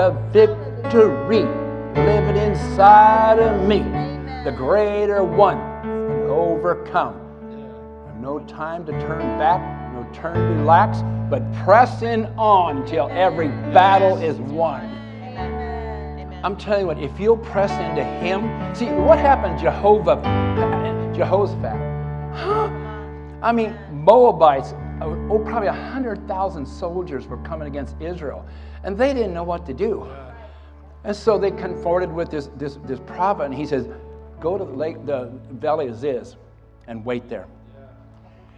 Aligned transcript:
the 0.00 0.12
victory 0.32 1.44
living 1.94 2.36
inside 2.36 3.38
of 3.38 3.68
me. 3.68 3.80
The 4.44 4.54
greater 4.56 5.22
one 5.22 5.58
overcome. 6.26 7.20
No 8.18 8.38
time 8.48 8.86
to 8.86 8.92
turn 8.92 9.20
back, 9.38 9.60
no 9.92 10.08
turn 10.14 10.36
to 10.36 10.40
relax, 10.40 11.02
but 11.28 11.42
pressing 11.64 12.24
on 12.38 12.86
till 12.86 13.10
every 13.10 13.48
battle 13.48 14.16
is 14.16 14.38
won. 14.38 14.86
I'm 16.42 16.56
telling 16.56 16.80
you 16.80 16.86
what, 16.86 16.98
if 16.98 17.20
you'll 17.20 17.36
press 17.36 17.70
into 17.72 18.02
Him, 18.02 18.74
see 18.74 18.86
what 18.86 19.18
happened, 19.18 19.58
Jehovah, 19.58 20.16
Jehoshaphat. 21.14 21.76
Huh? 22.38 22.70
I 23.42 23.52
mean, 23.52 23.76
Moabites, 23.92 24.72
oh, 25.02 25.28
oh 25.30 25.38
probably 25.40 25.68
100,000 25.68 26.64
soldiers 26.64 27.26
were 27.26 27.36
coming 27.42 27.68
against 27.68 28.00
Israel, 28.00 28.46
and 28.84 28.96
they 28.96 29.12
didn't 29.12 29.34
know 29.34 29.44
what 29.44 29.66
to 29.66 29.74
do. 29.74 30.08
And 31.04 31.16
so 31.16 31.38
they 31.38 31.50
confronted 31.50 32.12
with 32.12 32.30
this, 32.30 32.50
this, 32.56 32.78
this 32.84 33.00
prophet, 33.00 33.44
and 33.44 33.54
he 33.54 33.66
says, 33.66 33.88
Go 34.40 34.56
to 34.56 34.64
the, 34.64 34.72
lake, 34.72 35.04
the 35.04 35.30
valley 35.50 35.88
of 35.88 35.98
Ziz 35.98 36.36
and 36.86 37.04
wait 37.04 37.28
there. 37.28 37.46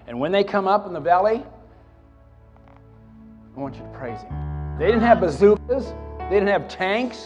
And 0.07 0.19
when 0.19 0.31
they 0.31 0.45
come 0.45 0.69
up 0.69 0.87
in 0.87 0.93
the 0.93 1.01
valley, 1.01 1.45
I 3.57 3.61
want 3.61 3.75
you 3.75 3.83
to 3.83 3.89
praise 3.89 4.21
him. 4.21 4.79
They 4.79 4.87
didn't 4.87 5.03
have 5.03 5.21
bazookas, 5.21 5.93
they 6.19 6.31
didn't 6.31 6.49
have 6.49 6.69
tanks, 6.69 7.25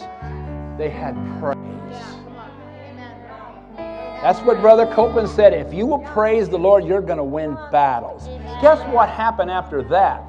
they 0.77 0.89
had 0.89 1.15
praise. 1.39 1.57
That's 4.21 4.39
what 4.39 4.59
Brother 4.59 4.87
Copeland 4.87 5.29
said. 5.29 5.53
If 5.53 5.71
you 5.71 5.85
will 5.85 5.99
praise 5.99 6.49
the 6.49 6.57
Lord, 6.57 6.83
you're 6.83 7.01
going 7.01 7.19
to 7.19 7.23
win 7.23 7.55
battles. 7.71 8.27
Guess 8.61 8.79
what 8.91 9.09
happened 9.09 9.51
after 9.51 9.83
that? 9.83 10.23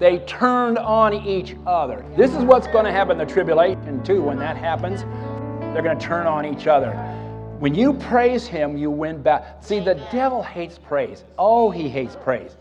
They 0.00 0.18
turned 0.20 0.78
on 0.78 1.12
each 1.12 1.54
other. 1.66 2.04
This 2.16 2.34
is 2.34 2.42
what's 2.42 2.66
going 2.66 2.86
to 2.86 2.90
happen 2.90 3.20
in 3.20 3.26
the 3.26 3.32
tribulation, 3.32 4.02
too, 4.02 4.22
when 4.22 4.38
that 4.38 4.56
happens. 4.56 5.02
They're 5.74 5.82
going 5.82 5.98
to 5.98 6.04
turn 6.04 6.26
on 6.26 6.46
each 6.46 6.66
other. 6.66 6.92
When 7.58 7.74
you 7.74 7.92
praise 7.92 8.46
Him, 8.46 8.78
you 8.78 8.90
win 8.90 9.22
back. 9.22 9.62
See, 9.62 9.78
the 9.78 9.94
devil 10.10 10.42
hates 10.42 10.78
praise. 10.78 11.24
Oh, 11.38 11.70
he 11.70 11.86
hates 11.86 12.16
praise. 12.16 12.56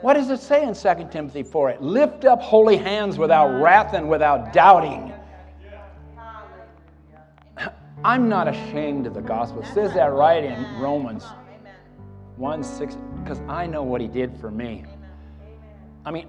What 0.00 0.14
does 0.14 0.30
it 0.30 0.40
say 0.40 0.62
in 0.62 0.72
2 0.72 1.08
Timothy 1.10 1.42
4 1.42 1.76
Lift 1.80 2.24
up 2.24 2.40
holy 2.40 2.78
hands 2.78 3.18
without 3.18 3.60
wrath 3.60 3.92
and 3.92 4.08
without 4.08 4.54
doubting. 4.54 5.12
I'm 8.04 8.30
not 8.30 8.48
ashamed 8.48 9.06
of 9.06 9.12
the 9.12 9.20
gospel. 9.20 9.60
It 9.60 9.74
says 9.74 9.92
that 9.92 10.06
right 10.06 10.42
in 10.42 10.80
Romans 10.80 11.26
1 12.36 12.64
6, 12.64 12.96
because 13.22 13.40
I 13.46 13.66
know 13.66 13.82
what 13.82 14.00
he 14.00 14.08
did 14.08 14.34
for 14.38 14.50
me. 14.50 14.84
I 16.06 16.10
mean, 16.10 16.28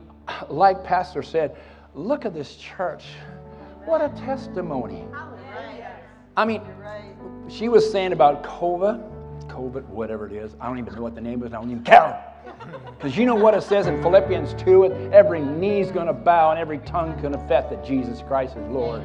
like 0.50 0.84
Pastor 0.84 1.24
said, 1.24 1.56
look 1.94 2.26
at 2.26 2.34
this 2.34 2.56
church. 2.56 3.06
What 3.86 4.02
a 4.02 4.10
testimony. 4.20 5.06
I 6.36 6.46
mean, 6.46 6.62
she 7.48 7.70
was 7.70 7.90
saying 7.90 8.12
about 8.12 8.44
COVID, 8.44 9.48
COVID, 9.48 9.86
whatever 9.86 10.28
it 10.28 10.34
is. 10.34 10.56
I 10.60 10.68
don't 10.68 10.78
even 10.78 10.94
know 10.94 11.02
what 11.02 11.16
the 11.16 11.22
name 11.22 11.42
is. 11.44 11.54
I 11.54 11.60
don't 11.60 11.72
even 11.72 11.84
care. 11.84 12.24
Because 12.98 13.16
you 13.16 13.26
know 13.26 13.36
what 13.36 13.54
it 13.54 13.62
says 13.62 13.86
in 13.86 14.02
Philippians 14.02 14.60
2 14.64 15.12
every 15.14 15.40
knee's 15.40 15.92
going 15.92 16.08
to 16.08 16.14
bow 16.14 16.50
and 16.50 16.60
every 16.60 16.80
tongue 16.80 17.14
can 17.20 17.34
confess 17.34 17.70
that 17.70 17.86
Jesus 17.86 18.24
Christ 18.28 18.58
is 18.58 18.68
Lord. 18.70 19.04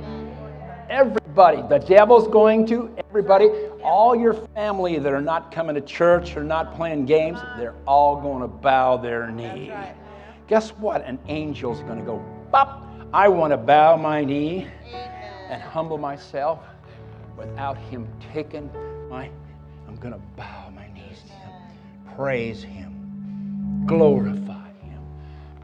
Everybody, 0.88 1.62
the 1.68 1.78
devil's 1.78 2.26
going 2.28 2.66
to, 2.66 2.94
everybody, 3.10 3.50
all 3.82 4.16
your 4.16 4.32
family 4.54 4.98
that 4.98 5.12
are 5.12 5.20
not 5.20 5.52
coming 5.52 5.74
to 5.74 5.80
church 5.80 6.36
or 6.36 6.42
not 6.42 6.74
playing 6.74 7.04
games, 7.04 7.38
they're 7.58 7.74
all 7.86 8.20
going 8.20 8.40
to 8.40 8.48
bow 8.48 8.96
their 8.96 9.30
knee. 9.30 9.72
Guess 10.52 10.72
what? 10.72 11.02
An 11.06 11.18
angel's 11.30 11.80
going 11.80 11.98
to 11.98 12.04
go, 12.04 12.22
bop. 12.50 12.86
I 13.14 13.26
want 13.26 13.54
to 13.54 13.56
bow 13.56 13.96
my 13.96 14.22
knee 14.22 14.68
and 15.48 15.62
humble 15.62 15.96
myself 15.96 16.58
without 17.38 17.78
him 17.78 18.06
taking 18.34 18.70
my, 19.08 19.30
I'm 19.88 19.96
going 19.96 20.12
to 20.12 20.20
bow 20.36 20.68
my 20.74 20.92
knees 20.92 21.22
to 21.26 21.32
him, 21.32 21.52
praise 22.14 22.62
him, 22.62 23.82
glorify 23.86 24.68
him, 24.82 25.02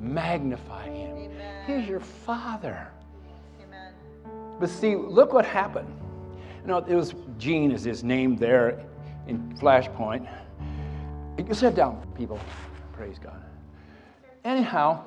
magnify 0.01 0.89
him. 0.89 1.33
He's 1.67 1.87
your 1.87 2.01
father. 2.01 2.89
But 4.59 4.71
see, 4.71 4.97
look 4.97 5.35
what 5.35 5.45
happened. 5.45 5.95
You 6.63 6.69
know, 6.69 6.79
it 6.79 6.95
was 6.95 7.15
Gene 7.37 7.73
is 7.73 7.85
his 7.85 8.03
name 8.03 8.37
there 8.37 8.83
in 9.27 9.55
Flashpoint. 9.59 10.27
You 11.47 11.53
sit 11.53 11.75
down, 11.75 12.01
people. 12.17 12.41
Praise 12.95 13.19
God. 13.19 13.45
Anyhow, 14.45 15.05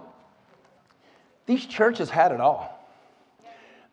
these 1.45 1.65
churches 1.65 2.09
had 2.09 2.31
it 2.31 2.39
all. 2.39 2.77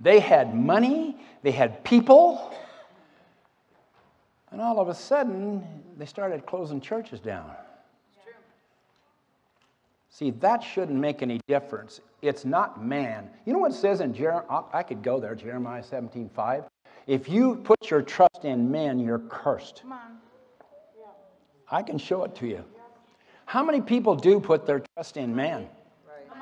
They 0.01 0.21
had 0.21 0.55
money, 0.55 1.17
they 1.43 1.51
had 1.51 1.83
people, 1.85 2.55
and 4.51 4.61
all 4.61 4.81
of 4.81 4.89
a 4.89 4.95
sudden, 4.95 5.65
they 5.97 6.07
started 6.07 6.47
closing 6.47 6.81
churches 6.81 7.21
down. 7.21 7.51
See, 10.11 10.31
that 10.31 10.63
shouldn't 10.63 10.99
make 10.99 11.23
any 11.23 11.41
difference. 11.47 12.01
It's 12.23 12.45
not 12.45 12.85
man. 12.85 13.31
You 13.45 13.53
know 13.53 13.61
what 13.61 13.71
it 13.71 13.77
says 13.77 14.01
in 14.01 14.13
Jeremiah? 14.13 14.63
I 14.73 14.83
could 14.83 15.03
go 15.03 15.21
there, 15.21 15.35
Jeremiah 15.37 15.83
17 15.83 16.29
5. 16.35 16.65
If 17.07 17.29
you 17.29 17.57
put 17.57 17.91
your 17.91 18.03
trust 18.03 18.45
in 18.45 18.71
men, 18.71 18.99
you're 18.99 19.21
cursed. 19.21 19.83
Come 19.83 19.93
on. 19.93 20.19
Yeah. 20.99 21.05
I 21.71 21.83
can 21.83 21.99
show 21.99 22.25
it 22.25 22.35
to 22.37 22.49
you. 22.49 22.65
How 23.49 23.65
many 23.65 23.81
people 23.81 24.15
do 24.15 24.41
put 24.41 24.67
their 24.67 24.83
trust 24.95 25.17
in 25.17 25.35
man? 25.35 25.67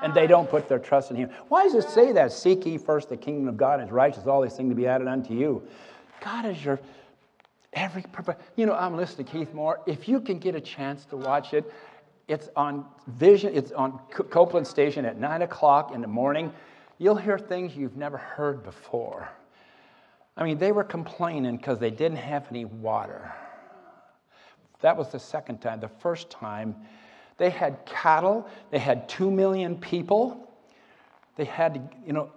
And 0.03 0.13
they 0.13 0.27
don't 0.27 0.51
put 0.51 0.69
their 0.69 0.81
trust 0.81 1.13
in 1.13 1.17
him. 1.17 1.31
Why 1.47 1.63
does 1.63 1.75
it 1.75 1.89
say 1.89 2.11
that? 2.11 2.33
Seek 2.33 2.67
ye 2.67 2.79
first 2.79 3.09
the 3.09 3.17
kingdom 3.17 3.47
of 3.47 3.57
God 3.57 3.75
and 3.75 3.83
his 3.83 3.93
righteousness, 3.93 4.27
all 4.27 4.43
these 4.43 4.55
things 4.55 4.73
to 4.73 4.75
be 4.75 4.89
added 4.89 5.07
unto 5.07 5.33
you. 5.33 5.63
God 6.21 6.47
is 6.47 6.65
your 6.65 6.81
every 7.73 8.03
purpose. 8.03 8.35
You 8.57 8.67
know, 8.67 8.75
I'm 8.75 8.97
listening 8.97 9.25
to 9.25 9.33
Keith 9.33 9.55
Moore. 9.55 9.81
If 9.87 10.09
you 10.09 10.21
can 10.21 10.41
get 10.41 10.57
a 10.57 10.61
chance 10.61 11.05
to 11.07 11.17
watch 11.17 11.55
it, 11.55 11.73
it's 12.27 12.49
on 12.57 12.85
Vision, 13.07 13.55
it's 13.55 13.71
on 13.71 14.01
Copeland 14.11 14.67
Station 14.67 15.05
at 15.05 15.17
9 15.17 15.43
o'clock 15.43 15.95
in 15.95 16.01
the 16.01 16.09
morning. 16.09 16.53
You'll 16.99 17.15
hear 17.15 17.39
things 17.39 17.77
you've 17.77 17.97
never 17.97 18.17
heard 18.17 18.65
before. 18.65 19.29
I 20.37 20.43
mean, 20.43 20.59
they 20.59 20.73
were 20.73 20.83
complaining 20.83 21.57
because 21.57 21.79
they 21.79 21.93
didn't 21.93 22.19
have 22.19 22.47
any 22.51 22.65
water. 22.65 23.33
That 24.81 24.97
was 24.97 25.11
the 25.11 25.19
second 25.19 25.61
time. 25.61 25.81
The 25.81 25.89
first 25.89 26.31
time, 26.31 26.77
they 27.39 27.51
had 27.51 27.85
cattle, 27.87 28.49
they 28.71 28.79
had 28.79 29.09
two 29.09 29.31
million 29.31 29.77
people. 29.77 30.51
They 31.37 31.45
had, 31.45 31.95
you 32.07 32.13
know, 32.13 32.31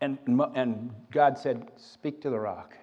and, 0.00 0.18
and 0.54 0.90
God 1.10 1.38
said, 1.38 1.66
Speak 1.76 2.20
to 2.22 2.30
the 2.30 2.38
rock. 2.38 2.76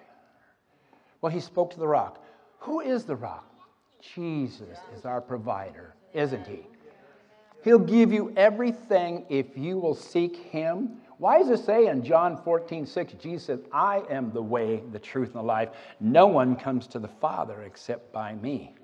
Well, 1.20 1.30
he 1.30 1.40
spoke 1.40 1.72
to 1.74 1.78
the 1.78 1.86
rock. 1.86 2.24
Who 2.60 2.80
is 2.80 3.04
the 3.04 3.16
rock? 3.16 3.48
Jesus 4.14 4.78
is 4.96 5.04
our 5.04 5.20
provider, 5.20 5.94
isn't 6.12 6.46
he? 6.46 6.66
He'll 7.62 7.78
give 7.78 8.12
you 8.12 8.32
everything 8.36 9.24
if 9.28 9.56
you 9.56 9.78
will 9.78 9.94
seek 9.94 10.36
him. 10.36 10.96
Why 11.18 11.38
does 11.38 11.60
it 11.60 11.64
say 11.64 11.86
in 11.86 12.02
John 12.02 12.36
14, 12.42 12.84
6, 12.84 13.12
Jesus 13.14 13.44
says, 13.44 13.60
I 13.72 14.02
am 14.10 14.32
the 14.32 14.42
way, 14.42 14.82
the 14.90 14.98
truth, 14.98 15.28
and 15.28 15.36
the 15.36 15.42
life. 15.42 15.68
No 16.00 16.26
one 16.26 16.56
comes 16.56 16.88
to 16.88 16.98
the 16.98 17.06
Father 17.06 17.62
except 17.62 18.12
by 18.12 18.34
me. 18.34 18.74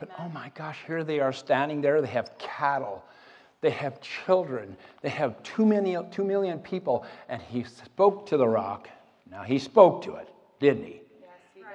But 0.00 0.10
oh 0.18 0.28
my 0.30 0.50
gosh, 0.54 0.78
here 0.86 1.04
they 1.04 1.20
are 1.20 1.32
standing 1.32 1.80
there. 1.80 2.00
They 2.00 2.08
have 2.08 2.36
cattle, 2.38 3.04
they 3.60 3.70
have 3.70 4.00
children, 4.00 4.76
they 5.02 5.10
have 5.10 5.40
two 5.42 5.64
million, 5.64 6.10
two 6.10 6.24
million 6.24 6.58
people. 6.58 7.04
And 7.28 7.40
he 7.40 7.62
spoke 7.62 8.26
to 8.26 8.36
the 8.36 8.48
rock. 8.48 8.88
Now, 9.30 9.42
he 9.42 9.58
spoke 9.60 10.02
to 10.04 10.14
it 10.16 10.30
didn't 10.60 10.84
he? 10.84 11.00
Yes, 11.20 11.30
he 11.54 11.60
did. 11.60 11.68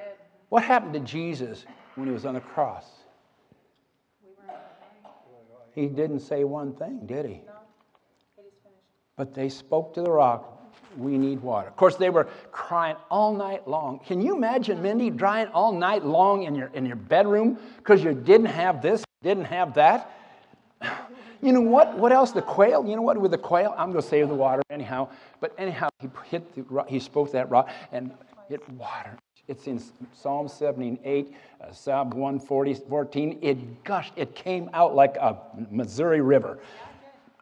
What 0.50 0.64
happened 0.64 0.94
to 0.94 1.00
Jesus 1.02 1.66
when 1.96 2.08
he 2.08 2.14
was 2.14 2.26
on 2.26 2.36
the 2.36 2.40
cross? 2.40 2.86
He 5.74 5.88
didn't 5.88 6.22
say 6.22 6.46
one 6.46 6.74
thing, 6.74 7.02
did 7.06 7.26
he? 7.26 7.42
No. 7.46 8.44
But 9.18 9.34
they 9.34 9.50
spoke 9.50 9.94
to 9.96 10.02
the 10.02 10.12
rock, 10.12 10.55
we 10.98 11.18
need 11.18 11.42
water. 11.42 11.68
Of 11.68 11.76
course, 11.76 11.96
they 11.96 12.10
were 12.10 12.28
crying 12.52 12.96
all 13.10 13.34
night 13.34 13.68
long. 13.68 14.00
Can 14.00 14.22
you 14.22 14.36
imagine, 14.36 14.82
Mindy, 14.82 15.12
crying 15.12 15.48
all 15.54 15.72
night 15.72 16.06
long 16.06 16.44
in 16.44 16.56
your, 16.56 16.68
in 16.74 16.86
your 16.86 16.96
bedroom 16.96 17.58
because 17.78 18.04
you 18.04 18.14
didn't 18.14 18.48
have 18.48 18.82
this, 18.82 19.04
didn't 19.22 19.46
have 19.46 19.74
that? 19.76 20.12
You 21.42 21.52
know 21.52 21.62
what? 21.62 21.96
What 21.96 22.12
else? 22.12 22.32
The 22.32 22.42
quail. 22.42 22.88
You 22.88 22.96
know 22.96 23.04
what? 23.04 23.20
With 23.20 23.30
the 23.30 23.38
quail, 23.38 23.76
I'm 23.78 23.92
going 23.92 24.02
to 24.02 24.08
save 24.08 24.30
the 24.30 24.34
water 24.36 24.64
anyhow. 24.72 25.10
But 25.40 25.54
anyhow, 25.60 25.90
he 26.00 26.10
hit 26.26 26.56
the, 26.56 26.84
he 26.88 27.00
spoke 27.00 27.32
that 27.34 27.52
rock, 27.52 27.70
and 27.92 28.12
it 28.50 28.68
watered. 28.70 29.20
It's 29.48 29.68
in 29.68 29.80
Psalm 30.12 30.48
78, 30.48 31.34
uh, 31.62 31.72
Psalm 31.72 32.10
114. 32.10 33.40
It 33.44 33.84
gushed. 33.84 34.14
It 34.16 34.34
came 34.34 34.72
out 34.74 34.96
like 34.96 35.18
a 35.18 35.38
Missouri 35.70 36.22
River. 36.22 36.58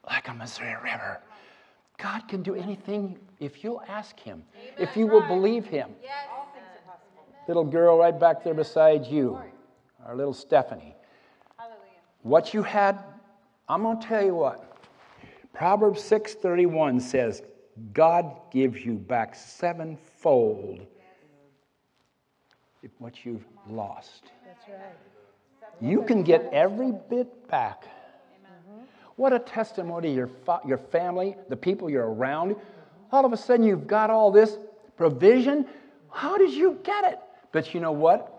Like 0.06 0.28
a 0.28 0.34
Missouri 0.34 0.76
River. 0.84 1.22
God 2.04 2.28
can 2.28 2.44
do 2.44 2.54
anything 2.54 3.18
if 3.40 3.64
you'll 3.64 3.82
ask 3.88 4.20
Him, 4.20 4.44
if 4.78 4.98
you 4.98 5.08
will 5.08 5.22
believe 5.22 5.66
Him. 5.66 5.90
Little 7.48 7.64
girl 7.64 7.98
right 7.98 8.18
back 8.20 8.44
there 8.44 8.54
beside 8.54 9.06
you, 9.06 9.40
our 10.06 10.16
little 10.16 10.34
Stephanie. 10.34 10.96
What 12.22 12.54
you 12.54 12.62
had, 12.62 13.00
I'm 13.70 13.84
going 13.84 14.00
to 14.02 14.06
tell 14.06 14.26
you 14.26 14.36
what. 14.36 14.78
Proverbs 15.54 16.02
6:31 16.02 17.02
says, 17.02 17.42
God 17.94 18.26
gives 18.52 18.86
you 18.86 18.96
back 18.96 19.34
sevenfold 19.34 20.86
what 23.00 23.26
you've 23.26 23.46
lost. 23.70 24.32
That's 24.46 24.68
right. 24.70 25.82
You 25.82 26.04
can 26.04 26.24
get 26.24 26.50
every 26.54 26.92
bit 27.10 27.48
back. 27.50 27.86
What 29.16 29.34
a 29.34 29.40
testimony 29.40 30.14
your, 30.14 30.28
fa- 30.28 30.62
your 30.66 30.78
family, 30.78 31.36
the 31.50 31.56
people 31.56 31.90
you're 31.90 32.12
around. 32.12 32.56
All 33.12 33.26
of 33.26 33.34
a 33.34 33.38
sudden, 33.38 33.66
you've 33.66 33.88
got 33.88 34.10
all 34.10 34.32
this 34.32 34.58
provision. 34.98 35.68
How 36.12 36.38
did 36.38 36.54
you 36.54 36.80
get 36.84 37.06
it? 37.06 37.20
But 37.52 37.74
you 37.74 37.80
know 37.80 37.92
what? 37.92 38.30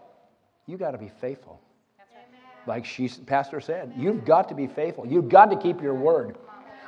You 0.67 0.77
got 0.77 0.93
to 0.93 0.99
be 0.99 1.11
faithful. 1.21 1.61
Like 2.67 2.85
she, 2.85 3.09
Pastor 3.09 3.61
said, 3.61 3.93
you've 3.97 4.25
got 4.25 4.49
to 4.49 4.55
be 4.55 4.67
faithful. 4.67 5.07
You've 5.07 5.29
got 5.29 5.51
to 5.51 5.57
keep 5.57 5.83
your 5.83 5.95
word. 5.95 6.37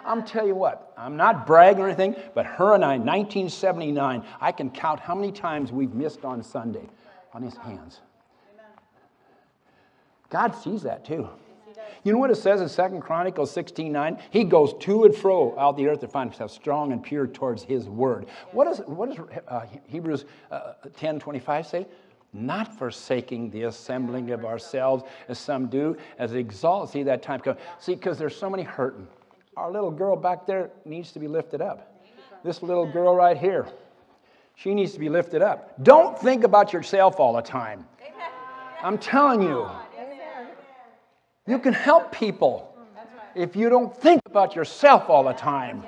I'm 0.07 0.25
tell 0.25 0.47
you 0.47 0.55
what, 0.55 0.93
I'm 0.97 1.17
not 1.17 1.47
bragging 1.47 1.83
or 1.83 1.89
anything, 1.89 2.15
but 2.33 2.47
her 2.47 2.75
and 2.75 2.85
I, 2.85 2.97
1979, 2.97 4.25
I 4.41 4.53
can 4.53 4.71
count 4.71 5.01
how 5.01 5.17
many 5.17 5.33
times 5.33 5.73
we've 5.73 5.93
missed 5.93 6.25
on 6.25 6.43
Sunday 6.45 6.89
on 7.35 7.43
his 7.43 7.57
hands. 7.57 8.01
God 10.31 10.55
sees 10.55 10.83
that 10.83 11.05
too. 11.05 11.29
You 12.05 12.13
know 12.13 12.19
what 12.19 12.31
it 12.31 12.37
says 12.37 12.61
in 12.61 12.69
Second 12.69 13.01
Chronicles 13.01 13.51
16 13.51 13.91
9? 13.91 14.19
He 14.31 14.45
goes 14.45 14.75
to 14.81 15.05
and 15.05 15.15
fro 15.15 15.59
out 15.59 15.77
the 15.77 15.89
earth 15.89 16.01
to 16.01 16.09
find 16.09 16.31
himself 16.31 16.51
strong 16.51 16.93
and 16.93 17.03
pure 17.03 17.27
towards 17.27 17.63
his 17.63 17.89
word. 17.89 18.27
What, 18.53 18.67
is, 18.69 18.79
what 18.87 19.11
does 19.11 19.27
uh, 19.49 19.67
Hebrews 19.87 20.25
uh, 20.51 20.75
10 20.97 21.19
25 21.19 21.67
say? 21.67 21.87
Not 22.33 22.77
forsaking 22.77 23.51
the 23.51 23.65
assembling 23.65 24.31
of 24.31 24.45
ourselves 24.45 25.05
as 25.29 25.39
some 25.39 25.67
do, 25.67 25.97
as 26.19 26.35
exalt. 26.35 26.91
See 26.91 27.03
that 27.05 27.23
time 27.23 27.41
come. 27.41 27.57
See, 27.79 27.95
because 27.95 28.19
there's 28.19 28.37
so 28.37 28.51
many 28.51 28.63
hurting. 28.63 29.07
Our 29.57 29.71
little 29.71 29.91
girl 29.91 30.17
back 30.17 30.47
there 30.47 30.71
needs 30.85 31.13
to 31.13 31.19
be 31.19 31.29
lifted 31.29 31.63
up. 31.63 31.93
This 32.45 32.63
little 32.63 32.87
girl 32.87 33.15
right 33.17 33.37
here, 33.37 33.67
she 34.55 34.75
needs 34.75 34.93
to 34.93 34.99
be 35.01 35.09
lifted 35.09 35.43
up. 35.43 35.83
Don't 35.83 36.19
think 36.19 36.45
about 36.45 36.73
yourself 36.73 37.19
all 37.19 37.35
the 37.35 37.43
time. 37.43 37.87
I'm 38.83 38.99
telling 38.99 39.43
you. 39.43 39.69
You 41.47 41.59
can 41.59 41.73
help 41.73 42.13
people 42.13 42.75
if 43.35 43.55
you 43.55 43.69
don't 43.69 43.95
think 43.97 44.21
about 44.27 44.57
yourself 44.57 45.09
all 45.09 45.25
the 45.25 45.33
time. 45.33 45.85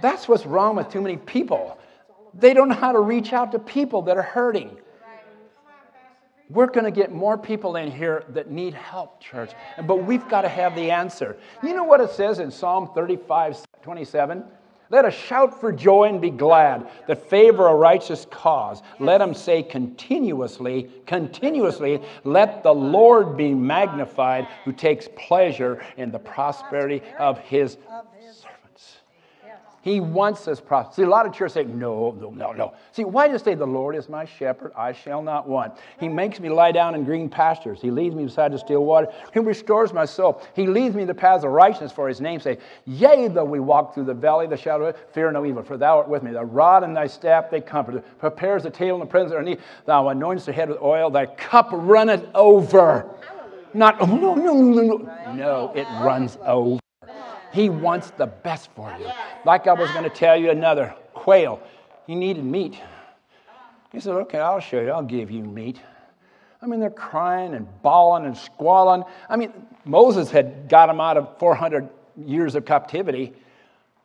That's 0.00 0.28
what's 0.28 0.46
wrong 0.46 0.76
with 0.76 0.90
too 0.90 1.00
many 1.00 1.16
people. 1.16 1.78
They 2.34 2.54
don't 2.54 2.68
know 2.68 2.74
how 2.74 2.92
to 2.92 3.00
reach 3.00 3.32
out 3.32 3.52
to 3.52 3.58
people 3.58 4.02
that 4.02 4.16
are 4.16 4.22
hurting. 4.22 4.76
We're 6.50 6.66
going 6.66 6.84
to 6.84 6.90
get 6.90 7.12
more 7.12 7.36
people 7.36 7.76
in 7.76 7.90
here 7.90 8.24
that 8.30 8.50
need 8.50 8.72
help, 8.72 9.20
church. 9.20 9.50
But 9.86 10.04
we've 10.04 10.26
got 10.28 10.42
to 10.42 10.48
have 10.48 10.74
the 10.74 10.90
answer. 10.90 11.36
You 11.62 11.74
know 11.74 11.84
what 11.84 12.00
it 12.00 12.10
says 12.10 12.38
in 12.38 12.50
Psalm 12.50 12.90
35 12.94 13.66
27? 13.82 14.44
Let 14.90 15.04
us 15.04 15.14
shout 15.14 15.60
for 15.60 15.70
joy 15.70 16.04
and 16.04 16.20
be 16.20 16.30
glad 16.30 16.88
that 17.06 17.28
favor 17.28 17.66
a 17.66 17.74
righteous 17.74 18.26
cause. 18.30 18.82
Let 18.98 19.18
them 19.18 19.34
say 19.34 19.62
continuously, 19.62 20.90
continuously, 21.04 22.00
let 22.24 22.62
the 22.62 22.72
Lord 22.72 23.36
be 23.36 23.52
magnified 23.52 24.48
who 24.64 24.72
takes 24.72 25.08
pleasure 25.14 25.84
in 25.98 26.10
the 26.10 26.18
prosperity 26.18 27.02
of 27.18 27.38
his 27.40 27.76
he 29.88 30.00
wants 30.00 30.46
us 30.48 30.60
prosperous. 30.60 30.96
See, 30.96 31.02
a 31.02 31.08
lot 31.08 31.26
of 31.26 31.32
churches 31.32 31.54
say, 31.54 31.64
no, 31.64 32.16
no, 32.20 32.30
no, 32.30 32.52
no. 32.52 32.74
See, 32.92 33.04
why 33.04 33.28
it 33.28 33.38
say, 33.42 33.54
the 33.54 33.66
Lord 33.66 33.96
is 33.96 34.08
my 34.08 34.24
shepherd, 34.24 34.72
I 34.76 34.92
shall 34.92 35.22
not 35.22 35.48
want? 35.48 35.74
He 35.98 36.08
makes 36.08 36.40
me 36.40 36.48
lie 36.48 36.72
down 36.72 36.94
in 36.94 37.04
green 37.04 37.28
pastures. 37.28 37.80
He 37.80 37.90
leads 37.90 38.14
me 38.14 38.24
beside 38.24 38.52
the 38.52 38.58
still 38.58 38.84
water. 38.84 39.08
He 39.32 39.40
restores 39.40 39.92
my 39.92 40.04
soul. 40.04 40.42
He 40.54 40.66
leads 40.66 40.94
me 40.94 41.02
in 41.02 41.08
the 41.08 41.14
paths 41.14 41.44
of 41.44 41.50
righteousness 41.50 41.92
for 41.92 42.08
his 42.08 42.20
name's 42.20 42.42
sake. 42.42 42.60
Yea, 42.86 43.28
though 43.28 43.44
we 43.44 43.60
walk 43.60 43.94
through 43.94 44.04
the 44.04 44.14
valley 44.14 44.44
of 44.44 44.50
the 44.50 44.56
shadow 44.56 44.86
of 44.86 44.96
fear 45.12 45.30
no 45.32 45.44
evil, 45.46 45.62
for 45.62 45.76
thou 45.76 45.98
art 45.98 46.08
with 46.08 46.22
me. 46.22 46.32
The 46.32 46.44
rod 46.44 46.84
and 46.84 46.96
thy 46.96 47.06
staff, 47.06 47.50
they 47.50 47.60
comfort. 47.60 48.04
Prepares 48.18 48.62
the 48.62 48.70
table 48.70 48.94
in 48.94 49.00
the 49.00 49.06
presence 49.06 49.32
of. 49.32 49.58
Thou 49.86 50.04
anointest 50.04 50.46
the 50.46 50.52
head 50.52 50.68
with 50.68 50.82
oil. 50.82 51.10
Thy 51.10 51.26
cup 51.26 51.68
runneth 51.72 52.26
over. 52.34 53.08
Not, 53.74 53.96
oh, 54.00 54.06
no, 54.06 54.34
no, 54.34 54.54
no, 54.54 54.82
no. 54.82 55.34
No, 55.34 55.72
it 55.74 55.84
runs 56.02 56.38
over. 56.44 56.80
He 57.52 57.68
wants 57.68 58.10
the 58.10 58.26
best 58.26 58.70
for 58.74 58.94
you. 58.98 59.10
Like 59.44 59.66
I 59.66 59.72
was 59.72 59.90
going 59.90 60.04
to 60.04 60.10
tell 60.10 60.36
you 60.36 60.50
another 60.50 60.94
quail, 61.14 61.62
he 62.06 62.14
needed 62.14 62.44
meat. 62.44 62.78
He 63.92 64.00
said, 64.00 64.12
Okay, 64.14 64.38
I'll 64.38 64.60
show 64.60 64.80
you, 64.80 64.90
I'll 64.90 65.02
give 65.02 65.30
you 65.30 65.42
meat. 65.42 65.80
I 66.60 66.66
mean, 66.66 66.80
they're 66.80 66.90
crying 66.90 67.54
and 67.54 67.66
bawling 67.82 68.26
and 68.26 68.36
squalling. 68.36 69.04
I 69.28 69.36
mean, 69.36 69.52
Moses 69.84 70.30
had 70.30 70.68
got 70.68 70.86
them 70.86 71.00
out 71.00 71.16
of 71.16 71.38
400 71.38 71.88
years 72.16 72.54
of 72.56 72.64
captivity. 72.64 73.32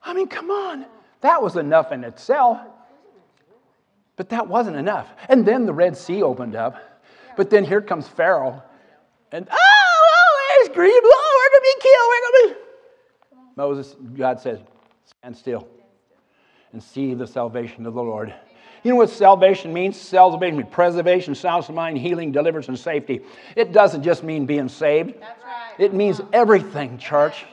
I 0.04 0.14
mean, 0.14 0.28
come 0.28 0.52
on. 0.52 0.86
That 1.22 1.42
was 1.42 1.56
enough 1.56 1.92
in 1.92 2.04
itself. 2.04 2.60
But 4.16 4.30
that 4.30 4.48
wasn't 4.48 4.76
enough. 4.76 5.10
And 5.30 5.46
then 5.46 5.66
the 5.66 5.74
Red 5.74 5.98
Sea 5.98 6.22
opened 6.22 6.56
up. 6.56 7.02
But 7.36 7.50
then 7.50 7.66
here 7.66 7.82
comes 7.82 8.08
Pharaoh. 8.08 8.62
And, 9.32 9.48
oh, 9.52 9.56
oh, 9.58 10.58
there's 10.60 10.76
green. 10.76 10.92
Oh, 10.94 11.40
we're 11.40 11.60
going 11.60 11.62
to 11.62 11.76
be 11.76 11.82
killed. 11.82 12.10
We're 12.10 12.22
going 12.22 12.56
to 12.56 12.60
be. 12.60 12.63
Moses, 13.56 13.96
God 14.16 14.40
says, 14.40 14.60
stand 15.06 15.38
still 15.38 15.68
and 16.72 16.82
see 16.82 17.14
the 17.14 17.28
salvation 17.28 17.86
of 17.86 17.94
the 17.94 18.02
Lord. 18.02 18.34
You 18.84 18.92
know 18.92 18.98
what 18.98 19.10
salvation 19.10 19.72
means? 19.72 19.96
Salvation 19.96 20.58
means 20.58 20.70
preservation, 20.72 21.36
sound 21.36 21.64
of 21.70 21.76
mind, 21.76 21.98
healing, 21.98 22.32
deliverance, 22.32 22.68
and 22.68 22.78
safety. 22.78 23.22
It 23.56 23.72
doesn't 23.72 24.04
just 24.04 24.24
mean 24.24 24.46
being 24.46 24.68
saved. 24.68 25.16
Right. 25.22 25.80
It 25.80 25.94
means 25.94 26.20
everything, 26.34 26.98
church. 26.98 27.46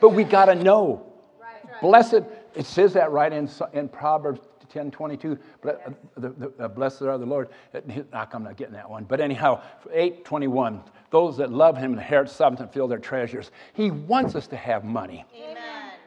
But 0.00 0.10
we 0.10 0.24
got 0.24 0.46
to 0.46 0.54
know. 0.54 1.06
Right. 1.40 1.80
Blessed, 1.82 2.22
it 2.54 2.64
says 2.64 2.94
that 2.94 3.10
right 3.10 3.32
in, 3.32 3.50
in 3.74 3.88
Proverbs 3.88 4.40
10 4.78 4.92
22. 4.92 5.38
But, 5.60 5.96
uh, 6.22 6.28
uh, 6.60 6.68
blessed 6.68 7.02
are 7.02 7.18
the 7.18 7.26
Lord. 7.26 7.48
I'm 8.12 8.44
not 8.44 8.56
getting 8.56 8.74
that 8.74 8.88
one. 8.88 9.04
But 9.04 9.20
anyhow, 9.20 9.60
8 9.92 10.24
21. 10.24 10.82
Those 11.10 11.36
that 11.38 11.50
love 11.50 11.76
him 11.76 11.94
inherit 11.94 12.30
something 12.30 12.62
and 12.62 12.72
fill 12.72 12.86
their 12.86 12.98
treasures. 12.98 13.50
He 13.72 13.90
wants 13.90 14.36
us 14.36 14.46
to 14.48 14.56
have 14.56 14.84
money. 14.84 15.24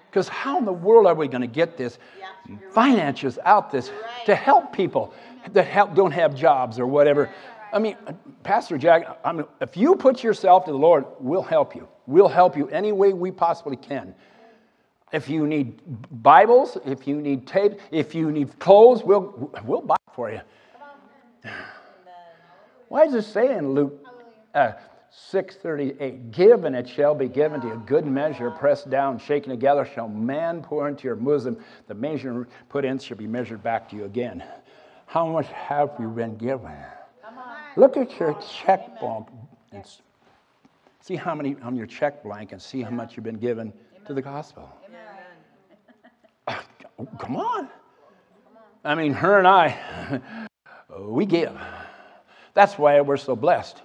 Because 0.10 0.30
how 0.30 0.58
in 0.58 0.66
the 0.66 0.74
world 0.74 1.06
are 1.06 1.16
we 1.16 1.28
going 1.28 1.42
to 1.42 1.48
get 1.48 1.78
this 1.78 1.98
yeah, 2.20 2.56
finances 2.72 3.38
right. 3.38 3.48
out 3.48 3.72
this 3.72 3.90
right. 3.90 4.26
to 4.26 4.36
help 4.36 4.74
people 4.74 5.14
that 5.54 5.66
help, 5.66 5.96
don't 5.96 6.12
have 6.12 6.36
jobs 6.36 6.80
or 6.80 6.86
whatever? 6.86 7.24
Right. 7.24 7.34
I 7.74 7.80
mean, 7.80 7.98
Pastor 8.44 8.78
Jack, 8.78 9.20
I 9.24 9.32
mean, 9.32 9.46
if 9.60 9.76
you 9.76 9.96
put 9.96 10.24
yourself 10.24 10.66
to 10.66 10.72
the 10.72 10.78
Lord, 10.78 11.06
we'll 11.20 11.42
help 11.42 11.76
you. 11.76 11.88
We'll 12.08 12.28
help 12.28 12.56
you 12.56 12.68
any 12.70 12.92
way 12.92 13.14
we 13.14 13.32
possibly 13.32 13.78
can. 13.78 14.14
If 15.12 15.30
you 15.30 15.46
need 15.46 15.82
Bibles, 16.24 16.78
if 16.86 17.08
you 17.08 17.22
need 17.22 17.48
tape, 17.48 17.80
if 17.92 18.16
you 18.16 18.32
need 18.32 18.58
clothes, 18.60 19.04
we'll, 19.04 19.52
we'll 19.66 19.82
buy 19.82 19.98
for 20.14 20.32
you. 20.32 20.42
Why 22.88 23.06
does 23.06 23.16
it 23.16 23.24
say 23.24 23.58
in 23.58 23.72
Luke 23.74 24.06
uh, 24.54 24.74
638 25.12 26.32
Give 26.32 26.64
and 26.64 26.76
it 26.76 26.88
shall 26.88 27.14
be 27.14 27.28
given 27.28 27.60
to 27.62 27.68
you. 27.68 27.84
Good 27.86 28.06
measure, 28.06 28.50
pressed 28.50 28.90
down, 28.90 29.20
shaken 29.20 29.50
together, 29.50 29.86
shall 29.86 30.08
man 30.08 30.62
pour 30.62 30.88
into 30.88 31.04
your 31.04 31.16
bosom. 31.16 31.58
The 31.88 31.94
measure 31.94 32.48
put 32.70 32.86
in 32.86 32.98
shall 32.98 33.18
be 33.18 33.28
measured 33.28 33.62
back 33.62 33.90
to 33.90 33.96
you 33.96 34.06
again. 34.06 34.44
How 35.08 35.28
much 35.28 35.48
have 35.48 35.92
you 36.00 36.08
been 36.08 36.38
given? 36.38 36.72
Look 37.76 37.98
at 37.98 38.18
your 38.20 38.40
checkbook 38.42 39.30
and 39.74 39.86
see 41.02 41.16
how 41.16 41.36
many 41.36 41.58
on 41.62 41.76
your 41.76 41.88
check 41.88 42.24
blank 42.24 42.54
and 42.54 42.62
see 42.62 42.82
how 42.82 42.92
much 42.92 43.18
you've 43.18 43.26
been 43.26 43.40
given 43.40 43.74
to 44.06 44.14
the 44.14 44.22
gospel. 44.22 44.70
Come 47.20 47.36
on. 47.36 47.70
I 48.84 48.96
mean, 48.96 49.14
her 49.14 49.38
and 49.38 49.48
I, 49.48 50.22
we 51.00 51.26
give. 51.26 51.56
That's 52.54 52.78
why 52.78 53.00
we're 53.02 53.18
so 53.18 53.36
blessed. 53.36 53.82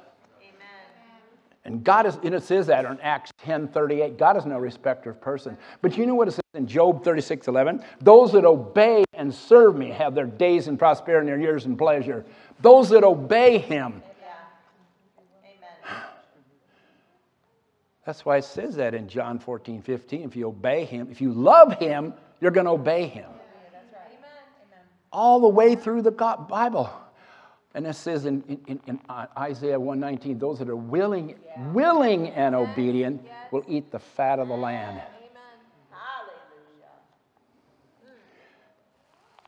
And 1.67 1.83
God 1.83 2.07
is, 2.07 2.17
and 2.23 2.33
it 2.33 2.45
says 2.45 2.69
that 2.69 2.85
in 2.85 3.01
Acts 3.01 3.33
10 3.39 3.69
38. 3.69 4.17
God 4.17 4.37
is 4.37 4.47
no 4.47 4.57
respecter 4.57 5.11
of 5.11 5.21
person. 5.21 5.59
But 5.83 5.99
you 5.99 6.07
know 6.07 6.15
what 6.15 6.29
it 6.29 6.31
says 6.31 6.45
in 6.55 6.69
Job 6.69 7.03
36 7.03 7.49
11? 7.49 7.83
Those 8.01 8.31
that 8.33 8.45
obey 8.45 9.05
and 9.13 9.35
serve 9.35 9.77
me 9.77 9.91
have 9.91 10.15
their 10.15 10.27
days 10.27 10.69
in 10.69 10.79
prosperity 10.79 11.29
and 11.29 11.29
their 11.29 11.45
years 11.45 11.67
in 11.67 11.77
pleasure. 11.77 12.25
Those 12.61 12.89
that 12.91 13.03
obey 13.03 13.59
him. 13.59 14.01
That's 18.05 18.25
why 18.25 18.37
it 18.37 18.45
says 18.45 18.77
that 18.77 18.95
in 18.95 19.09
John 19.09 19.41
14 19.41 19.83
15. 19.83 20.23
If 20.23 20.37
you 20.37 20.47
obey 20.47 20.85
him, 20.85 21.09
if 21.11 21.21
you 21.21 21.33
love 21.33 21.73
him, 21.81 22.15
you're 22.41 22.51
going 22.51 22.67
to 22.67 22.73
obey 22.73 23.07
him. 23.07 23.31
All 25.13 25.41
the 25.41 25.49
way 25.49 25.75
through 25.75 26.03
the 26.03 26.11
Bible. 26.11 26.91
And 27.75 27.87
it 27.87 27.95
says 27.95 28.27
in, 28.27 28.43
in, 28.67 28.81
in 28.87 29.01
Isaiah 29.39 29.79
119, 29.79 30.39
those 30.39 30.59
that 30.59 30.69
are 30.69 30.77
willing, 30.77 31.37
yeah. 31.45 31.73
willing 31.73 32.31
and 32.31 32.55
obedient 32.55 33.23
yeah. 33.25 33.33
will 33.51 33.65
eat 33.69 33.91
the 33.91 33.99
fat 33.99 34.39
of 34.39 34.49
the 34.49 34.57
land. 34.57 35.03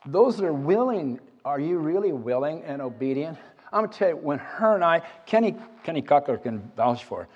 Those 0.05 0.37
that 0.37 0.45
are 0.45 0.53
willing, 0.53 1.19
are 1.43 1.59
you 1.59 1.77
really 1.77 2.13
willing 2.13 2.63
and 2.63 2.81
obedient? 2.81 3.37
I'm 3.71 3.81
going 3.81 3.91
to 3.91 3.97
tell 3.97 4.09
you, 4.09 4.17
when 4.17 4.39
her 4.39 4.75
and 4.75 4.83
I, 4.83 5.01
Kenny, 5.25 5.55
Kenny 5.83 6.01
Cucker 6.01 6.41
can 6.41 6.71
vouch 6.75 7.03
for, 7.03 7.23
it. 7.23 7.29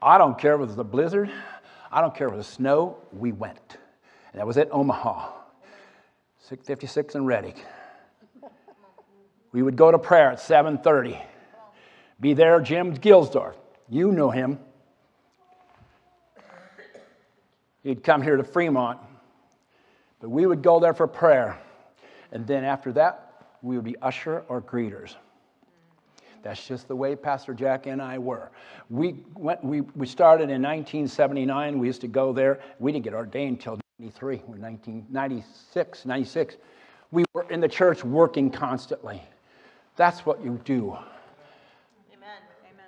I 0.00 0.18
don't 0.18 0.38
care 0.38 0.54
if 0.54 0.60
it 0.60 0.66
was 0.66 0.78
a 0.78 0.84
blizzard, 0.84 1.30
I 1.90 2.00
don't 2.00 2.14
care 2.14 2.28
if 2.28 2.34
it 2.34 2.36
was 2.36 2.46
snow, 2.46 2.98
we 3.12 3.32
went. 3.32 3.78
That 4.34 4.46
was 4.46 4.56
at 4.56 4.68
Omaha, 4.72 5.30
656 6.40 7.14
and 7.14 7.26
Redick. 7.26 7.58
We 9.52 9.62
would 9.62 9.76
go 9.76 9.90
to 9.90 9.98
prayer 9.98 10.30
at 10.30 10.38
7:30. 10.38 11.20
Be 12.20 12.34
there, 12.34 12.60
Jim 12.60 12.96
Gilsdorf. 12.96 13.54
You 13.88 14.10
know 14.12 14.30
him. 14.30 14.58
He'd 17.82 18.02
come 18.02 18.22
here 18.22 18.36
to 18.36 18.44
Fremont, 18.44 18.98
but 20.20 20.30
we 20.30 20.46
would 20.46 20.62
go 20.62 20.80
there 20.80 20.94
for 20.94 21.06
prayer. 21.06 21.58
And 22.30 22.46
then 22.46 22.64
after 22.64 22.92
that, 22.92 23.32
we 23.60 23.76
would 23.76 23.84
be 23.84 23.96
usher 24.00 24.44
or 24.48 24.62
greeters. 24.62 25.16
That's 26.42 26.66
just 26.66 26.88
the 26.88 26.96
way 26.96 27.14
Pastor 27.14 27.54
Jack 27.54 27.86
and 27.86 28.00
I 28.00 28.18
were. 28.18 28.50
We, 28.88 29.24
went, 29.34 29.62
we, 29.62 29.82
we 29.82 30.06
started 30.06 30.44
in 30.44 30.62
1979. 30.62 31.78
We 31.78 31.86
used 31.86 32.00
to 32.00 32.08
go 32.08 32.32
there. 32.32 32.60
We 32.78 32.92
didn't 32.92 33.04
get 33.04 33.14
ordained 33.14 33.58
until 33.58 33.81
93, 33.98 34.36
1996, 34.46 36.06
96. 36.06 36.56
We 37.10 37.24
were 37.34 37.46
in 37.50 37.60
the 37.60 37.68
church 37.68 38.04
working 38.04 38.50
constantly. 38.50 39.22
That's 39.96 40.24
what 40.26 40.42
you 40.42 40.60
do. 40.64 40.96
Amen. 42.12 42.40
Amen. 42.64 42.86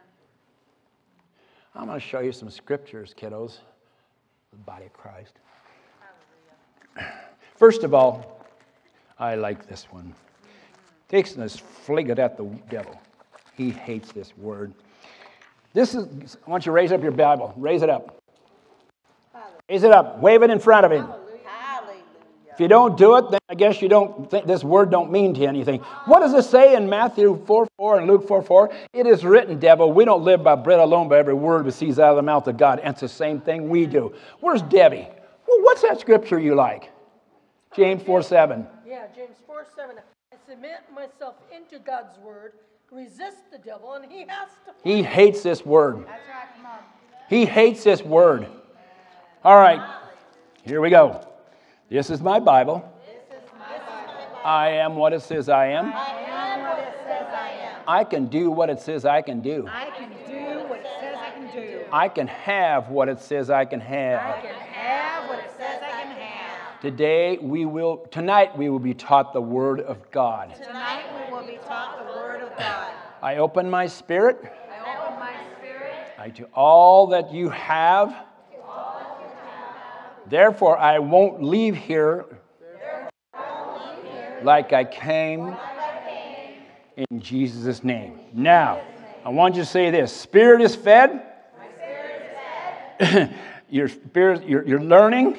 I'm 1.75 1.87
going 1.87 2.01
to 2.01 2.05
show 2.05 2.21
you 2.21 2.33
some 2.33 2.51
scriptures, 2.51 3.15
kiddos, 3.17 3.59
the 4.51 4.57
body 4.59 4.87
of 4.87 4.93
Christ. 4.93 5.35
First 7.57 7.85
of 7.85 7.95
all, 7.95 8.47
I 9.19 9.35
like 9.35 9.69
this 9.69 9.87
one. 9.91 10.15
Takes 11.09 11.35
this 11.35 11.57
fling 11.57 12.09
it 12.09 12.19
at 12.19 12.37
the 12.37 12.45
devil. 12.71 13.01
He 13.57 13.71
hates 13.71 14.11
this 14.11 14.37
word. 14.37 14.73
This 15.75 15.95
is, 15.95 16.37
I 16.47 16.51
want 16.51 16.65
you 16.65 16.71
to 16.71 16.75
raise 16.75 16.93
up 16.93 17.03
your 17.03 17.13
Bible. 17.13 17.53
Raise 17.57 17.83
it 17.83 17.91
up. 17.91 18.24
Raise 19.69 19.83
it 19.83 19.93
up. 19.93 20.19
Wave 20.19 20.43
it 20.43 20.51
in 20.51 20.59
front 20.59 20.87
of 20.87 20.93
him. 20.93 21.09
If 22.55 22.61
you 22.61 22.69
don't 22.69 22.97
do 22.97 23.17
it, 23.17 23.33
then 23.33 23.41
I 23.49 23.57
guess 23.57 23.83
you 23.83 23.89
don't 23.89 24.31
think 24.31 24.47
this 24.47 24.63
word 24.63 24.89
don't 24.89 25.11
mean 25.11 25.35
to 25.35 25.45
anything. 25.45 25.81
What 26.05 26.21
does 26.21 26.35
it 26.35 26.49
say 26.49 26.77
in 26.77 26.89
Matthew 26.89 27.43
4 27.47 27.67
4 27.77 27.99
and 27.99 28.07
Luke 28.07 28.29
4 28.29 28.43
4? 28.43 28.71
It 28.93 29.09
is 29.09 29.25
written, 29.25 29.59
devil, 29.59 29.93
we 29.93 30.05
don't 30.05 30.23
live 30.23 30.45
by 30.45 30.55
bread 30.55 30.79
alone, 30.79 31.09
by 31.09 31.19
every 31.19 31.35
word 31.35 31.65
we 31.65 31.73
sees 31.73 31.99
out 31.99 32.11
of 32.11 32.17
the 32.17 32.23
mouth 32.23 32.47
of 32.47 32.57
God. 32.57 32.79
And 32.79 32.93
it's 32.93 33.01
the 33.01 33.09
same 33.09 33.41
thing 33.41 33.69
we 33.69 33.87
do. 33.87 34.15
Where's 34.39 34.63
Debbie? 34.63 35.09
Well, 35.49 35.63
what's 35.63 35.83
that 35.83 35.99
scripture 35.99 36.39
you 36.39 36.55
like? 36.55 36.93
James 37.75 38.05
4 38.05 38.23
7. 38.23 38.65
Yeah, 38.87 39.07
James 39.17 39.37
4 39.49 39.67
7. 39.75 39.97
I 39.99 40.37
submit 40.49 40.79
myself 40.95 41.35
into 41.53 41.81
God's 41.81 42.17
word, 42.19 42.53
resist 42.93 43.51
the 43.51 43.59
devil, 43.59 43.95
and 43.95 44.05
he 44.05 44.21
has 44.29 44.49
to. 44.67 44.75
He 44.85 45.03
hates 45.03 45.43
this 45.43 45.67
word. 45.67 46.07
That's 46.07 46.23
right. 46.29 46.55
Come 46.57 46.67
on. 46.67 46.79
He 47.29 47.47
hates 47.47 47.83
this 47.83 48.01
word. 48.01 48.47
All 49.45 49.57
right, 49.57 49.79
here 50.63 50.81
we 50.81 50.89
go. 50.89 51.21
This 51.91 52.09
is 52.09 52.23
my 52.23 52.41
Bible. 52.41 52.91
I 54.43 54.71
am 54.71 54.97
what 54.97 55.13
it 55.13 55.21
says 55.21 55.51
I 55.51 55.67
am. 55.67 55.93
I 55.93 56.09
am 56.29 56.63
what 56.63 56.79
it 56.79 56.95
says 57.05 57.27
I 57.31 57.51
am. 57.51 57.83
I 57.87 58.05
can 58.05 58.29
do 58.29 58.51
what 58.51 58.71
it 58.71 58.81
says 58.81 59.05
I 59.05 59.21
can 59.21 59.43
do. 59.43 59.69
I 59.69 59.91
can 59.91 60.09
do 60.27 60.67
what 60.67 60.79
it 60.79 60.87
says 60.99 61.15
I 61.19 61.31
can 61.33 61.53
do. 61.55 61.81
I 61.93 62.09
can 62.09 62.27
have 62.27 62.89
what 62.89 63.11
it 63.11 63.21
says 63.21 63.51
I 63.51 63.67
can 63.67 63.83
I 63.83 63.85
have. 63.85 64.43
can 64.43 64.55
have 64.55 65.29
what 65.29 65.41
it 65.41 65.51
says 65.59 65.79
I 65.83 65.91
can 65.91 66.17
have. 66.17 66.81
Today 66.81 67.37
we 67.37 67.67
will 67.67 67.99
tonight 68.11 68.57
we 68.57 68.71
will 68.71 68.79
be 68.79 68.95
taught 68.95 69.35
the 69.35 69.43
word 69.43 69.81
of 69.81 70.11
God. 70.11 70.55
Tonight 70.55 71.05
we 71.19 71.37
will 71.37 71.47
be 71.47 71.59
taught 71.67 71.99
the 71.99 72.19
word 72.19 72.41
of 72.41 72.57
God. 72.57 72.95
I 73.23 73.37
open 73.37 73.69
my 73.69 73.89
spirit 73.89 74.39
I 74.43 75.07
open 75.07 75.21
my 75.21 75.37
spirit. 75.59 75.95
I 76.19 76.31
to 76.31 76.45
all 76.55 77.09
that 77.09 77.31
you 77.31 77.51
have. 77.51 78.24
Therefore 80.27 80.79
I 80.79 80.99
won't 80.99 81.43
leave 81.43 81.77
here 81.77 82.25
like 84.43 84.73
I 84.73 84.85
came 84.85 85.57
in 86.97 87.21
Jesus' 87.21 87.83
name. 87.83 88.21
Now, 88.33 88.81
I 89.25 89.31
want 89.31 89.57
you 89.57 89.63
to 89.63 89.67
say 89.67 89.91
this 89.91 90.13
spirit 90.15 90.61
is 90.61 90.77
fed. 90.77 91.23
your 93.69 93.89
spirit, 93.89 94.47
you're, 94.47 94.65
you're 94.65 94.83
learning, 94.83 95.37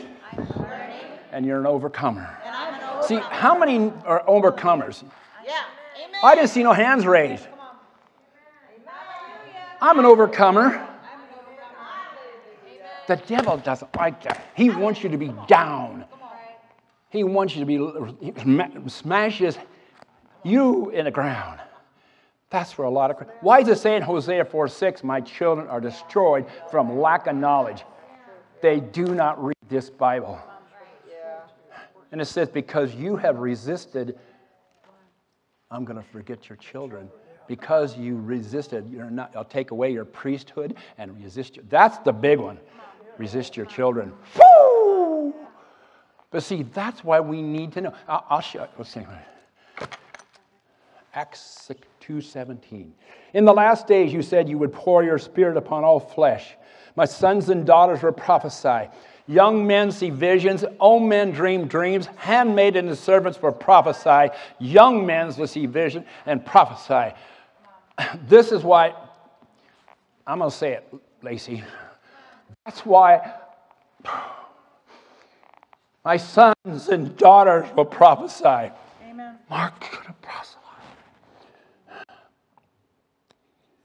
and 1.32 1.46
you're 1.46 1.60
an 1.60 1.66
overcomer. 1.66 2.38
And 2.46 2.56
I'm 2.56 2.74
an 2.74 2.98
over. 2.98 3.08
See, 3.08 3.16
how 3.18 3.58
many 3.58 3.94
are 4.06 4.24
overcomers? 4.26 5.04
Yeah. 5.46 5.64
Amen. 5.98 6.20
I 6.24 6.36
didn't 6.36 6.50
see 6.50 6.64
no 6.64 6.74
hands 6.74 7.06
raised. 7.06 7.48
I'm 9.82 10.00
an 10.00 10.06
overcomer. 10.06 10.85
The 13.08 13.16
devil 13.16 13.58
doesn't 13.58 13.96
like 13.96 14.24
that. 14.24 14.46
He 14.56 14.70
wants 14.70 15.04
you 15.04 15.10
to 15.10 15.18
be 15.18 15.34
down. 15.48 16.06
He 17.10 17.24
wants 17.24 17.56
you 17.56 17.60
to 17.62 17.66
be 17.66 17.78
he 18.26 18.34
sma- 18.42 18.90
smashes 18.90 19.58
you 20.44 20.90
in 20.90 21.06
the 21.06 21.12
ground. 21.12 21.60
That's 22.50 22.78
where 22.78 22.88
a 22.88 22.92
lot 22.92 23.12
of. 23.12 23.28
Why 23.42 23.60
is 23.60 23.68
it 23.68 23.78
saying 23.78 24.02
Hosea 24.02 24.46
4 24.46 24.68
6, 24.68 25.04
my 25.04 25.22
children 25.22 25.68
are 25.68 25.82
destroyed 25.82 26.46
from 26.72 27.00
lack 27.00 27.28
of 27.28 27.36
knowledge? 27.36 27.84
They 28.62 28.80
do 28.80 29.06
not 29.06 29.44
read 29.44 29.58
this 29.70 29.90
Bible. 29.90 30.40
And 32.12 32.22
it 32.22 32.26
says, 32.26 32.50
because 32.50 32.96
you 32.96 33.18
have 33.18 33.40
resisted 33.40 34.18
I'm 35.72 35.84
going 35.84 35.98
to 35.98 36.08
forget 36.10 36.48
your 36.48 36.56
children 36.58 37.10
because 37.48 37.98
you 37.98 38.18
resisted. 38.18 38.90
You're 38.90 39.10
not. 39.10 39.36
I'll 39.36 39.44
take 39.44 39.72
away 39.72 39.92
your 39.92 40.06
priesthood 40.06 40.76
and 40.98 41.22
resist 41.22 41.58
you. 41.58 41.66
That's 41.70 41.98
the 42.00 42.14
big 42.14 42.40
one. 42.40 42.60
Resist 43.18 43.56
your 43.56 43.66
children. 43.66 44.14
But 46.32 46.44
see, 46.44 46.64
that's 46.64 47.04
why 47.04 47.22
we 47.22 47.42
need 47.42 47.72
to 47.74 47.82
know. 47.82 47.94
I'll, 48.08 48.26
I'll 48.30 48.42
show. 48.42 48.68
Let's 48.78 48.90
see. 48.90 49.06
Acts 51.14 51.72
two 52.02 52.20
seventeen. 52.20 52.94
In 53.34 53.46
the 53.46 53.54
last 53.54 53.88
days, 53.88 54.12
you 54.12 54.22
said 54.22 54.50
you 54.50 54.58
would 54.58 54.74
pour 54.74 55.04
your 55.04 55.18
spirit 55.18 55.56
upon 55.56 55.84
all 55.84 56.00
flesh. 56.00 56.56
My 56.96 57.06
sons 57.06 57.50
and 57.50 57.66
daughters 57.66 58.02
will 58.04 58.12
prophesy. 58.12 58.90
Young 59.28 59.66
men 59.66 59.92
see 59.92 60.12
visions, 60.12 60.64
old 60.80 61.04
men 61.04 61.32
dream 61.32 61.68
dreams, 61.68 62.08
handmaiden 62.16 62.88
and 62.88 62.98
servants 62.98 63.42
will 63.42 63.52
prophesy, 63.52 64.34
young 64.60 65.06
men 65.06 65.34
will 65.36 65.48
see 65.48 65.66
vision 65.66 66.06
and 66.26 66.46
prophesy. 66.46 67.16
This 68.28 68.52
is 68.52 68.62
why, 68.62 68.94
I'm 70.28 70.40
going 70.40 70.52
to 70.52 70.56
say 70.56 70.74
it, 70.74 70.94
Lacey. 71.24 71.64
That's 72.66 72.86
why 72.86 73.34
my 76.04 76.18
sons 76.18 76.90
and 76.90 77.16
daughters 77.16 77.68
will 77.76 77.86
prophesy. 77.86 78.72
Amen. 79.08 79.38
Mark 79.50 79.80
could 79.80 80.06
have 80.08 80.22
prophesied. 80.22 80.62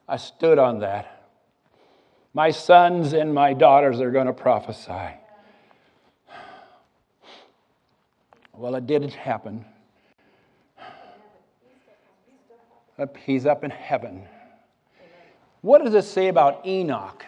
I 0.09 0.17
stood 0.17 0.59
on 0.59 0.81
that. 0.81 1.29
My 2.33 2.51
sons 2.51 3.13
and 3.13 3.35
my 3.35 3.53
daughters 3.53 4.01
are 4.01 4.11
going 4.11 4.27
to 4.27 4.33
prophesy. 4.33 5.17
Well, 8.55 8.75
it 8.75 8.87
didn't 8.87 9.15
happen. 9.15 9.65
He's 13.25 13.47
up 13.47 13.65
in 13.65 13.71
heaven. 13.71 14.27
What 15.63 15.83
does 15.85 15.95
it 15.95 16.05
say 16.05 16.29
about 16.29 16.67
Enoch? 16.67 17.25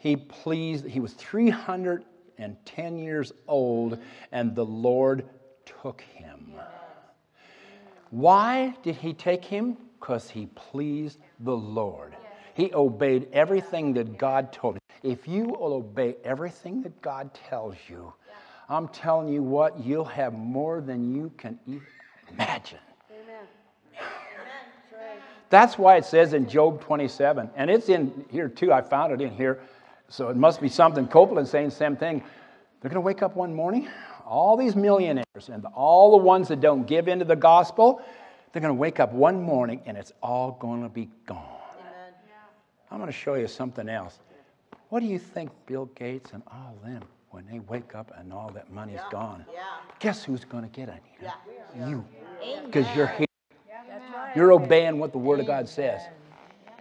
He 0.00 0.16
pleased, 0.16 0.86
he 0.86 0.98
was 0.98 1.12
310 1.12 2.98
years 2.98 3.32
old, 3.46 3.98
and 4.32 4.54
the 4.54 4.64
Lord 4.64 5.28
took 5.66 6.00
him. 6.00 6.54
Why 8.08 8.74
did 8.82 8.96
he 8.96 9.12
take 9.12 9.44
him? 9.44 9.76
Because 10.00 10.30
he 10.30 10.46
pleased 10.46 11.18
the 11.40 11.54
Lord. 11.54 12.16
He 12.54 12.72
obeyed 12.72 13.28
everything 13.34 13.92
that 13.92 14.16
God 14.16 14.54
told 14.54 14.76
him. 14.76 14.80
If 15.02 15.28
you 15.28 15.44
will 15.44 15.74
obey 15.74 16.16
everything 16.24 16.82
that 16.82 17.02
God 17.02 17.34
tells 17.34 17.76
you, 17.86 18.14
I'm 18.70 18.88
telling 18.88 19.28
you 19.28 19.42
what, 19.42 19.84
you'll 19.84 20.04
have 20.06 20.32
more 20.32 20.80
than 20.80 21.14
you 21.14 21.30
can 21.36 21.58
even 21.66 21.86
imagine. 22.32 22.78
That's 25.50 25.76
why 25.76 25.96
it 25.96 26.06
says 26.06 26.32
in 26.32 26.48
Job 26.48 26.80
27, 26.80 27.50
and 27.54 27.70
it's 27.70 27.90
in 27.90 28.24
here 28.30 28.48
too. 28.48 28.72
I 28.72 28.80
found 28.80 29.12
it 29.12 29.20
in 29.20 29.32
here, 29.32 29.60
so 30.10 30.28
it 30.28 30.36
must 30.36 30.60
be 30.60 30.68
something. 30.68 31.06
Copeland 31.06 31.48
saying 31.48 31.70
the 31.70 31.74
same 31.74 31.96
thing. 31.96 32.22
They're 32.80 32.90
going 32.90 32.96
to 32.96 33.00
wake 33.00 33.22
up 33.22 33.36
one 33.36 33.54
morning, 33.54 33.88
all 34.26 34.56
these 34.56 34.74
millionaires 34.76 35.48
and 35.50 35.64
all 35.74 36.10
the 36.12 36.16
ones 36.18 36.48
that 36.48 36.60
don't 36.60 36.86
give 36.86 37.08
into 37.08 37.24
the 37.24 37.36
gospel, 37.36 38.02
they're 38.52 38.60
going 38.62 38.74
to 38.74 38.78
wake 38.78 39.00
up 39.00 39.12
one 39.12 39.40
morning 39.42 39.80
and 39.86 39.96
it's 39.96 40.12
all 40.22 40.52
going 40.60 40.82
to 40.82 40.88
be 40.88 41.08
gone. 41.26 41.44
I'm 42.90 42.98
going 42.98 43.06
to 43.08 43.16
show 43.16 43.34
you 43.34 43.46
something 43.46 43.88
else. 43.88 44.18
What 44.88 45.00
do 45.00 45.06
you 45.06 45.18
think 45.18 45.50
Bill 45.66 45.86
Gates 45.94 46.32
and 46.32 46.42
all 46.50 46.76
them, 46.84 47.04
when 47.30 47.46
they 47.46 47.60
wake 47.60 47.94
up 47.94 48.10
and 48.18 48.32
all 48.32 48.50
that 48.50 48.72
money's 48.72 49.00
gone, 49.12 49.44
Yeah. 49.52 49.60
guess 50.00 50.24
who's 50.24 50.44
going 50.44 50.64
to 50.64 50.70
get 50.70 50.88
it? 50.88 51.00
Yeah. 51.22 51.88
You. 51.88 52.04
Because 52.66 52.86
you're 52.96 53.06
here. 53.06 53.26
You're 54.34 54.52
obeying 54.52 54.98
what 54.98 55.12
the 55.12 55.18
Word 55.18 55.38
of 55.38 55.46
God 55.46 55.68
says. 55.68 56.00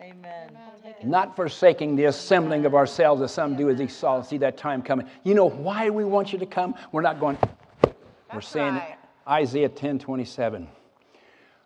Amen. 0.01 0.57
Not 1.03 1.35
forsaking 1.35 1.95
the 1.95 2.05
assembling 2.05 2.65
of 2.65 2.75
ourselves 2.75 3.21
as 3.21 3.31
some 3.31 3.55
do 3.55 3.69
as 3.69 3.77
they 3.77 3.87
saw, 3.87 4.17
and 4.17 4.25
see 4.25 4.37
that 4.39 4.57
time 4.57 4.81
coming. 4.81 5.07
You 5.23 5.33
know 5.33 5.49
why 5.49 5.89
we 5.89 6.03
want 6.03 6.33
you 6.33 6.39
to 6.39 6.45
come? 6.45 6.75
We're 6.91 7.01
not 7.01 7.19
going, 7.19 7.37
we're 8.33 8.41
saying 8.41 8.75
right. 8.75 8.97
Isaiah 9.27 9.69
10 9.69 9.99
27. 9.99 10.67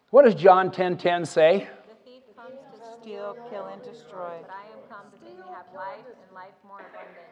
What 0.09 0.25
does 0.25 0.35
John 0.35 0.71
10 0.71 0.97
10 0.97 1.25
say? 1.25 1.67
The 1.87 2.11
thief 2.11 2.21
comes 2.35 2.53
to 2.53 3.01
Steal, 3.01 3.35
kill, 3.49 3.65
and 3.65 3.81
destroy. 3.81 4.37
but 4.41 4.51
I 4.51 4.65
am 4.65 4.79
come 4.89 5.05
that 5.11 5.21
they 5.21 5.33
may 5.33 5.49
have 5.51 5.65
life 5.75 6.05
and 6.05 6.35
life 6.35 6.53
more 6.67 6.79
abundant. 6.79 7.23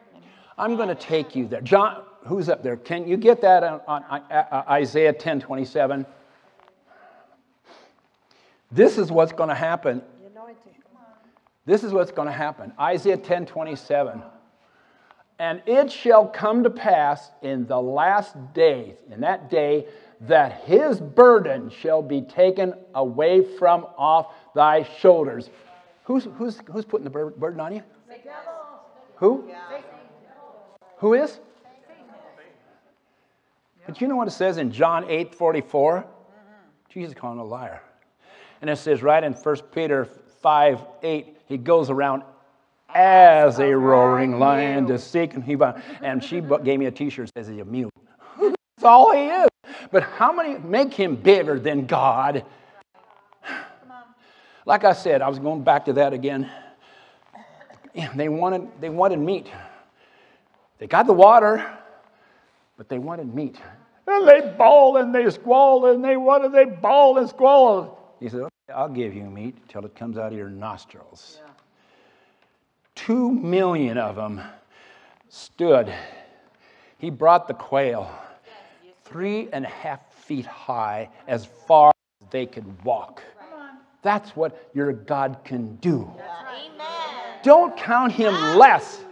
I'm 0.58 0.76
going 0.76 0.88
to 0.88 0.94
take 0.94 1.34
you 1.36 1.46
there. 1.46 1.60
John, 1.60 2.02
who's 2.26 2.48
up 2.48 2.62
there? 2.62 2.76
Can 2.76 3.06
you 3.06 3.16
get 3.16 3.40
that 3.42 3.62
on, 3.62 3.80
on 3.86 4.02
uh, 4.30 4.64
Isaiah 4.68 5.12
10 5.12 5.40
27? 5.40 6.04
This 8.70 8.96
is 8.96 9.12
what's 9.12 9.32
going 9.32 9.50
to 9.50 9.54
happen. 9.54 10.02
This 11.64 11.84
is 11.84 11.92
what's 11.92 12.10
going 12.10 12.26
to 12.26 12.32
happen. 12.32 12.72
Isaiah 12.78 13.16
10 13.16 13.46
27. 13.46 14.22
And 15.38 15.62
it 15.66 15.90
shall 15.90 16.26
come 16.26 16.62
to 16.62 16.70
pass 16.70 17.30
in 17.42 17.66
the 17.66 17.80
last 17.80 18.36
days, 18.52 18.96
in 19.10 19.20
that 19.22 19.50
day, 19.50 19.86
that 20.20 20.62
his 20.64 21.00
burden 21.00 21.68
shall 21.68 22.00
be 22.00 22.22
taken 22.22 22.74
away 22.94 23.42
from 23.58 23.86
off 23.96 24.32
thy 24.54 24.84
shoulders. 24.84 25.50
Who's, 26.04 26.28
who's, 26.36 26.60
who's 26.70 26.84
putting 26.84 27.04
the 27.04 27.10
burden 27.10 27.60
on 27.60 27.74
you? 27.74 27.82
Who? 29.16 29.48
Who 30.98 31.14
is? 31.14 31.40
But 33.86 34.00
you 34.00 34.06
know 34.06 34.16
what 34.16 34.28
it 34.28 34.32
says 34.32 34.58
in 34.58 34.70
John 34.70 35.08
8 35.08 35.34
44? 35.34 36.04
Jesus 36.88 37.14
him 37.32 37.38
a 37.38 37.44
liar. 37.44 37.82
And 38.60 38.70
it 38.70 38.76
says 38.76 39.02
right 39.02 39.24
in 39.24 39.32
1 39.32 39.56
Peter 39.74 40.08
5 40.42 40.80
8, 41.02 41.36
he 41.46 41.56
goes 41.56 41.88
around 41.88 42.24
as 42.94 43.58
a 43.58 43.74
roaring 43.74 44.38
lion 44.38 44.86
to 44.88 44.98
seek 44.98 45.34
and 45.34 45.42
he. 45.42 45.56
And 46.02 46.22
she 46.22 46.42
gave 46.64 46.78
me 46.78 46.86
a 46.86 46.90
t 46.90 47.08
shirt 47.10 47.30
that 47.34 47.44
says 47.44 47.48
he's 47.48 47.60
a 47.60 47.64
mule 47.64 47.90
That's 48.38 48.84
all 48.84 49.12
he 49.12 49.26
is. 49.26 49.48
But 49.90 50.02
how 50.02 50.32
many 50.32 50.58
make 50.58 50.92
him 50.92 51.16
bigger 51.16 51.58
than 51.58 51.86
God? 51.86 52.44
Like 54.64 54.84
I 54.84 54.92
said, 54.92 55.22
I 55.22 55.28
was 55.28 55.38
going 55.38 55.62
back 55.62 55.86
to 55.86 55.92
that 55.94 56.12
again. 56.12 56.50
They 58.14 58.28
wanted, 58.28 58.68
they 58.80 58.88
wanted 58.88 59.18
meat. 59.18 59.48
They 60.78 60.86
got 60.86 61.06
the 61.06 61.12
water, 61.12 61.68
but 62.76 62.88
they 62.88 62.98
wanted 62.98 63.34
meat. 63.34 63.56
And 64.06 64.26
they 64.26 64.54
bawled 64.56 64.96
and 64.96 65.14
they 65.14 65.28
squalled 65.30 65.84
and 65.86 66.04
they 66.04 66.16
wanted, 66.16 66.52
they 66.52 66.64
bawled 66.64 67.18
and 67.18 67.28
squalled. 67.28 67.96
He 68.18 68.28
said, 68.28 68.48
I'll 68.68 68.88
give 68.88 69.14
you 69.14 69.24
meat 69.24 69.56
till 69.68 69.84
it 69.84 69.94
comes 69.96 70.16
out 70.16 70.32
of 70.32 70.38
your 70.38 70.48
nostrils. 70.48 71.40
Two 72.94 73.30
million 73.30 73.98
of 73.98 74.16
them 74.16 74.40
stood. 75.28 75.92
He 76.98 77.10
brought 77.10 77.48
the 77.48 77.54
quail 77.54 78.10
three 79.04 79.48
and 79.52 79.64
a 79.64 79.68
half 79.68 80.00
feet 80.14 80.46
high 80.46 81.08
as 81.26 81.44
far 81.44 81.92
as 82.22 82.28
they 82.30 82.46
could 82.46 82.82
walk. 82.84 83.22
That's 84.02 84.34
what 84.34 84.70
your 84.74 84.92
God 84.92 85.38
can 85.44 85.76
do. 85.76 86.10
Amen. 86.18 87.40
Don't 87.42 87.76
count 87.76 88.12
him 88.12 88.34
less. 88.56 89.04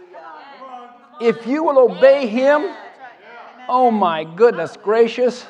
If 1.21 1.45
you 1.45 1.63
will 1.63 1.77
obey 1.77 2.25
him, 2.25 2.73
oh 3.69 3.91
my 3.91 4.23
goodness 4.23 4.75
gracious, 4.75 5.43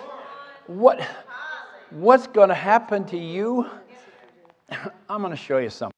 what, 0.67 1.01
what's 1.91 2.27
going 2.27 2.49
to 2.49 2.55
happen 2.55 3.05
to 3.05 3.17
you? 3.17 3.69
I'm 5.09 5.21
going 5.21 5.31
to 5.31 5.37
show 5.37 5.57
you 5.57 5.69
something. 5.69 5.95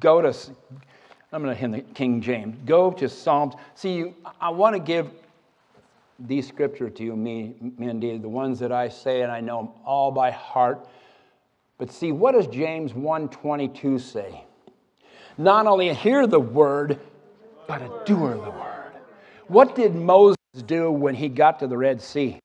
Go 0.00 0.20
to, 0.20 0.34
I'm 1.32 1.42
going 1.42 1.54
to 1.54 1.60
hit 1.60 1.72
the 1.72 1.80
King 1.94 2.20
James. 2.20 2.56
Go 2.64 2.90
to 2.92 3.08
Psalms. 3.08 3.54
See, 3.74 4.14
I 4.40 4.50
want 4.50 4.74
to 4.74 4.80
give 4.80 5.10
these 6.18 6.46
scripture 6.46 6.88
to 6.90 7.02
you, 7.02 7.16
me, 7.16 7.54
Mindy, 7.78 8.18
the 8.18 8.28
ones 8.28 8.58
that 8.60 8.72
I 8.72 8.88
say 8.88 9.22
and 9.22 9.32
I 9.32 9.40
know 9.40 9.58
them 9.58 9.68
all 9.84 10.10
by 10.10 10.30
heart. 10.30 10.86
But 11.78 11.90
see, 11.90 12.12
what 12.12 12.32
does 12.32 12.46
James 12.46 12.92
1:22 12.92 14.00
say? 14.00 14.44
Not 15.38 15.66
only 15.66 15.92
hear 15.94 16.26
the 16.26 16.38
word, 16.38 17.00
but 17.66 17.82
a 17.82 17.90
doer 18.04 18.32
of 18.32 18.44
the 18.44 18.50
word. 18.50 18.92
What 19.48 19.74
did 19.74 19.94
Moses 19.94 20.36
do 20.66 20.90
when 20.90 21.14
he 21.14 21.28
got 21.28 21.58
to 21.60 21.66
the 21.66 21.76
Red 21.76 22.00
Sea? 22.00 22.38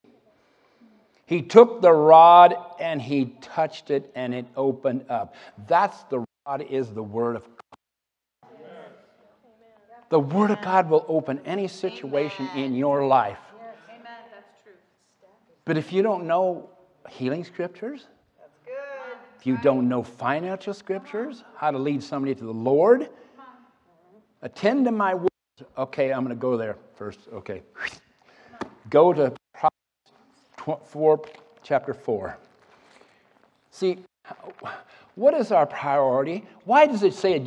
He 1.27 1.41
took 1.41 1.81
the 1.81 1.91
rod 1.91 2.55
and 2.79 3.01
he 3.01 3.25
touched 3.41 3.91
it 3.91 4.09
and 4.15 4.33
it 4.33 4.45
opened 4.55 5.05
up. 5.09 5.35
That's 5.67 6.01
the 6.03 6.25
rod 6.47 6.61
is 6.61 6.89
the 6.93 7.03
word 7.03 7.35
of 7.35 7.43
God. 7.43 8.49
The 10.09 10.19
word 10.21 10.51
of 10.51 10.61
God 10.61 10.89
will 10.89 11.05
open 11.09 11.41
any 11.45 11.67
situation 11.67 12.47
in 12.55 12.73
your 12.73 13.05
life. 13.05 13.39
Amen. 13.89 14.01
That's 14.31 14.63
true. 14.63 14.71
But 15.65 15.77
if 15.77 15.91
you 15.91 16.01
don't 16.01 16.25
know 16.27 16.69
healing 17.09 17.43
scriptures, 17.43 18.05
if 19.37 19.45
you 19.45 19.57
don't 19.61 19.89
know 19.89 20.03
financial 20.03 20.73
scriptures, 20.73 21.43
how 21.57 21.71
to 21.71 21.77
lead 21.77 22.01
somebody 22.01 22.35
to 22.35 22.43
the 22.45 22.53
Lord, 22.53 23.09
attend 24.41 24.85
to 24.85 24.91
my 24.91 25.13
words. 25.13 25.27
Okay, 25.77 26.13
I'm 26.13 26.23
going 26.23 26.35
to 26.35 26.41
go 26.41 26.55
there 26.55 26.77
first. 26.95 27.19
Okay. 27.33 27.63
Go 28.89 29.11
to 29.11 29.33
4, 30.75 31.21
chapter 31.63 31.93
4. 31.93 32.37
See, 33.71 33.99
what 35.15 35.33
is 35.33 35.51
our 35.51 35.65
priority? 35.65 36.45
Why 36.65 36.85
does 36.85 37.03
it 37.03 37.13
say 37.13 37.39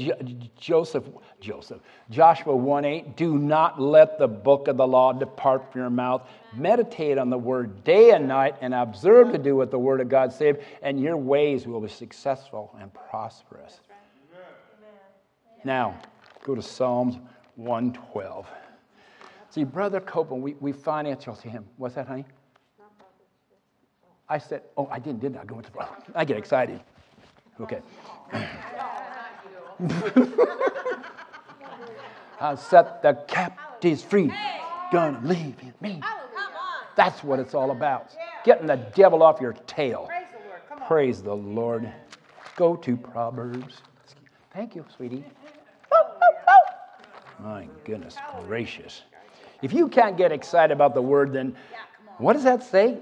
Joseph, 0.58 1.04
Joseph, 1.40 1.80
Joshua 2.10 2.56
1 2.56 2.84
8, 2.84 3.16
do 3.16 3.38
not 3.38 3.80
let 3.80 4.18
the 4.18 4.26
book 4.26 4.68
of 4.68 4.76
the 4.76 4.86
law 4.86 5.12
depart 5.12 5.70
from 5.70 5.80
your 5.80 5.90
mouth. 5.90 6.28
Meditate 6.54 7.16
on 7.16 7.30
the 7.30 7.38
word 7.38 7.84
day 7.84 8.10
and 8.10 8.26
night 8.26 8.56
and 8.60 8.74
observe 8.74 9.32
to 9.32 9.38
do 9.38 9.56
what 9.56 9.70
the 9.70 9.78
word 9.78 10.00
of 10.00 10.08
God 10.08 10.32
says, 10.32 10.56
and 10.82 11.00
your 11.00 11.16
ways 11.16 11.66
will 11.66 11.80
be 11.80 11.88
successful 11.88 12.76
and 12.80 12.92
prosperous. 12.92 13.80
Now, 15.62 16.00
go 16.42 16.54
to 16.54 16.62
Psalms 16.62 17.18
112. 17.56 18.46
See, 19.50 19.64
Brother 19.64 20.00
Copeland, 20.00 20.42
we, 20.42 20.54
we 20.54 20.72
financial 20.72 21.36
to 21.36 21.48
him. 21.48 21.66
What's 21.76 21.96
that, 21.96 22.06
honey? 22.06 22.24
I 24.30 24.38
said, 24.38 24.62
oh, 24.76 24.88
I 24.90 25.00
didn't, 25.00 25.20
didn't 25.20 25.38
I? 25.38 25.44
Go 25.44 25.58
into, 25.58 25.70
I 26.14 26.24
get 26.24 26.38
excited. 26.38 26.80
Okay. 27.60 27.82
I'll 32.40 32.56
set 32.56 33.02
the 33.02 33.14
captives 33.26 34.04
free. 34.04 34.32
Gonna 34.92 35.20
leave 35.24 35.56
in 35.60 35.74
me. 35.80 36.00
Oh, 36.04 36.28
That's 36.96 37.24
what 37.24 37.40
it's 37.40 37.54
all 37.54 37.72
about. 37.72 38.12
Getting 38.44 38.68
the 38.68 38.76
devil 38.94 39.22
off 39.24 39.40
your 39.40 39.52
tail. 39.52 40.06
Praise 40.06 40.26
the 40.32 40.38
Lord. 40.48 40.60
Come 40.68 40.80
on. 40.80 40.86
Praise 40.86 41.22
the 41.22 41.36
Lord. 41.36 41.92
Go 42.56 42.76
to 42.76 42.96
Proverbs. 42.96 43.82
Thank 44.54 44.76
you, 44.76 44.84
sweetie. 44.96 45.24
My 47.40 47.66
goodness 47.84 48.16
gracious. 48.46 49.02
If 49.62 49.72
you 49.72 49.88
can't 49.88 50.16
get 50.16 50.30
excited 50.30 50.72
about 50.72 50.94
the 50.94 51.02
word, 51.02 51.32
then 51.32 51.56
what 52.18 52.34
does 52.34 52.44
that 52.44 52.62
say? 52.62 52.98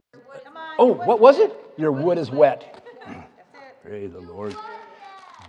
Oh, 0.78 0.92
what 0.92 1.20
was 1.20 1.38
it? 1.38 1.52
Your 1.76 1.90
wood 1.90 2.18
is 2.18 2.30
wet. 2.30 2.84
Praise 3.82 4.12
the 4.12 4.20
Lord. 4.20 4.54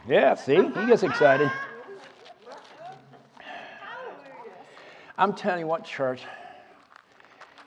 Yeah, 0.08 0.34
see, 0.36 0.56
he 0.56 0.86
gets 0.88 1.04
excited. 1.04 1.52
I'm 5.18 5.34
telling 5.34 5.60
you 5.60 5.68
what, 5.68 5.84
church. 5.84 6.24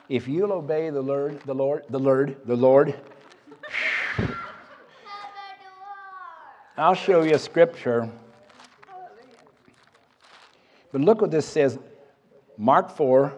If 0.09 0.27
you'll 0.27 0.51
obey 0.51 0.89
the 0.89 1.01
Lord, 1.01 1.41
the 1.45 1.53
Lord, 1.53 1.83
the 1.89 1.99
Lord, 1.99 2.35
the 2.45 2.55
Lord, 2.55 2.95
I'll 6.75 6.95
show 6.95 7.21
you 7.21 7.35
a 7.35 7.39
scripture. 7.39 8.09
But 10.91 11.01
look 11.01 11.21
what 11.21 11.31
this 11.31 11.45
says 11.45 11.79
Mark 12.57 12.89
4, 12.95 13.33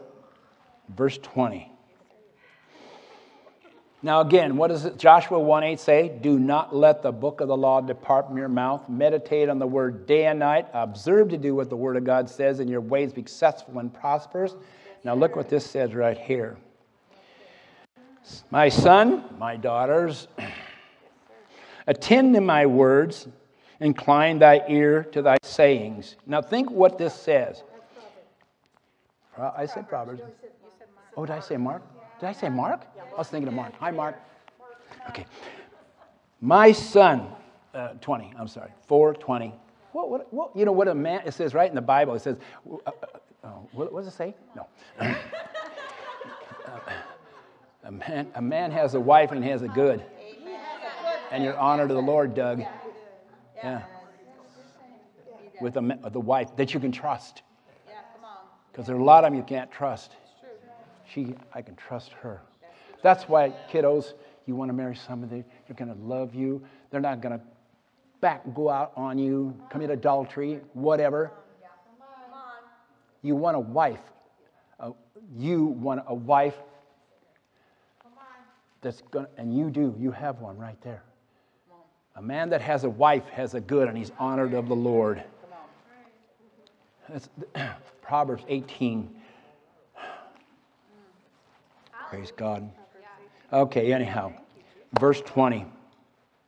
verse 0.90 1.18
20. 1.22 1.75
Now, 4.06 4.22
again, 4.22 4.56
what 4.56 4.68
does 4.68 4.88
Joshua 4.98 5.40
1 5.40 5.64
8 5.64 5.80
say? 5.80 6.10
Do 6.22 6.38
not 6.38 6.76
let 6.76 7.02
the 7.02 7.12
book 7.12 7.42
of 7.42 7.48
the 7.48 7.58
law 7.58 7.82
depart 7.82 8.28
from 8.28 8.38
your 8.38 8.48
mouth. 8.48 8.88
Meditate 8.88 9.50
on 9.50 9.58
the 9.58 9.66
word 9.66 10.06
day 10.06 10.28
and 10.28 10.38
night. 10.38 10.68
Observe 10.74 11.30
to 11.30 11.40
do 11.40 11.56
what 11.56 11.72
the 11.72 11.76
word 11.76 11.98
of 11.98 12.04
God 12.04 12.30
says, 12.30 12.60
and 12.60 12.70
your 12.70 12.82
ways 12.82 13.14
be 13.14 13.22
successful 13.22 13.80
and 13.80 13.92
prosperous. 13.92 14.54
Now, 15.04 15.16
look 15.16 15.36
what 15.36 15.50
this 15.50 15.66
says 15.66 15.96
right 15.96 16.20
here. 16.20 16.56
My 18.52 18.70
son, 18.70 19.24
my 19.40 19.56
daughters, 19.56 20.28
attend 21.88 22.36
to 22.36 22.42
my 22.42 22.68
words, 22.68 23.28
incline 23.80 24.38
thy 24.38 24.62
ear 24.70 25.06
to 25.14 25.24
thy 25.24 25.38
sayings. 25.42 26.16
Now, 26.28 26.44
think 26.44 26.70
what 26.70 27.00
this 27.00 27.16
says. 27.16 27.64
I 29.36 29.66
said 29.66 29.90
Proverbs. 29.90 30.22
Oh, 31.18 31.26
did 31.26 31.36
I 31.36 31.40
say 31.40 31.58
Mark? 31.58 31.82
Did 32.26 32.30
I 32.30 32.40
say 32.40 32.50
Mark? 32.50 32.82
I 32.98 33.18
was 33.20 33.28
thinking 33.28 33.48
of 33.48 33.54
Mark. 33.54 33.74
Hi, 33.80 33.92
Mark. 33.92 34.16
Okay. 35.10 35.28
My 36.42 36.72
son, 36.72 37.28
uh, 37.76 37.90
20, 38.02 38.34
I'm 38.40 38.48
sorry, 38.48 38.72
420. 38.88 39.54
What, 39.92 40.10
what, 40.10 40.34
what, 40.34 40.56
you 40.56 40.66
know 40.66 40.72
what 40.72 40.88
a 40.88 40.96
man, 40.96 41.22
it 41.24 41.36
says 41.36 41.54
right 41.54 41.70
in 41.70 41.76
the 41.76 41.84
Bible, 41.84 42.16
it 42.16 42.24
says, 42.24 42.38
uh, 42.68 42.78
uh, 42.88 42.92
uh, 43.44 43.48
what, 43.74 43.94
what 43.94 44.04
does 44.04 44.12
it 44.12 44.18
say? 44.18 44.34
No. 44.56 44.68
a, 47.84 47.92
man, 47.92 48.32
a 48.34 48.42
man 48.42 48.72
has 48.72 48.96
a 48.96 49.00
wife 49.00 49.32
and 49.32 49.44
he 49.44 49.52
has 49.52 49.62
a 49.62 49.68
good. 49.68 50.04
And 51.30 51.44
your 51.44 51.56
honor 51.60 51.88
to 51.88 51.94
the 51.94 52.02
Lord, 52.02 52.34
Doug. 52.34 52.64
Yeah. 53.64 53.84
With 55.62 55.78
a, 55.78 56.10
the 56.12 56.20
wife 56.20 56.56
that 56.56 56.74
you 56.74 56.80
can 56.80 56.92
trust. 56.92 57.44
Yeah, 57.88 58.00
come 58.16 58.26
on. 58.26 58.38
Because 58.72 58.88
there 58.88 58.96
are 58.96 59.00
a 59.00 59.04
lot 59.04 59.24
of 59.24 59.30
them 59.30 59.38
you 59.38 59.46
can't 59.46 59.72
trust. 59.72 60.16
She, 61.12 61.36
I 61.54 61.62
can 61.62 61.76
trust 61.76 62.12
her. 62.14 62.42
That's 63.04 63.24
why, 63.26 63.54
kiddos, 63.72 64.14
you 64.46 64.56
want 64.56 64.70
to 64.70 64.74
marry 64.74 64.96
somebody, 64.96 65.44
they're 65.68 65.76
going 65.76 65.94
to 65.94 66.02
love 66.04 66.34
you. 66.36 66.64
They're 66.90 67.02
not 67.02 67.22
going 67.22 67.38
to 67.38 67.46
back 68.22 68.42
go 68.56 68.70
out 68.70 68.92
on 68.96 69.18
you, 69.18 69.56
commit 69.70 69.90
adultery, 69.90 70.62
whatever. 70.74 71.32
You 73.22 73.36
want 73.36 73.58
a 73.58 73.60
wife. 73.60 74.00
Uh, 74.80 74.92
you 75.36 75.66
want 75.66 76.04
a 76.08 76.14
wife 76.14 76.56
that's 78.82 79.02
going 79.10 79.26
and 79.38 79.58
you 79.58 79.72
do, 79.72 79.96
you 80.00 80.12
have 80.12 80.40
one 80.40 80.58
right 80.58 80.80
there. 80.82 81.02
A 82.16 82.22
man 82.22 82.50
that 82.50 82.62
has 82.62 82.84
a 82.84 82.90
wife 82.90 83.28
has 83.30 83.56
a 83.56 83.60
good 83.60 83.88
and 83.88 83.98
he's 83.98 84.12
honored 84.20 84.54
of 84.54 84.68
the 84.68 84.76
Lord. 84.76 85.24
That's 87.10 87.30
Proverbs 88.02 88.44
18. 88.48 89.15
Praise 92.16 92.32
God. 92.32 92.72
Okay, 93.52 93.92
anyhow, 93.92 94.32
verse 95.02 95.20
20. 95.20 95.66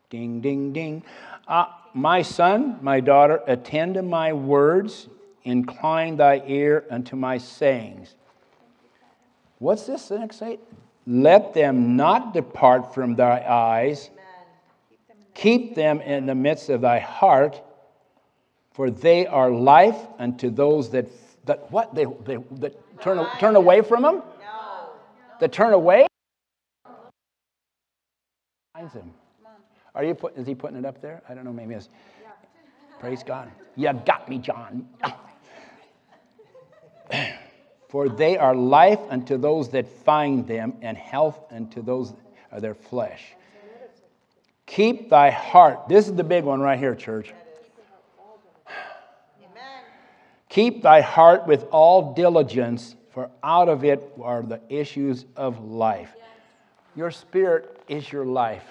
Ding, 0.10 0.40
ding, 0.40 0.72
ding. 0.72 1.04
Uh, 1.46 1.66
my 1.94 2.22
son, 2.22 2.80
my 2.82 3.02
daughter, 3.02 3.42
attend 3.48 3.96
to 3.96 4.02
my 4.02 4.32
words, 4.32 5.10
incline 5.44 6.16
thy 6.16 6.42
ear 6.48 6.86
unto 6.90 7.18
my 7.18 7.38
sayings. 7.38 8.16
What's 9.60 9.88
this 9.88 10.08
the 10.08 10.20
next 10.20 10.42
eight? 10.42 10.62
Let 11.06 11.54
them 11.54 11.98
not 11.98 12.34
depart 12.34 12.94
from 12.94 13.16
thy 13.16 13.44
eyes. 13.46 14.10
Keep 15.34 15.76
them 15.76 16.00
in 16.00 16.28
the 16.28 16.36
midst 16.36 16.70
of 16.70 16.80
thy 16.80 17.00
heart, 17.00 17.62
for 18.72 18.90
they 18.90 19.28
are 19.28 19.52
life 19.52 20.00
unto 20.18 20.50
those 20.50 20.92
that 20.92 21.10
that 21.44 21.70
what 21.72 21.94
they, 21.94 22.06
they 22.26 22.38
that 22.52 23.02
turn 23.02 23.28
turn 23.38 23.58
away 23.58 23.82
from 23.82 24.04
them. 24.04 24.22
That 25.40 25.52
turn 25.52 25.74
away. 25.74 26.08
Finds 28.74 28.94
him. 28.94 29.14
Are 29.94 30.04
you 30.04 30.14
put, 30.14 30.38
is 30.38 30.46
he 30.46 30.54
putting 30.56 30.78
it 30.78 30.86
up 30.86 31.02
there? 31.02 31.24
I 31.28 31.34
don't 31.34 31.44
know. 31.44 31.54
Maybe 31.54 31.74
it's. 31.74 31.90
Praise 33.00 33.24
God. 33.24 33.52
You 33.76 33.94
got 34.06 34.28
me, 34.30 34.40
John. 34.40 34.88
For 37.90 38.10
they 38.10 38.38
are 38.38 38.56
life 38.56 39.00
unto 39.10 39.38
those 39.38 39.70
that 39.70 39.88
find 39.88 40.46
them, 40.46 40.74
and 40.82 40.98
health 40.98 41.40
unto 41.52 41.82
those 41.82 42.14
of 42.52 42.62
their 42.62 42.76
flesh. 42.76 43.34
Keep 44.66 45.10
thy 45.10 45.32
heart. 45.32 45.88
This 45.88 46.08
is 46.08 46.14
the 46.14 46.24
big 46.24 46.44
one 46.44 46.60
right 46.60 46.78
here, 46.78 46.96
church. 46.96 47.34
Keep 50.50 50.82
thy 50.82 51.02
heart 51.02 51.48
with 51.48 51.66
all 51.72 52.14
diligence, 52.14 52.96
for 53.18 53.32
out 53.42 53.68
of 53.68 53.84
it 53.84 54.14
are 54.22 54.44
the 54.44 54.62
issues 54.70 55.26
of 55.36 55.60
life. 55.66 56.14
Your 56.96 57.10
spirit 57.10 57.82
is 57.88 58.12
your 58.12 58.26
life. 58.26 58.64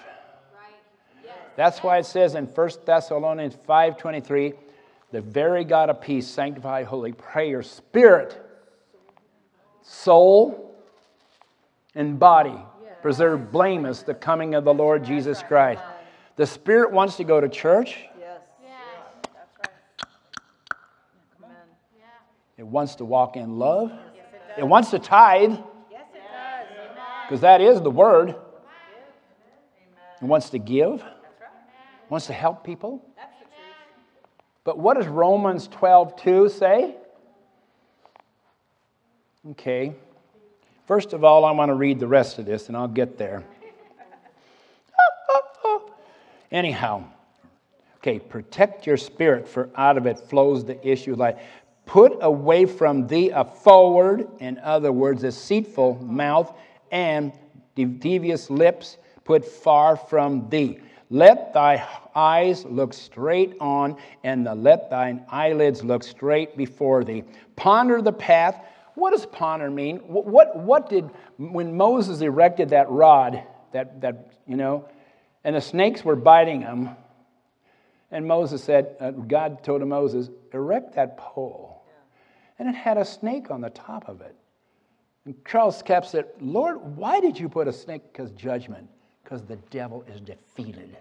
That's 1.57 1.83
why 1.83 1.97
it 1.97 2.05
says 2.05 2.33
in 2.33 2.47
1 2.47 2.85
Thessalonians 2.85 3.57
5:23, 3.67 4.53
the 5.11 5.19
very 5.19 5.65
God 5.65 5.89
of 5.89 5.99
peace, 5.99 6.27
sanctify 6.27 6.83
holy, 6.83 7.11
pray 7.11 7.49
your 7.49 7.61
spirit, 7.61 8.41
soul, 9.81 10.73
and 11.93 12.17
body 12.17 12.57
preserve 13.01 13.51
blameless 13.51 14.03
the 14.03 14.13
coming 14.13 14.55
of 14.55 14.63
the 14.63 14.73
Lord 14.73 15.03
Jesus 15.03 15.43
Christ. 15.43 15.83
The 16.37 16.47
spirit 16.47 16.93
wants 16.93 17.17
to 17.17 17.25
go 17.25 17.41
to 17.41 17.49
church. 17.49 17.99
Yes. 18.17 18.39
It 22.55 22.65
wants 22.65 22.95
to 22.95 23.03
walk 23.03 23.35
in 23.35 23.59
love. 23.59 23.91
It 24.57 24.67
wants 24.67 24.89
to 24.91 24.99
tithe, 24.99 25.51
Yes, 25.91 26.01
it 26.13 26.17
does. 26.17 27.27
because 27.27 27.41
that 27.41 27.61
is 27.61 27.81
the 27.81 27.91
word. 27.91 28.29
It 28.29 30.25
wants 30.25 30.49
to 30.49 30.57
give, 30.59 30.95
It 30.95 32.09
wants 32.09 32.25
to 32.27 32.33
help 32.33 32.63
people. 32.63 33.05
That's 33.15 33.37
the 33.39 33.45
truth. 33.45 33.55
But 34.63 34.79
what 34.79 34.97
does 34.97 35.07
Romans 35.07 35.67
12 35.67 36.15
2 36.15 36.49
say? 36.49 36.95
Okay. 39.51 39.93
First 40.87 41.13
of 41.13 41.23
all, 41.23 41.45
I 41.45 41.51
want 41.51 41.69
to 41.69 41.75
read 41.75 41.99
the 41.99 42.07
rest 42.07 42.39
of 42.39 42.45
this, 42.45 42.67
and 42.67 42.77
I'll 42.77 42.87
get 42.87 43.17
there. 43.17 43.43
Anyhow, 46.51 47.03
okay, 47.97 48.19
protect 48.19 48.87
your 48.87 48.97
spirit, 48.97 49.47
for 49.47 49.69
out 49.75 49.97
of 49.97 50.07
it 50.07 50.17
flows 50.17 50.63
the 50.63 50.85
issue 50.87 51.13
of 51.13 51.19
life. 51.19 51.35
Put 51.87 52.17
away 52.21 52.65
from 52.65 53.07
thee 53.07 53.31
a 53.31 53.45
forward, 53.45 54.27
in 54.39 54.59
other 54.59 54.91
words, 54.91 55.23
a 55.23 55.27
deceitful 55.27 56.03
mouth 56.03 56.53
and 56.91 57.31
devious 57.75 58.49
lips, 58.49 58.97
put 59.23 59.45
far 59.45 59.95
from 59.95 60.49
thee. 60.49 60.79
Let 61.09 61.53
thy 61.53 61.87
eyes 62.13 62.65
look 62.65 62.93
straight 62.93 63.55
on, 63.61 63.97
and 64.23 64.43
let 64.63 64.89
thine 64.89 65.25
eyelids 65.29 65.83
look 65.83 66.03
straight 66.03 66.57
before 66.57 67.05
thee. 67.05 67.23
Ponder 67.55 68.01
the 68.01 68.11
path. 68.11 68.61
What 68.95 69.11
does 69.11 69.25
ponder 69.25 69.69
mean? 69.69 69.97
What, 69.99 70.25
what, 70.25 70.57
what 70.57 70.89
did, 70.89 71.09
when 71.37 71.77
Moses 71.77 72.19
erected 72.19 72.69
that 72.69 72.89
rod, 72.89 73.41
that, 73.71 74.01
that, 74.01 74.33
you 74.45 74.57
know, 74.57 74.89
and 75.43 75.55
the 75.55 75.61
snakes 75.61 76.03
were 76.03 76.15
biting 76.17 76.61
him, 76.61 76.89
and 78.11 78.27
Moses 78.27 78.63
said, 78.63 78.95
uh, 78.99 79.11
God 79.11 79.63
told 79.63 79.81
to 79.81 79.85
Moses, 79.85 80.29
erect 80.51 80.95
that 80.95 81.17
pole. 81.17 81.76
And 82.59 82.67
it 82.67 82.75
had 82.75 82.97
a 82.97 83.05
snake 83.05 83.51
on 83.51 83.61
the 83.61 83.69
top 83.69 84.07
of 84.09 84.21
it. 84.21 84.35
And 85.25 85.35
Charles 85.45 85.81
Capps 85.81 86.11
said, 86.11 86.25
Lord, 86.39 86.77
why 86.95 87.19
did 87.19 87.37
you 87.37 87.49
put 87.49 87.67
a 87.67 87.73
snake? 87.73 88.01
Because 88.11 88.31
judgment, 88.31 88.87
because 89.23 89.43
the 89.43 89.57
devil 89.69 90.03
is 90.07 90.21
defeated. 90.21 90.97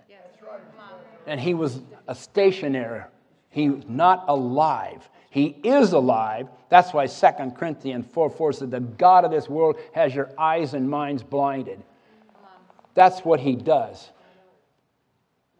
And 1.26 1.40
he 1.40 1.54
was 1.54 1.80
a 2.08 2.14
stationary, 2.14 3.04
he 3.50 3.70
was 3.70 3.84
not 3.88 4.24
alive. 4.28 5.08
He 5.30 5.56
is 5.64 5.92
alive. 5.92 6.48
That's 6.70 6.94
why 6.94 7.06
2 7.06 7.50
Corinthians 7.56 8.06
4 8.12 8.30
4 8.30 8.52
said, 8.54 8.70
The 8.70 8.80
God 8.80 9.24
of 9.24 9.30
this 9.30 9.48
world 9.48 9.76
has 9.92 10.14
your 10.14 10.30
eyes 10.38 10.74
and 10.74 10.88
minds 10.88 11.22
blinded. 11.22 11.82
That's 12.94 13.20
what 13.20 13.40
he 13.40 13.54
does. 13.54 14.10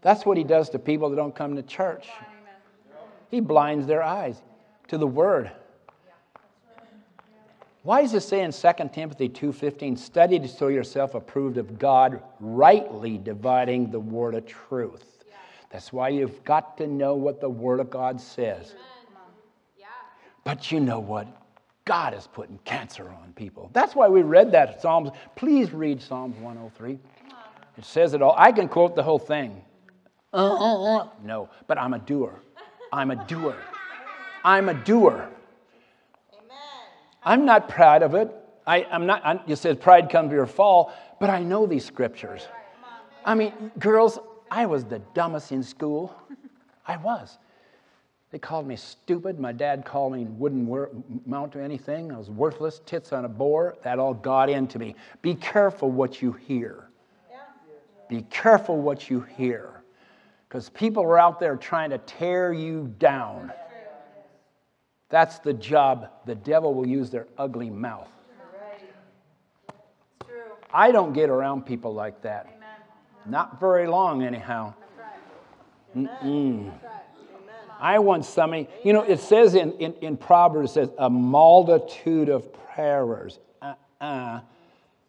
That's 0.01 0.25
what 0.25 0.37
he 0.37 0.45
does 0.45 0.71
to 0.71 0.79
people 0.79 1.11
that 1.11 1.17
don't 1.17 1.35
come 1.35 1.57
to 1.57 1.63
church. 1.63 2.09
He 3.31 3.41
blinds 3.41 3.87
their 3.87 4.03
eyes 4.03 4.41
to 4.89 4.99
the 4.99 5.07
word. 5.07 5.51
Why 7.87 8.03
does 8.03 8.15
it 8.15 8.25
say 8.25 8.41
in 8.41 8.51
2 8.51 8.93
Timothy 8.93 9.29
2:15, 9.29 9.97
study 9.97 10.41
to 10.41 10.49
show 10.49 10.67
yourself 10.67 11.15
approved 11.15 11.57
of 11.57 11.79
God, 11.79 12.21
rightly 12.41 13.17
dividing 13.17 13.93
the 13.93 14.01
word 14.01 14.35
of 14.35 14.45
truth? 14.45 15.23
That's 15.71 15.93
why 15.93 16.09
you've 16.09 16.43
got 16.43 16.77
to 16.79 16.89
know 16.89 17.15
what 17.15 17.41
the 17.41 17.49
word 17.49 17.79
of 17.79 17.89
God 17.89 18.21
says. 18.21 18.75
But 20.43 20.73
you 20.73 20.81
know 20.81 20.99
what? 20.99 21.29
God 21.85 22.13
is 22.13 22.27
putting 22.27 22.59
cancer 22.65 23.09
on 23.09 23.33
people. 23.35 23.71
That's 23.73 23.95
why 23.95 24.09
we 24.09 24.23
read 24.23 24.51
that 24.51 24.83
Psalms. 24.83 25.11
Please 25.37 25.73
read 25.73 26.03
Psalms 26.03 26.37
103. 26.39 26.99
It 27.79 27.85
says 27.85 28.15
it 28.15 28.23
all. 28.23 28.35
I 28.37 28.51
can 28.51 28.67
quote 28.67 28.97
the 28.97 29.05
whole 29.05 29.21
thing. 29.21 29.63
Uh, 30.33 30.39
uh, 30.39 30.97
uh. 30.97 31.09
No, 31.23 31.51
but 31.69 31.79
I'm 31.79 31.95
a 31.95 32.01
doer. 32.01 32.41
I'm 32.93 33.13
a 33.13 33.27
doer. 33.27 33.57
I'm 34.45 34.69
a 34.71 34.75
doer. 34.75 35.31
I'm 37.27 37.45
not 37.45 37.69
proud 37.69 38.05
of 38.05 38.15
it. 38.15 38.33
I, 38.67 38.79
am 38.91 39.05
not, 39.05 39.21
I'm, 39.25 39.41
you 39.47 39.57
said 39.57 39.81
pride 39.81 40.09
comes 40.09 40.31
before 40.31 40.47
fall, 40.47 40.93
but 41.21 41.29
I 41.29 41.43
know 41.43 41.67
these 41.67 41.85
scriptures. 41.85 42.47
I 43.25 43.35
mean, 43.35 43.53
girls, 43.81 44.21
I 44.51 44.67
was 44.67 44.85
the 44.85 45.01
dumbest 45.13 45.51
in 45.51 45.63
school. 45.65 46.15
I 46.87 46.97
was. 46.97 47.37
They 48.31 48.39
called 48.39 48.67
me 48.67 48.77
stupid. 48.77 49.41
My 49.41 49.53
dad 49.53 49.85
called 49.85 50.13
me 50.13 50.25
wouldn't 50.25 50.67
wor- 50.67 50.91
mount 51.27 51.53
to 51.53 51.61
anything. 51.61 52.13
I 52.13 52.19
was 52.19 52.31
worthless, 52.31 52.81
tits 52.87 53.13
on 53.13 53.25
a 53.25 53.29
boar. 53.29 53.77
That 53.83 53.99
all 53.99 54.15
got 54.15 54.49
into 54.49 54.79
me. 54.79 54.95
Be 55.23 55.35
careful 55.35 55.91
what 55.91 56.23
you 56.23 56.33
hear. 56.33 56.91
Be 58.09 58.23
careful 58.23 58.81
what 58.81 59.11
you 59.11 59.21
hear. 59.21 59.83
Because 60.49 60.69
people 60.71 61.03
are 61.03 61.19
out 61.19 61.41
there 61.41 61.57
trying 61.57 61.91
to 61.91 61.99
tear 61.99 62.53
you 62.53 62.95
down. 62.99 63.53
That's 65.09 65.39
the 65.39 65.53
job. 65.53 66.11
The 66.27 66.35
devil 66.35 66.75
will 66.75 66.87
use 66.87 67.11
their 67.11 67.27
ugly 67.39 67.71
mouth. 67.71 68.09
I 70.73 70.91
don't 70.91 71.13
get 71.13 71.31
around 71.31 71.65
people 71.65 71.95
like 71.95 72.23
that. 72.23 72.49
Not 73.25 73.61
very 73.61 73.87
long, 73.87 74.23
anyhow. 74.23 74.75
I 77.79 77.99
want 77.99 78.25
somebody, 78.25 78.69
you 78.85 78.93
know, 78.93 79.03
it 79.03 79.21
says 79.21 79.55
in, 79.55 79.73
in, 79.73 79.95
in 79.95 80.17
Proverbs, 80.17 80.71
it 80.71 80.75
says, 80.75 80.91
a 80.99 81.11
multitude 81.11 82.29
of 82.29 82.53
prayers. 82.75 83.39
Uh-uh. 83.61 84.41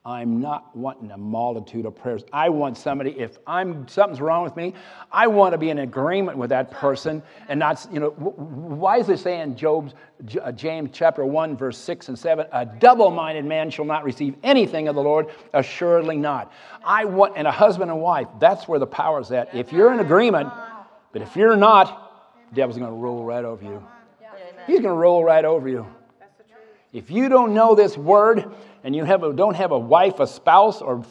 I'm 0.07 0.39
not 0.39 0.73
wanting 0.73 1.11
a 1.11 1.17
multitude 1.17 1.85
of 1.85 1.93
prayers. 1.93 2.23
I 2.31 2.47
want 2.47 2.77
somebody, 2.77 3.11
if 3.19 3.39
I'm 3.45 3.85
something's 3.89 4.21
wrong 4.21 4.41
with 4.45 4.55
me, 4.55 4.73
I 5.11 5.27
want 5.27 5.51
to 5.51 5.57
be 5.57 5.69
in 5.69 5.79
agreement 5.79 6.37
with 6.37 6.49
that 6.51 6.71
person 6.71 7.21
and 7.49 7.59
not, 7.59 7.85
you 7.91 7.99
know, 7.99 8.11
why 8.11 8.99
does 8.99 9.09
it 9.09 9.19
say 9.19 9.41
in 9.41 9.57
Job's, 9.57 9.95
uh, 10.41 10.53
James 10.53 10.91
chapter 10.93 11.25
1, 11.25 11.57
verse 11.57 11.77
6 11.77 12.07
and 12.07 12.17
7, 12.17 12.47
a 12.53 12.65
double 12.65 13.11
minded 13.11 13.43
man 13.43 13.69
shall 13.69 13.83
not 13.83 14.05
receive 14.05 14.37
anything 14.43 14.87
of 14.87 14.95
the 14.95 15.03
Lord? 15.03 15.27
Assuredly 15.53 16.15
not. 16.15 16.53
I 16.85 17.03
want, 17.03 17.33
and 17.35 17.45
a 17.45 17.51
husband 17.51 17.91
and 17.91 17.99
wife, 17.99 18.29
that's 18.39 18.65
where 18.65 18.79
the 18.79 18.87
power's 18.87 19.33
at. 19.33 19.53
If 19.53 19.73
you're 19.73 19.91
in 19.91 19.99
agreement, 19.99 20.47
but 21.11 21.21
if 21.21 21.35
you're 21.35 21.57
not, 21.57 22.31
the 22.51 22.55
devil's 22.55 22.77
going 22.77 22.91
to 22.91 22.95
roll 22.95 23.25
right 23.25 23.43
over 23.43 23.61
you. 23.61 23.85
He's 24.67 24.79
going 24.79 24.93
to 24.93 25.01
roll 25.01 25.25
right 25.25 25.43
over 25.43 25.67
you. 25.67 25.85
If 26.97 27.11
you 27.11 27.29
don't 27.29 27.53
know 27.53 27.75
this 27.75 27.95
word 27.95 28.55
and 28.83 28.95
you 28.95 29.03
have 29.03 29.21
a, 29.21 29.31
don't 29.31 29.53
have 29.53 29.71
a 29.71 29.77
wife, 29.77 30.19
a 30.19 30.25
spouse, 30.25 30.81
or, 30.81 31.05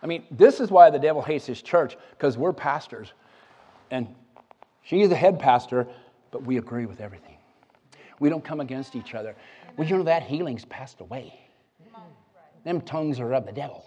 I 0.00 0.06
mean, 0.06 0.22
this 0.30 0.60
is 0.60 0.70
why 0.70 0.88
the 0.90 1.00
devil 1.00 1.20
hates 1.20 1.44
his 1.44 1.60
church, 1.60 1.96
because 2.10 2.38
we're 2.38 2.52
pastors. 2.52 3.12
And 3.90 4.06
she's 4.84 5.08
the 5.08 5.16
head 5.16 5.40
pastor, 5.40 5.88
but 6.30 6.44
we 6.44 6.58
agree 6.58 6.86
with 6.86 7.00
everything. 7.00 7.38
We 8.20 8.28
don't 8.28 8.44
come 8.44 8.60
against 8.60 8.94
each 8.94 9.14
other. 9.14 9.34
Well, 9.76 9.88
you 9.88 9.96
know 9.98 10.04
that 10.04 10.22
healing's 10.22 10.64
passed 10.64 11.00
away. 11.00 11.40
Them 12.64 12.80
tongues 12.80 13.18
are 13.18 13.34
of 13.34 13.46
the 13.46 13.52
devil. 13.52 13.84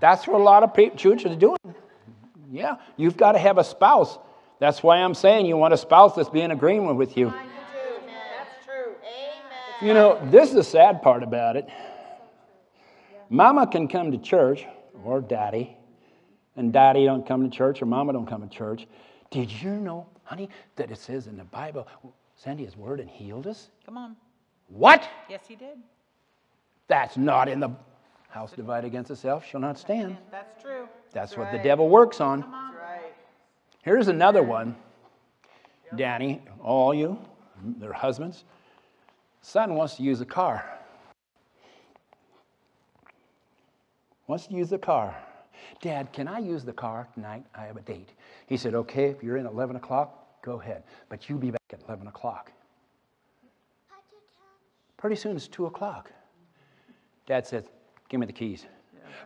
That's 0.00 0.26
what 0.26 0.40
a 0.40 0.44
lot 0.44 0.62
of 0.62 0.72
people, 0.72 0.96
churches 0.96 1.32
are 1.32 1.36
doing. 1.36 1.58
Yeah, 2.50 2.76
you've 2.96 3.18
got 3.18 3.32
to 3.32 3.38
have 3.38 3.58
a 3.58 3.64
spouse. 3.64 4.18
That's 4.58 4.82
why 4.82 4.96
I'm 4.96 5.14
saying 5.14 5.44
you 5.44 5.58
want 5.58 5.74
a 5.74 5.76
spouse 5.76 6.14
that's 6.14 6.30
be 6.30 6.40
in 6.40 6.50
agreement 6.50 6.96
with 6.96 7.14
you. 7.14 7.32
That's 9.80 9.86
true. 9.86 9.88
Amen. 9.88 9.88
You 9.88 9.94
know, 9.94 10.30
this 10.30 10.48
is 10.48 10.54
the 10.54 10.64
sad 10.64 11.02
part 11.02 11.22
about 11.22 11.56
it. 11.56 11.68
Mama 13.30 13.66
can 13.66 13.88
come 13.88 14.12
to 14.12 14.18
church, 14.18 14.64
or 15.04 15.20
daddy, 15.20 15.76
and 16.56 16.72
daddy 16.72 17.04
don't 17.04 17.26
come 17.26 17.48
to 17.48 17.56
church, 17.56 17.82
or 17.82 17.86
mama 17.86 18.12
don't 18.12 18.26
come 18.26 18.42
to 18.42 18.48
church. 18.48 18.86
Did 19.30 19.50
you 19.50 19.70
know, 19.70 20.06
honey, 20.24 20.48
that 20.76 20.90
it 20.90 20.98
says 20.98 21.26
in 21.26 21.36
the 21.36 21.44
Bible, 21.44 21.86
send 22.36 22.58
his 22.58 22.76
word 22.76 23.00
and 23.00 23.10
healed 23.10 23.46
us? 23.46 23.70
Come 23.84 23.98
on. 23.98 24.16
What? 24.68 25.08
Yes, 25.28 25.42
he 25.46 25.56
did. 25.56 25.78
That's 26.88 27.16
not 27.16 27.48
in 27.48 27.60
the 27.60 27.70
house 28.28 28.52
divided 28.52 28.86
against 28.86 29.10
itself 29.10 29.44
shall 29.46 29.60
not 29.60 29.78
stand. 29.78 30.16
That's 30.30 30.62
true. 30.62 30.88
That's 31.12 31.36
what 31.36 31.50
the 31.52 31.58
devil 31.58 31.88
works 31.88 32.20
on. 32.20 32.40
That's 32.40 32.52
right. 32.52 33.12
Here's 33.82 34.08
another 34.08 34.42
one. 34.42 34.76
Danny, 35.96 36.42
all 36.62 36.92
you, 36.92 37.18
their 37.78 37.94
husbands, 37.94 38.44
son 39.42 39.74
wants 39.74 39.96
to 39.96 40.02
use 40.02 40.20
a 40.20 40.26
car. 40.26 40.64
Wants 44.26 44.46
to 44.46 44.54
use 44.54 44.68
the 44.68 44.78
car. 44.78 45.16
Dad, 45.80 46.12
can 46.12 46.28
I 46.28 46.38
use 46.38 46.64
the 46.64 46.72
car 46.72 47.08
tonight? 47.14 47.44
I 47.54 47.64
have 47.64 47.76
a 47.76 47.80
date. 47.80 48.10
He 48.46 48.56
said, 48.56 48.74
okay, 48.74 49.06
if 49.06 49.22
you're 49.22 49.36
in 49.36 49.46
at 49.46 49.52
11 49.52 49.76
o'clock, 49.76 50.42
go 50.42 50.60
ahead. 50.60 50.82
But 51.08 51.28
you 51.28 51.36
be 51.36 51.50
back 51.50 51.62
at 51.72 51.80
11 51.86 52.06
o'clock. 52.08 52.52
Pretty 54.96 55.16
soon 55.16 55.36
it's 55.36 55.48
2 55.48 55.66
o'clock. 55.66 56.12
Dad 57.26 57.46
says, 57.46 57.64
give 58.08 58.20
me 58.20 58.26
the 58.26 58.32
keys. 58.32 58.66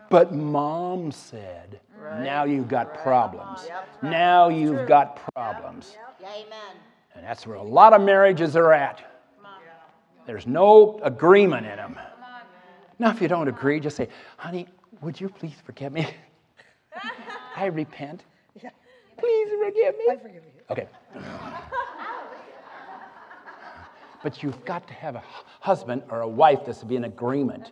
But 0.09 0.33
mom 0.33 1.11
said, 1.11 1.79
now 2.19 2.43
you've 2.43 2.67
got 2.67 2.93
problems. 3.01 3.67
Now 4.01 4.49
you've 4.49 4.87
got 4.87 5.19
problems. 5.33 5.97
Amen. 6.21 6.75
And 7.15 7.25
that's 7.25 7.47
where 7.47 7.57
a 7.57 7.63
lot 7.63 7.93
of 7.93 8.01
marriages 8.01 8.55
are 8.55 8.71
at. 8.73 9.12
There's 10.25 10.47
no 10.47 10.99
agreement 11.03 11.65
in 11.65 11.75
them. 11.75 11.99
Now, 12.99 13.11
if 13.11 13.21
you 13.21 13.27
don't 13.27 13.47
agree, 13.47 13.79
just 13.79 13.97
say, 13.97 14.07
honey, 14.37 14.67
would 15.01 15.19
you 15.19 15.29
please 15.29 15.55
forgive 15.65 15.91
me? 15.91 16.07
I 17.55 17.65
repent. 17.65 18.23
Please 19.17 19.49
forgive 19.63 19.97
me. 19.97 20.05
I 20.11 20.15
forgive 20.17 20.43
you. 20.43 20.61
Okay. 20.69 20.87
But 24.21 24.41
you've 24.41 24.63
got 24.63 24.87
to 24.87 24.93
have 24.93 25.15
a 25.15 25.23
husband 25.59 26.03
or 26.09 26.21
a 26.21 26.27
wife 26.27 26.59
that's 26.65 26.79
to 26.79 26.85
be 26.85 26.95
in 26.95 27.03
agreement. 27.03 27.71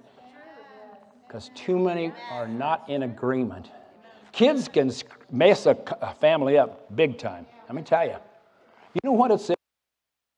Because 1.26 1.50
too 1.56 1.80
many 1.80 2.12
are 2.30 2.48
not 2.48 2.90
in 2.90 3.04
agreement. 3.04 3.70
Kids 4.34 4.68
can 4.68 4.92
mess 5.32 5.66
a 5.66 5.76
family 6.20 6.58
up 6.58 6.94
big 6.96 7.18
time. 7.18 7.46
Let 7.68 7.76
me 7.76 7.84
tell 7.84 8.06
you. 8.06 8.16
You 8.94 9.00
know 9.06 9.14
what 9.14 9.32
it 9.32 9.40
says? 9.40 9.56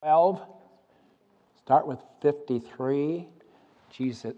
12. 0.04 0.42
Start 1.66 1.88
with 1.88 2.00
53. 2.22 3.28
Jesus 3.90 4.34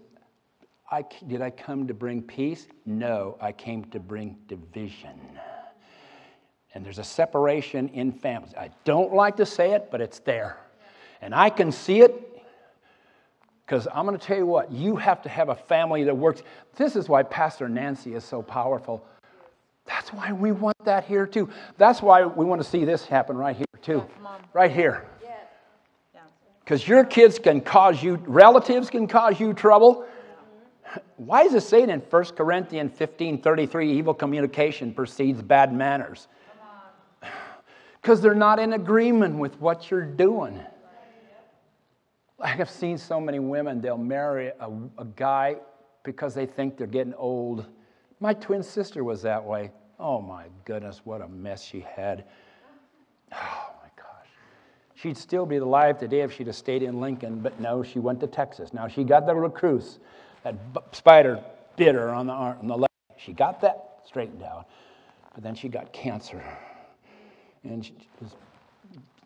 I, 0.90 1.04
did 1.26 1.42
I 1.42 1.50
come 1.50 1.88
to 1.88 1.94
bring 1.94 2.22
peace? 2.22 2.68
No, 2.84 3.36
I 3.40 3.52
came 3.52 3.84
to 3.86 3.98
bring 3.98 4.36
division. 4.46 5.18
And 6.74 6.84
there's 6.84 6.98
a 6.98 7.04
separation 7.04 7.88
in 7.88 8.12
families. 8.12 8.54
I 8.54 8.70
don't 8.84 9.12
like 9.12 9.36
to 9.36 9.46
say 9.46 9.72
it, 9.72 9.88
but 9.90 10.00
it's 10.00 10.20
there. 10.20 10.58
And 11.20 11.34
I 11.34 11.50
can 11.50 11.72
see 11.72 12.02
it 12.02 12.22
because 13.64 13.88
I'm 13.92 14.06
going 14.06 14.16
to 14.16 14.24
tell 14.24 14.36
you 14.36 14.46
what, 14.46 14.70
you 14.70 14.94
have 14.94 15.22
to 15.22 15.28
have 15.28 15.48
a 15.48 15.56
family 15.56 16.04
that 16.04 16.16
works. 16.16 16.42
This 16.76 16.94
is 16.94 17.08
why 17.08 17.24
Pastor 17.24 17.68
Nancy 17.68 18.14
is 18.14 18.22
so 18.22 18.42
powerful. 18.42 19.04
That's 19.86 20.12
why 20.12 20.32
we 20.32 20.52
want 20.52 20.76
that 20.84 21.04
here 21.04 21.26
too. 21.26 21.48
That's 21.78 22.00
why 22.00 22.24
we 22.24 22.44
want 22.44 22.62
to 22.62 22.68
see 22.68 22.84
this 22.84 23.06
happen 23.06 23.36
right 23.36 23.56
here 23.56 23.66
too. 23.82 24.06
Right 24.52 24.70
here. 24.70 25.08
Because 26.66 26.86
your 26.88 27.04
kids 27.04 27.38
can 27.38 27.60
cause 27.60 28.02
you, 28.02 28.20
relatives 28.26 28.90
can 28.90 29.06
cause 29.06 29.38
you 29.38 29.54
trouble. 29.54 30.04
Why 31.16 31.42
is 31.42 31.54
it 31.54 31.60
say 31.60 31.84
it 31.84 31.88
in 31.88 32.00
1 32.00 32.24
Corinthians 32.36 32.90
15 32.98 33.40
33, 33.40 33.92
evil 33.92 34.12
communication 34.12 34.92
precedes 34.92 35.40
bad 35.42 35.72
manners? 35.72 36.26
Because 38.02 38.20
they're 38.20 38.34
not 38.34 38.60
in 38.60 38.72
agreement 38.74 39.36
with 39.36 39.60
what 39.60 39.90
you're 39.90 40.04
doing. 40.04 40.60
Like 42.38 42.54
I 42.54 42.56
have 42.56 42.70
seen 42.70 42.98
so 42.98 43.20
many 43.20 43.40
women, 43.40 43.80
they'll 43.80 43.98
marry 43.98 44.52
a, 44.60 44.70
a 44.98 45.04
guy 45.04 45.56
because 46.04 46.32
they 46.32 46.46
think 46.46 46.76
they're 46.76 46.86
getting 46.86 47.14
old. 47.14 47.66
My 48.20 48.32
twin 48.32 48.62
sister 48.62 49.02
was 49.02 49.22
that 49.22 49.42
way. 49.44 49.72
Oh 49.98 50.20
my 50.20 50.44
goodness, 50.64 51.00
what 51.02 51.20
a 51.20 51.26
mess 51.28 51.64
she 51.64 51.80
had. 51.80 52.26
She'd 54.96 55.18
still 55.18 55.44
be 55.44 55.56
alive 55.56 55.98
today 55.98 56.22
if 56.22 56.32
she'd 56.32 56.46
have 56.46 56.56
stayed 56.56 56.82
in 56.82 57.00
Lincoln, 57.00 57.40
but 57.40 57.60
no, 57.60 57.82
she 57.82 57.98
went 57.98 58.18
to 58.20 58.26
Texas. 58.26 58.72
Now 58.72 58.88
she 58.88 59.04
got 59.04 59.26
the 59.26 59.34
recluse. 59.34 59.98
That 60.42 60.72
b- 60.72 60.80
spider 60.92 61.42
bit 61.76 61.94
her 61.94 62.10
on 62.10 62.26
the 62.26 62.32
arm, 62.32 62.58
on 62.60 62.66
the 62.66 62.76
leg. 62.78 62.88
She 63.18 63.34
got 63.34 63.60
that 63.60 64.00
straightened 64.06 64.42
out, 64.42 64.66
but 65.34 65.42
then 65.42 65.54
she 65.54 65.68
got 65.68 65.92
cancer. 65.92 66.42
And 67.62 67.84
she 67.84 67.94
was 68.22 68.34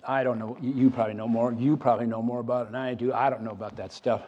I 0.06 0.24
don't 0.24 0.38
know, 0.38 0.56
you 0.60 0.72
you 0.72 0.90
probably 0.90 1.14
know 1.14 1.28
more, 1.28 1.52
you 1.52 1.76
probably 1.76 2.06
know 2.06 2.22
more 2.22 2.40
about 2.40 2.66
it 2.66 2.72
than 2.72 2.80
I 2.80 2.94
do. 2.94 3.12
I 3.12 3.30
don't 3.30 3.42
know 3.42 3.50
about 3.50 3.76
that 3.76 3.92
stuff. 3.92 4.22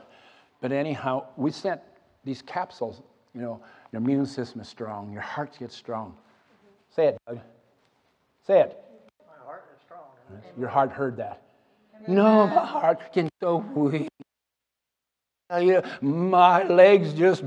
But 0.61 0.71
anyhow, 0.71 1.27
we 1.37 1.51
sent 1.51 1.81
these 2.25 2.43
capsules, 2.43 3.03
you 3.35 3.41
know, 3.41 3.61
your 3.91 4.01
immune 4.01 4.27
system 4.27 4.61
is 4.61 4.69
strong, 4.69 5.13
your 5.13 5.23
heart 5.23 5.59
gets 5.59 5.75
strong. 5.75 6.15
Say 6.95 7.09
it, 7.09 7.19
Doug. 7.27 7.41
Say 8.47 8.61
it. 8.61 8.79
My 9.27 9.45
heart 9.45 9.65
is 9.75 9.81
strong. 9.83 10.05
Your 10.59 10.69
heart 10.69 10.91
heard 10.93 11.17
that. 11.17 11.43
No, 12.09 12.47
my 12.47 12.67
heart 12.67 13.01
getting 13.13 13.31
so 13.41 13.59
weak. 13.75 14.09
You, 15.61 15.83
my 16.01 16.65
legs 16.65 17.13
just, 17.13 17.45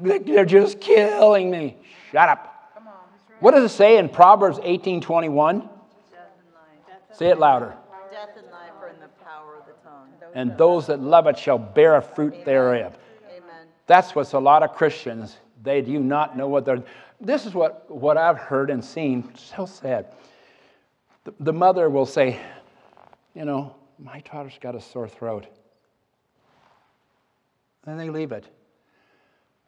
they're 0.00 0.44
just 0.44 0.80
killing 0.80 1.50
me. 1.50 1.76
Shut 2.12 2.28
up. 2.28 2.58
What 3.40 3.52
does 3.52 3.70
it 3.70 3.74
say 3.74 3.98
in 3.98 4.08
Proverbs 4.08 4.58
18 4.62 5.00
21? 5.00 5.68
Say 7.12 7.30
it 7.30 7.38
louder. 7.38 7.74
Death 8.12 8.30
and 8.36 8.46
life 8.50 8.70
are 8.80 8.88
in 8.88 9.00
the 9.00 9.08
power 9.24 9.56
of 9.56 9.66
the 9.66 9.72
tongue. 9.88 10.08
And 10.34 10.56
those 10.56 10.86
that 10.86 11.00
love 11.00 11.26
it 11.26 11.38
shall 11.38 11.58
bear 11.58 11.96
a 11.96 12.02
fruit 12.02 12.44
thereof. 12.44 12.96
Amen. 13.28 13.66
That's 13.86 14.14
what's 14.14 14.32
a 14.32 14.38
lot 14.38 14.62
of 14.62 14.74
Christians. 14.74 15.36
They 15.62 15.82
do 15.82 15.98
not 15.98 16.36
know 16.36 16.48
what 16.48 16.64
they're. 16.64 16.82
This 17.20 17.46
is 17.46 17.54
what, 17.54 17.90
what 17.90 18.16
I've 18.16 18.38
heard 18.38 18.70
and 18.70 18.84
seen. 18.84 19.32
So 19.34 19.66
sad. 19.66 20.06
The, 21.28 21.34
the 21.40 21.52
mother 21.52 21.90
will 21.90 22.06
say, 22.06 22.40
You 23.34 23.44
know, 23.44 23.74
my 23.98 24.20
daughter's 24.20 24.58
got 24.58 24.74
a 24.74 24.80
sore 24.80 25.08
throat. 25.08 25.46
And 27.84 28.00
they 28.00 28.08
leave 28.08 28.32
it. 28.32 28.48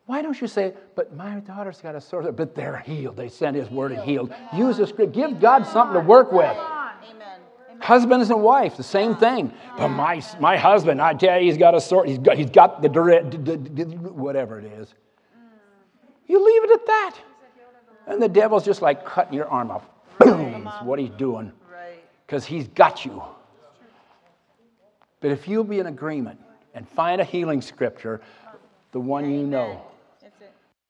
Why 0.06 0.22
don't 0.22 0.40
you 0.40 0.46
say, 0.46 0.72
But 0.94 1.14
my 1.14 1.40
daughter's 1.40 1.82
got 1.82 1.94
a 1.94 2.00
sore 2.00 2.22
throat, 2.22 2.36
but 2.36 2.54
they're 2.54 2.78
healed. 2.78 3.16
They 3.18 3.28
sent 3.28 3.56
his 3.56 3.68
word 3.68 3.92
and 3.92 4.00
healed. 4.00 4.32
Use 4.56 4.78
the 4.78 4.86
script. 4.86 5.12
Give 5.12 5.38
God 5.38 5.66
something 5.66 6.00
to 6.00 6.06
work 6.06 6.32
with. 6.32 6.44
Amen. 6.44 7.40
Husbands 7.78 8.30
and 8.30 8.42
wife, 8.42 8.78
the 8.78 8.82
same 8.82 9.14
thing. 9.14 9.52
But 9.76 9.88
my, 9.88 10.22
my 10.38 10.56
husband, 10.56 11.00
I 11.02 11.12
tell 11.12 11.38
you, 11.38 11.44
he's 11.44 11.58
got 11.58 11.74
a 11.74 11.80
sort, 11.80 12.08
he's 12.08 12.18
got, 12.18 12.38
he's 12.38 12.50
got 12.50 12.80
the- 12.80 12.88
whatever 14.14 14.58
it 14.58 14.64
is. 14.64 14.94
You 16.26 16.42
leave 16.42 16.64
it 16.64 16.70
at 16.70 16.86
that. 16.86 17.16
And 18.06 18.22
the 18.22 18.28
devil's 18.28 18.64
just 18.64 18.80
like 18.80 19.04
cutting 19.04 19.34
your 19.34 19.46
arm 19.46 19.70
off. 19.70 19.86
Boom! 20.20 20.64
That's 20.64 20.84
what 20.84 20.98
he's 20.98 21.10
doing. 21.10 21.52
Because 22.26 22.44
he's 22.44 22.68
got 22.68 23.04
you. 23.04 23.22
But 25.20 25.32
if 25.32 25.48
you'll 25.48 25.64
be 25.64 25.78
in 25.80 25.86
agreement 25.86 26.40
and 26.74 26.88
find 26.88 27.20
a 27.20 27.24
healing 27.24 27.60
scripture, 27.60 28.20
the 28.92 29.00
one 29.00 29.30
you 29.30 29.46
know, 29.46 29.82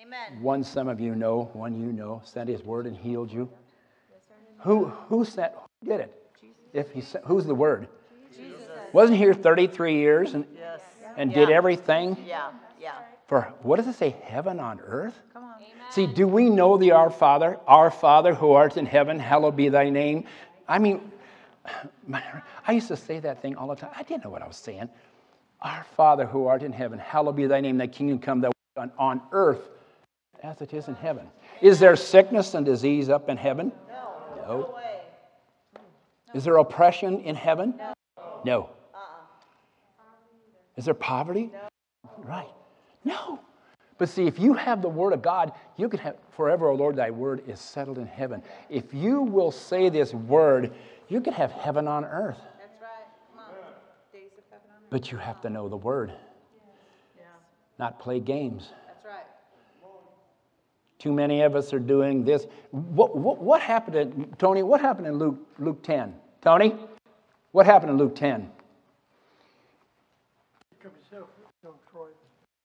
Amen. 0.00 0.42
one 0.42 0.62
some 0.62 0.88
of 0.88 1.00
you 1.00 1.14
know, 1.14 1.50
one 1.52 1.80
you 1.80 1.92
know, 1.92 2.22
sent 2.24 2.48
his 2.48 2.62
word 2.62 2.86
and 2.86 2.96
healed 2.96 3.32
you. 3.32 3.48
Who, 4.58 4.86
who 5.08 5.24
sent, 5.24 5.52
who 5.54 5.88
did 5.88 6.00
it? 6.00 6.16
If 6.72 6.90
he 6.92 7.00
sent, 7.00 7.24
who's 7.24 7.46
the 7.46 7.54
word? 7.54 7.88
Wasn't 8.92 9.16
here 9.16 9.34
33 9.34 9.94
years 9.94 10.34
and, 10.34 10.44
Yes. 10.54 10.80
and 11.16 11.32
did 11.32 11.48
everything 11.50 12.16
Yeah, 12.26 12.50
yeah. 12.80 12.92
for, 13.26 13.52
what 13.62 13.76
does 13.76 13.86
it 13.86 13.94
say, 13.94 14.16
heaven 14.24 14.60
on 14.60 14.80
earth? 14.80 15.14
On. 15.90 15.94
See, 15.94 16.07
do 16.07 16.26
we 16.26 16.48
know 16.48 16.76
the 16.76 16.92
Our 16.92 17.11
Father? 17.11 17.59
Our 17.66 17.90
Father 17.90 18.35
who 18.35 18.53
art 18.53 18.76
in 18.76 18.87
heaven, 18.87 19.18
hallowed 19.18 19.57
be 19.57 19.68
thy 19.68 19.90
name. 19.90 20.24
I 20.68 20.79
mean, 20.79 21.11
I 22.66 22.72
used 22.72 22.88
to 22.88 22.96
say 22.96 23.18
that 23.20 23.42
thing 23.42 23.57
all 23.57 23.68
the 23.68 23.74
time. 23.74 23.90
I 23.96 24.03
didn't 24.05 24.24
know 24.24 24.31
what 24.31 24.42
I 24.42 24.46
was 24.46 24.57
saying. 24.57 24.88
Our 25.62 25.85
Father 25.96 26.26
who 26.26 26.46
art 26.46 26.62
in 26.62 26.72
heaven, 26.72 26.98
hallowed 26.98 27.37
be 27.37 27.46
thy 27.46 27.61
name, 27.61 27.76
thy 27.76 27.87
kingdom 27.87 28.18
come, 28.18 28.40
thy 28.40 28.48
will 28.48 28.55
done 28.76 28.92
on 28.98 29.20
earth 29.33 29.68
as 30.42 30.61
it 30.61 30.72
is 30.72 30.88
in 30.88 30.94
heaven. 30.94 31.26
Is 31.61 31.79
there 31.79 31.96
sickness 31.96 32.55
and 32.55 32.64
disease 32.64 33.11
up 33.11 33.29
in 33.29 33.37
heaven? 33.37 33.72
No. 33.88 34.12
No. 34.37 34.79
Is 36.35 36.44
there 36.44 36.57
oppression 36.57 37.20
in 37.22 37.35
heaven? 37.35 37.74
No. 38.44 38.70
Uh-uh. 38.94 40.00
Is 40.76 40.85
there 40.85 40.94
poverty? 40.94 41.50
Right. 42.18 42.48
No. 43.05 43.40
But 44.00 44.08
see, 44.08 44.26
if 44.26 44.38
you 44.38 44.54
have 44.54 44.80
the 44.80 44.88
Word 44.88 45.12
of 45.12 45.20
God, 45.20 45.52
you 45.76 45.86
can 45.90 46.00
have 46.00 46.16
forever, 46.30 46.68
O 46.68 46.74
Lord, 46.74 46.96
thy 46.96 47.10
word 47.10 47.42
is 47.46 47.60
settled 47.60 47.98
in 47.98 48.06
heaven. 48.06 48.42
If 48.70 48.94
you 48.94 49.20
will 49.20 49.50
say 49.50 49.90
this 49.90 50.14
word, 50.14 50.72
you 51.10 51.20
can 51.20 51.34
have 51.34 51.52
heaven 51.52 51.86
on 51.86 52.06
earth. 52.06 52.38
That's 52.58 52.80
right. 52.80 52.90
Come 53.36 53.44
on. 53.44 53.74
Days 54.10 54.30
of 54.38 54.44
heaven 54.50 54.70
on 54.70 54.82
earth. 54.82 54.88
But 54.88 55.12
you 55.12 55.18
have 55.18 55.42
to 55.42 55.50
know 55.50 55.68
the 55.68 55.76
Word, 55.76 56.14
Yeah. 57.14 57.24
not 57.78 58.00
play 58.00 58.20
games. 58.20 58.70
That's 58.86 59.04
right. 59.04 59.26
Too 60.98 61.12
many 61.12 61.42
of 61.42 61.54
us 61.54 61.74
are 61.74 61.78
doing 61.78 62.24
this. 62.24 62.46
What, 62.70 63.14
what, 63.18 63.36
what 63.36 63.60
happened 63.60 63.96
in, 63.96 64.34
Tony, 64.38 64.62
what 64.62 64.80
happened 64.80 65.08
in 65.08 65.18
Luke, 65.18 65.46
Luke 65.58 65.82
10? 65.82 66.14
Tony, 66.40 66.74
what 67.52 67.66
happened 67.66 67.90
in 67.90 67.98
Luke 67.98 68.16
10? 68.16 68.50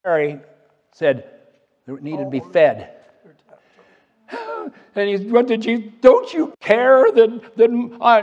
Mary 0.05 0.39
said 0.95 1.29
there 1.85 1.97
needed 1.97 2.23
to 2.23 2.29
be 2.29 2.39
fed. 2.39 2.91
And 4.97 5.09
he 5.09 5.27
what 5.27 5.45
did 5.45 5.65
you, 5.65 5.91
don't 5.99 6.33
you 6.33 6.53
care 6.61 7.11
that, 7.11 7.57
that 7.57 7.97
I, 7.99 8.19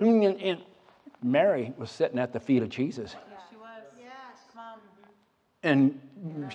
and 0.00 0.58
Mary 1.22 1.72
was 1.78 1.90
sitting 1.90 2.18
at 2.18 2.32
the 2.32 2.40
feet 2.40 2.62
of 2.62 2.68
Jesus 2.68 3.14
She 3.48 3.56
was. 3.56 3.82
Yes. 3.96 4.10
Come 4.52 4.80
and 5.62 6.00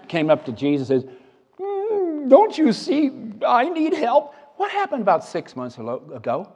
came 0.10 0.30
up 0.30 0.44
to 0.46 0.52
Jesus 0.52 0.90
and 0.90 1.04
says, 1.04 1.12
"Mm, 1.58 2.30
Don't 2.30 2.58
you 2.58 2.74
see 2.74 3.12
I 3.48 3.70
need 3.70 3.94
help? 3.94 4.36
What 4.58 4.72
happened 4.72 5.02
about 5.02 5.24
six 5.24 5.56
months 5.56 5.78
ago? 5.78 6.52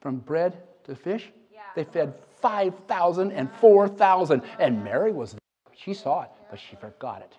From 0.00 0.16
bread 0.16 0.56
to 0.84 0.94
fish? 0.96 1.30
Yeah. 1.52 1.60
They 1.74 1.84
fed 1.84 2.14
5,000 2.40 3.32
and 3.32 3.50
4,000. 3.52 4.42
And 4.58 4.82
Mary 4.84 5.12
was 5.12 5.32
there. 5.32 5.40
She 5.74 5.94
saw 5.94 6.22
it, 6.22 6.30
but 6.50 6.58
she 6.60 6.76
forgot 6.76 7.22
it. 7.22 7.32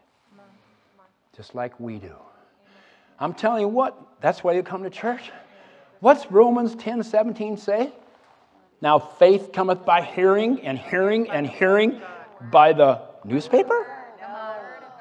Just 1.36 1.56
like 1.56 1.80
we 1.80 2.00
do. 2.00 2.16
I'm 3.20 3.34
telling 3.34 3.62
you 3.62 3.68
what, 3.68 3.98
that's 4.22 4.44
why 4.44 4.54
you 4.54 4.64
come 4.64 4.84
to 4.84 4.90
church. 4.90 5.32
What's 6.00 6.32
Romans 6.32 6.76
10 6.76 7.04
17 7.04 7.58
say? 7.58 7.92
Now 8.82 9.00
faith 9.00 9.52
cometh 9.52 9.86
by 9.86 10.04
hearing, 10.04 10.62
and 10.62 10.78
hearing, 10.78 11.30
and 11.30 11.48
hearing 11.48 12.02
by 12.52 12.74
the 12.74 13.02
newspaper? 13.24 13.88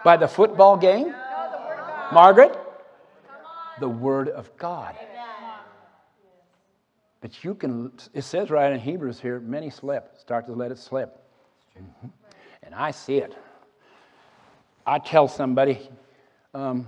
By 0.04 0.16
the 0.16 0.28
football 0.28 0.76
game? 0.76 1.14
Margaret? 2.12 2.56
The 3.80 3.88
Word 3.88 4.28
of 4.28 4.56
God. 4.56 4.96
But 7.20 7.42
you 7.44 7.54
can, 7.54 7.92
it 8.14 8.22
says 8.22 8.50
right 8.50 8.72
in 8.72 8.78
Hebrews 8.78 9.20
here, 9.20 9.40
many 9.40 9.68
slip. 9.68 10.16
Start 10.18 10.46
to 10.46 10.52
let 10.52 10.70
it 10.70 10.78
slip. 10.78 11.18
Mhm. 11.76 12.10
And 12.62 12.74
I 12.74 12.90
see 12.92 13.18
it. 13.18 13.36
I 14.88 15.00
tell 15.00 15.26
somebody, 15.26 15.88
um, 16.54 16.86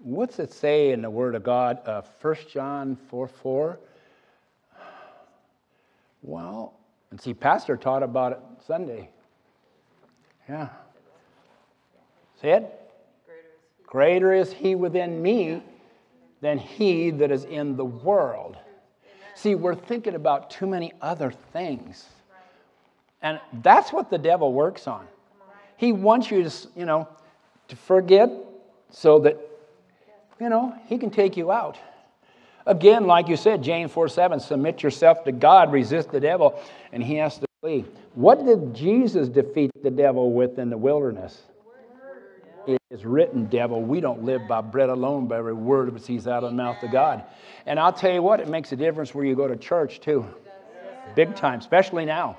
what's 0.00 0.38
it 0.38 0.52
say 0.52 0.92
in 0.92 1.02
the 1.02 1.10
Word 1.10 1.34
of 1.34 1.42
God? 1.42 1.80
Uh, 1.84 2.02
1 2.20 2.36
John 2.52 2.96
4 3.08 3.26
4. 3.26 3.80
Well, 6.22 6.74
and 7.10 7.20
see, 7.20 7.34
Pastor 7.34 7.76
taught 7.76 8.04
about 8.04 8.32
it 8.32 8.38
Sunday. 8.66 9.10
Yeah. 10.48 10.68
Say 12.40 12.52
it. 12.52 12.80
Greater 13.84 14.32
is 14.32 14.52
he 14.52 14.74
within 14.74 15.20
me 15.20 15.62
than 16.40 16.58
he 16.58 17.10
that 17.10 17.30
is 17.30 17.44
in 17.44 17.76
the 17.76 17.84
world. 17.84 18.56
See, 19.34 19.54
we're 19.54 19.74
thinking 19.74 20.14
about 20.14 20.50
too 20.50 20.66
many 20.66 20.92
other 21.00 21.32
things. 21.52 22.06
And 23.22 23.40
that's 23.62 23.92
what 23.92 24.10
the 24.10 24.18
devil 24.18 24.52
works 24.52 24.86
on. 24.86 25.06
He 25.76 25.92
wants 25.92 26.30
you 26.30 26.44
to, 26.44 26.68
you 26.76 26.86
know, 26.86 27.08
to 27.74 27.80
forget 27.82 28.30
so 28.90 29.18
that, 29.20 29.38
you 30.40 30.48
know, 30.48 30.74
he 30.86 30.98
can 30.98 31.10
take 31.10 31.36
you 31.36 31.50
out. 31.50 31.78
Again, 32.66 33.06
like 33.06 33.28
you 33.28 33.36
said, 33.36 33.62
James 33.62 33.90
4 33.90 34.08
7, 34.08 34.40
submit 34.40 34.82
yourself 34.82 35.24
to 35.24 35.32
God, 35.32 35.72
resist 35.72 36.10
the 36.10 36.20
devil, 36.20 36.58
and 36.92 37.02
he 37.02 37.16
has 37.16 37.38
to 37.38 37.46
flee. 37.60 37.84
What 38.14 38.44
did 38.44 38.74
Jesus 38.74 39.28
defeat 39.28 39.70
the 39.82 39.90
devil 39.90 40.32
with 40.32 40.58
in 40.58 40.70
the 40.70 40.78
wilderness? 40.78 41.42
It 42.66 42.80
is 42.90 43.04
written, 43.04 43.46
devil, 43.46 43.82
we 43.82 44.00
don't 44.00 44.24
live 44.24 44.48
by 44.48 44.62
bread 44.62 44.88
alone, 44.88 45.26
by 45.26 45.36
every 45.36 45.52
word 45.52 45.88
that 45.88 45.92
proceeds 45.92 46.26
out 46.26 46.44
of 46.44 46.50
the 46.50 46.56
mouth 46.56 46.82
of 46.82 46.90
God. 46.90 47.24
And 47.66 47.78
I'll 47.78 47.92
tell 47.92 48.12
you 48.12 48.22
what, 48.22 48.40
it 48.40 48.48
makes 48.48 48.72
a 48.72 48.76
difference 48.76 49.14
where 49.14 49.26
you 49.26 49.34
go 49.34 49.46
to 49.46 49.56
church, 49.56 50.00
too. 50.00 50.24
Big 51.14 51.36
time, 51.36 51.58
especially 51.58 52.06
now. 52.06 52.38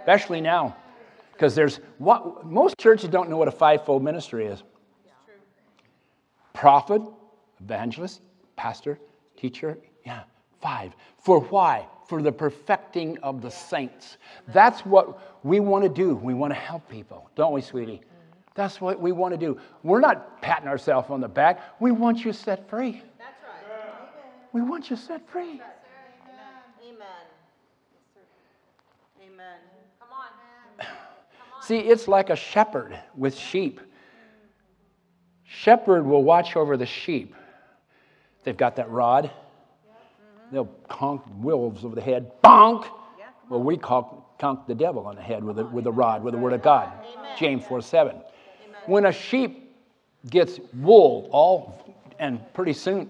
Especially 0.00 0.40
now. 0.40 0.76
Because 1.34 1.54
there's 1.54 1.80
what 1.98 2.46
most 2.46 2.78
churches 2.78 3.10
don't 3.10 3.28
know 3.28 3.36
what 3.36 3.48
a 3.48 3.52
fivefold 3.52 4.02
ministry 4.02 4.46
is 4.46 4.62
prophet, 6.54 7.02
evangelist, 7.60 8.22
pastor, 8.56 8.98
teacher. 9.36 9.76
Yeah, 10.06 10.22
five. 10.62 10.94
For 11.18 11.40
why? 11.40 11.86
For 12.08 12.22
the 12.22 12.32
perfecting 12.32 13.18
of 13.18 13.42
the 13.42 13.50
saints. 13.50 14.16
That's 14.48 14.80
what 14.86 15.44
we 15.44 15.60
want 15.60 15.82
to 15.82 15.90
do. 15.90 16.14
We 16.14 16.32
want 16.32 16.52
to 16.52 16.58
help 16.58 16.88
people, 16.88 17.28
don't 17.34 17.52
we, 17.52 17.60
sweetie? 17.60 18.00
That's 18.54 18.80
what 18.80 19.00
we 19.00 19.10
want 19.10 19.34
to 19.34 19.38
do. 19.38 19.58
We're 19.82 20.00
not 20.00 20.40
patting 20.40 20.68
ourselves 20.68 21.10
on 21.10 21.20
the 21.20 21.28
back. 21.28 21.60
We 21.80 21.90
want 21.90 22.24
you 22.24 22.32
set 22.32 22.68
free. 22.70 23.02
That's 23.18 23.42
right. 23.42 24.28
We 24.52 24.62
want 24.62 24.90
you 24.90 24.96
set 24.96 25.28
free. 25.28 25.60
Amen. 26.80 27.16
Amen. 29.20 29.58
Come 29.98 30.08
on. 30.12 30.28
See, 31.64 31.78
it's 31.78 32.08
like 32.08 32.28
a 32.28 32.36
shepherd 32.36 32.98
with 33.16 33.34
sheep. 33.34 33.80
Shepherd 35.44 36.04
will 36.04 36.22
watch 36.22 36.56
over 36.56 36.76
the 36.76 36.84
sheep. 36.84 37.34
They've 38.42 38.56
got 38.56 38.76
that 38.76 38.90
rod. 38.90 39.30
They'll 40.52 40.70
conk 40.88 41.22
wolves 41.38 41.84
over 41.84 41.94
the 41.94 42.02
head. 42.02 42.32
Bonk! 42.42 42.86
Well, 43.48 43.62
we 43.62 43.78
conk, 43.78 44.08
conk 44.38 44.66
the 44.66 44.74
devil 44.74 45.06
on 45.06 45.16
the 45.16 45.22
head 45.22 45.42
with 45.42 45.58
a, 45.58 45.64
with 45.64 45.86
a 45.86 45.92
rod, 45.92 46.22
with 46.22 46.34
the 46.34 46.38
word 46.38 46.52
of 46.52 46.62
God. 46.62 46.92
James 47.38 47.64
4 47.64 47.80
7. 47.80 48.16
When 48.84 49.06
a 49.06 49.12
sheep 49.12 49.74
gets 50.28 50.60
wool, 50.74 51.28
all, 51.32 51.96
and 52.18 52.40
pretty 52.52 52.74
soon 52.74 53.08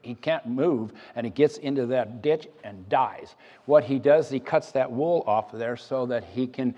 he 0.00 0.14
can't 0.14 0.46
move, 0.46 0.92
and 1.16 1.26
he 1.26 1.30
gets 1.30 1.58
into 1.58 1.84
that 1.86 2.22
ditch 2.22 2.48
and 2.64 2.88
dies. 2.88 3.34
What 3.66 3.84
he 3.84 3.98
does, 3.98 4.30
he 4.30 4.40
cuts 4.40 4.72
that 4.72 4.90
wool 4.90 5.22
off 5.26 5.52
of 5.52 5.58
there 5.58 5.76
so 5.76 6.06
that 6.06 6.24
he 6.24 6.46
can 6.46 6.74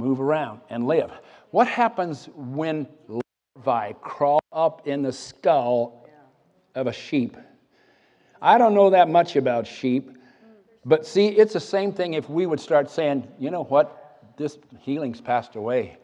move 0.00 0.20
around 0.20 0.60
and 0.70 0.86
live. 0.86 1.12
What 1.50 1.68
happens 1.68 2.28
when 2.34 2.88
larvae 3.06 3.94
crawl 4.00 4.40
up 4.52 4.86
in 4.86 5.02
the 5.02 5.12
skull 5.12 6.08
of 6.74 6.86
a 6.86 6.92
sheep? 6.92 7.36
I 8.42 8.56
don't 8.58 8.74
know 8.74 8.90
that 8.90 9.08
much 9.08 9.36
about 9.36 9.66
sheep, 9.66 10.10
but 10.84 11.06
see, 11.06 11.28
it's 11.28 11.52
the 11.52 11.60
same 11.60 11.92
thing 11.92 12.14
if 12.14 12.30
we 12.30 12.46
would 12.46 12.60
start 12.60 12.90
saying, 12.90 13.28
you 13.38 13.50
know 13.50 13.64
what, 13.64 14.18
this 14.38 14.58
healing's 14.78 15.20
passed 15.20 15.56
away. 15.56 15.98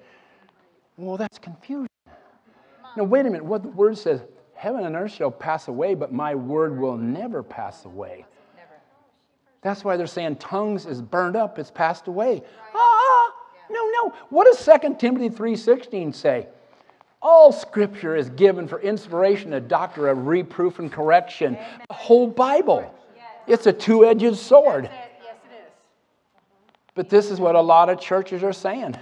Well, 0.99 1.17
that's 1.17 1.39
confusion. 1.39 1.89
Now, 2.97 3.05
wait 3.05 3.21
a 3.21 3.25
minute, 3.25 3.45
what 3.45 3.63
the 3.63 3.69
word 3.71 3.97
says, 3.97 4.21
heaven 4.55 4.85
and 4.85 4.95
earth 4.97 5.13
shall 5.13 5.31
pass 5.31 5.69
away, 5.69 5.95
but 5.95 6.13
my 6.13 6.35
word 6.35 6.79
will 6.79 6.97
never 6.97 7.43
pass 7.43 7.85
away. 7.85 8.27
That's 9.63 9.83
why 9.83 9.97
they're 9.97 10.07
saying 10.07 10.37
tongues 10.37 10.87
is 10.87 11.03
burned 11.03 11.35
up, 11.35 11.59
it's 11.59 11.71
passed 11.71 12.07
away. 12.07 12.43
No, 13.71 13.91
no. 14.03 14.15
What 14.31 14.45
does 14.45 14.65
2 14.65 14.97
Timothy 14.99 15.31
3.16 15.31 16.15
say? 16.15 16.49
All 17.23 17.53
scripture 17.53 18.15
is 18.15 18.31
given 18.31 18.69
for 18.69 18.81
inspiration, 18.81 19.55
a 19.55 19.61
doctor 19.61 20.09
of 20.09 20.27
reproof 20.27 20.79
and 20.79 20.93
correction. 20.93 21.59
The 21.89 21.95
whole 21.95 22.29
Bible. 22.29 22.93
It's 23.47 23.67
a 23.67 23.73
two 23.73 24.05
edged 24.05 24.37
sword. 24.37 24.85
Yes, 24.85 25.09
it 25.23 25.55
is. 25.55 25.73
But 26.95 27.09
this 27.09 27.31
is 27.31 27.39
what 27.39 27.55
a 27.55 27.61
lot 27.61 27.89
of 27.89 28.01
churches 28.01 28.43
are 28.43 28.53
saying. 28.53 28.97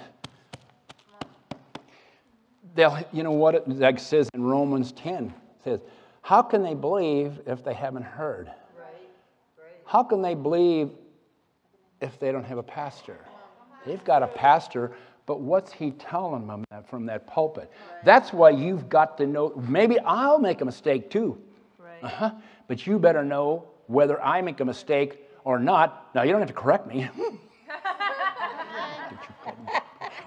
They'll, 2.74 2.98
you 3.12 3.22
know 3.22 3.30
what 3.30 3.54
it 3.54 3.68
like 3.68 3.98
says 3.98 4.28
in 4.34 4.42
Romans 4.42 4.92
10 4.92 5.26
it 5.26 5.32
says, 5.62 5.80
How 6.22 6.42
can 6.42 6.62
they 6.62 6.74
believe 6.74 7.40
if 7.46 7.64
they 7.64 7.74
haven't 7.74 8.02
heard? 8.02 8.50
How 9.86 10.02
can 10.02 10.22
they 10.22 10.34
believe 10.34 10.90
if 12.00 12.18
they 12.18 12.32
don't 12.32 12.44
have 12.44 12.58
a 12.58 12.62
pastor? 12.62 13.18
They've 13.87 14.05
got 14.05 14.22
a 14.22 14.26
pastor, 14.26 14.93
but 15.26 15.41
what's 15.41 15.72
he 15.72 15.93
telling 15.93 16.47
them 16.47 16.64
from 16.87 17.07
that 17.07 17.26
pulpit? 17.26 17.70
That's 18.05 18.32
why 18.32 18.51
you've 18.51 18.89
got 18.89 19.16
to 19.18 19.26
know. 19.26 19.53
Maybe 19.68 19.99
I'll 20.01 20.39
make 20.39 20.61
a 20.61 20.64
mistake 20.64 21.11
too. 21.11 21.39
Uh-huh. 22.03 22.32
But 22.68 22.87
you 22.87 22.99
better 22.99 23.24
know 23.24 23.64
whether 23.87 24.22
I 24.22 24.43
make 24.43 24.61
a 24.61 24.64
mistake 24.64 25.20
or 25.45 25.59
not. 25.59 26.14
Now, 26.14 26.22
you 26.22 26.32
don't 26.32 26.41
have 26.41 26.49
to 26.49 26.55
correct 26.55 26.87
me. 26.87 27.09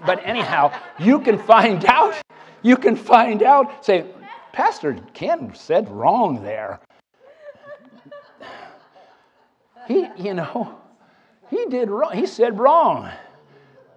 but 0.06 0.24
anyhow, 0.24 0.72
you 0.98 1.20
can 1.20 1.38
find 1.38 1.84
out. 1.86 2.14
You 2.62 2.76
can 2.76 2.96
find 2.96 3.42
out. 3.42 3.84
Say, 3.84 4.06
Pastor 4.52 4.96
Ken 5.14 5.54
said 5.54 5.88
wrong 5.88 6.42
there. 6.42 6.80
He, 9.86 10.06
you 10.18 10.34
know, 10.34 10.78
he 11.48 11.64
did 11.66 11.88
wrong. 11.88 12.12
He 12.12 12.26
said 12.26 12.58
wrong. 12.58 13.10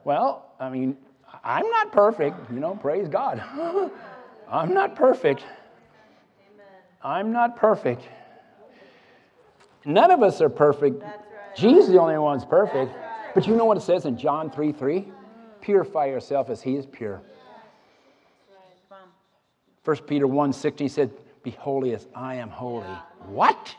Well, 0.03 0.53
I 0.59 0.69
mean, 0.69 0.97
I'm 1.43 1.69
not 1.69 1.91
perfect, 1.91 2.51
you 2.51 2.59
know, 2.59 2.75
praise 2.75 3.07
God. 3.07 3.41
I'm 4.49 4.73
not 4.73 4.95
perfect. 4.95 5.43
I'm 7.03 7.31
not 7.31 7.55
perfect. 7.55 8.03
None 9.85 10.11
of 10.11 10.21
us 10.21 10.41
are 10.41 10.49
perfect. 10.49 11.03
Jesus 11.55 11.85
is 11.85 11.91
the 11.91 11.99
only 11.99 12.17
one 12.17 12.37
who's 12.37 12.45
perfect. 12.45 12.93
But 13.33 13.47
you 13.47 13.55
know 13.55 13.65
what 13.65 13.77
it 13.77 13.81
says 13.81 14.05
in 14.05 14.17
John 14.17 14.51
3 14.51 14.71
3? 14.71 15.11
Purify 15.61 16.07
yourself 16.07 16.49
as 16.49 16.61
he 16.61 16.75
is 16.75 16.85
pure. 16.85 17.21
1 19.83 19.97
Peter 20.07 20.27
1 20.27 20.53
16 20.53 20.89
said, 20.89 21.11
Be 21.43 21.51
holy 21.51 21.93
as 21.95 22.07
I 22.13 22.35
am 22.35 22.49
holy. 22.49 22.85
What? 23.27 23.75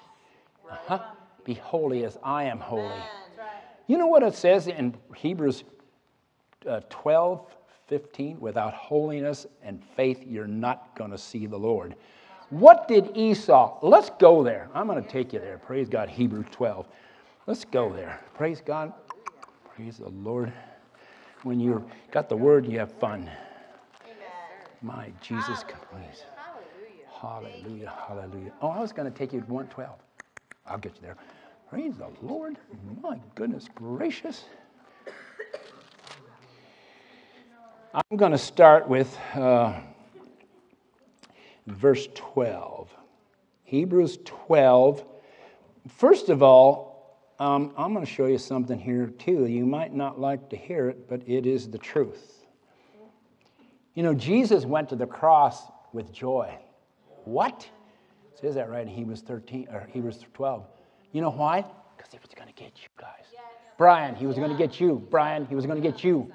Uh-huh. 0.68 0.98
Be 1.44 1.54
holy 1.54 2.04
as 2.04 2.18
I 2.22 2.44
am 2.44 2.58
holy. 2.58 3.02
You 3.86 3.98
know 3.98 4.06
what 4.06 4.22
it 4.22 4.34
says 4.34 4.68
in 4.68 4.96
Hebrews 5.14 5.64
uh, 6.66 6.80
12 6.88 7.46
15? 7.88 8.40
Without 8.40 8.72
holiness 8.72 9.46
and 9.62 9.82
faith, 9.96 10.24
you're 10.26 10.46
not 10.46 10.94
going 10.96 11.10
to 11.10 11.18
see 11.18 11.46
the 11.46 11.58
Lord. 11.58 11.94
What 12.50 12.88
did 12.88 13.16
Esau? 13.16 13.78
Let's 13.82 14.10
go 14.18 14.42
there. 14.42 14.68
I'm 14.74 14.86
going 14.86 15.02
to 15.02 15.08
take 15.08 15.32
you 15.32 15.40
there. 15.40 15.58
Praise 15.58 15.88
God, 15.88 16.08
Hebrews 16.08 16.46
12. 16.50 16.86
Let's 17.46 17.64
go 17.64 17.92
there. 17.92 18.20
Praise 18.34 18.62
God. 18.64 18.92
Praise 19.74 19.98
the 19.98 20.08
Lord. 20.08 20.52
When 21.42 21.58
you've 21.58 21.82
got 22.10 22.28
the 22.28 22.36
word, 22.36 22.66
you 22.66 22.78
have 22.78 22.92
fun. 22.92 23.30
My 24.80 25.12
Jesus, 25.20 25.64
please. 25.90 26.24
Hallelujah, 27.20 27.92
hallelujah. 28.08 28.52
Oh, 28.60 28.68
I 28.68 28.80
was 28.80 28.92
going 28.92 29.10
to 29.10 29.16
take 29.16 29.32
you 29.32 29.40
to 29.40 29.46
112. 29.46 29.94
I'll 30.66 30.78
get 30.78 30.94
you 30.96 31.02
there. 31.02 31.16
Praise 31.70 31.94
the 31.96 32.08
Lord. 32.20 32.58
My 33.00 33.18
goodness 33.34 33.68
gracious. 33.74 34.44
I'm 37.94 38.16
going 38.16 38.32
to 38.32 38.38
start 38.38 38.88
with 38.88 39.14
uh, 39.34 39.78
verse 41.66 42.08
12. 42.14 42.88
Hebrews 43.64 44.18
12. 44.24 45.04
First 45.88 46.30
of 46.30 46.42
all, 46.42 47.28
um, 47.38 47.74
I'm 47.76 47.92
going 47.92 48.04
to 48.04 48.10
show 48.10 48.24
you 48.26 48.38
something 48.38 48.78
here 48.78 49.08
too. 49.18 49.44
You 49.44 49.66
might 49.66 49.92
not 49.92 50.18
like 50.18 50.48
to 50.50 50.56
hear 50.56 50.88
it, 50.88 51.06
but 51.06 51.20
it 51.28 51.44
is 51.44 51.68
the 51.68 51.76
truth. 51.76 52.46
You 53.92 54.02
know, 54.02 54.14
Jesus 54.14 54.64
went 54.64 54.88
to 54.88 54.96
the 54.96 55.06
cross 55.06 55.62
with 55.92 56.10
joy. 56.14 56.50
What? 57.24 57.68
It 58.32 58.40
says 58.40 58.54
that 58.54 58.70
right 58.70 58.86
in 58.86 58.88
Hebrews 58.88 59.20
13 59.20 59.68
or 59.70 59.86
Hebrews 59.92 60.24
12. 60.32 60.64
You 61.12 61.20
know 61.20 61.30
why? 61.30 61.62
Because 61.94 62.10
he 62.10 62.18
was 62.18 62.30
going 62.34 62.48
to 62.48 62.54
get 62.54 62.72
you 62.76 62.88
guys. 62.98 63.26
Brian, 63.76 64.14
he 64.14 64.26
was 64.26 64.36
going 64.36 64.50
to 64.50 64.56
get 64.56 64.80
you. 64.80 65.06
Brian, 65.10 65.44
he 65.44 65.54
was 65.54 65.66
going 65.66 65.80
to 65.80 65.86
get 65.86 66.02
you 66.02 66.32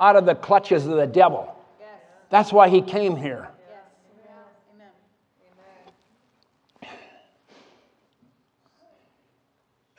out 0.00 0.16
of 0.16 0.26
the 0.26 0.34
clutches 0.34 0.86
of 0.86 0.96
the 0.96 1.06
devil. 1.06 1.54
That's 2.30 2.52
why 2.52 2.68
he 2.68 2.80
came 2.80 3.16
here. 3.16 3.48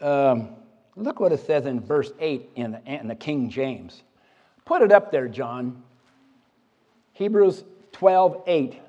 Um, 0.01 0.49
look 0.97 1.21
what 1.21 1.31
it 1.31 1.45
says 1.45 1.65
in 1.65 1.79
verse 1.79 2.11
8 2.19 2.49
in 2.55 2.71
the, 2.73 2.81
in 2.85 3.07
the 3.07 3.15
King 3.15 3.49
James. 3.49 4.03
Put 4.65 4.81
it 4.81 4.91
up 4.91 5.11
there, 5.11 5.29
John. 5.29 5.81
Hebrews 7.13 7.63
12 7.93 8.43
8. 8.45 8.81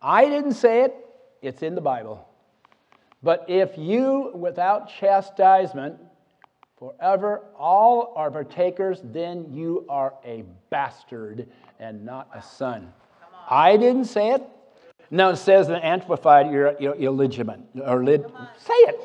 I 0.00 0.26
didn't 0.26 0.54
say 0.54 0.82
it, 0.82 0.94
it's 1.42 1.62
in 1.62 1.74
the 1.74 1.80
Bible. 1.80 2.28
But 3.22 3.46
if 3.48 3.78
you, 3.78 4.30
without 4.34 4.90
chastisement, 5.00 5.98
forever 6.84 7.42
all 7.58 8.12
are 8.16 8.30
partakers, 8.30 9.00
then 9.04 9.46
you 9.52 9.84
are 9.88 10.14
a 10.24 10.44
bastard 10.70 11.48
and 11.78 12.04
not 12.04 12.28
a 12.34 12.42
son. 12.42 12.92
I 13.48 13.76
didn't 13.76 14.06
say 14.06 14.30
it. 14.30 14.42
No, 15.10 15.30
it 15.30 15.36
says 15.36 15.68
in 15.68 15.76
Amplified, 15.76 16.50
you're, 16.50 16.74
you're 16.80 16.94
illegitimate. 16.94 17.60
Or 17.84 18.02
lid, 18.04 18.24
say 18.58 18.74
it. 18.74 19.00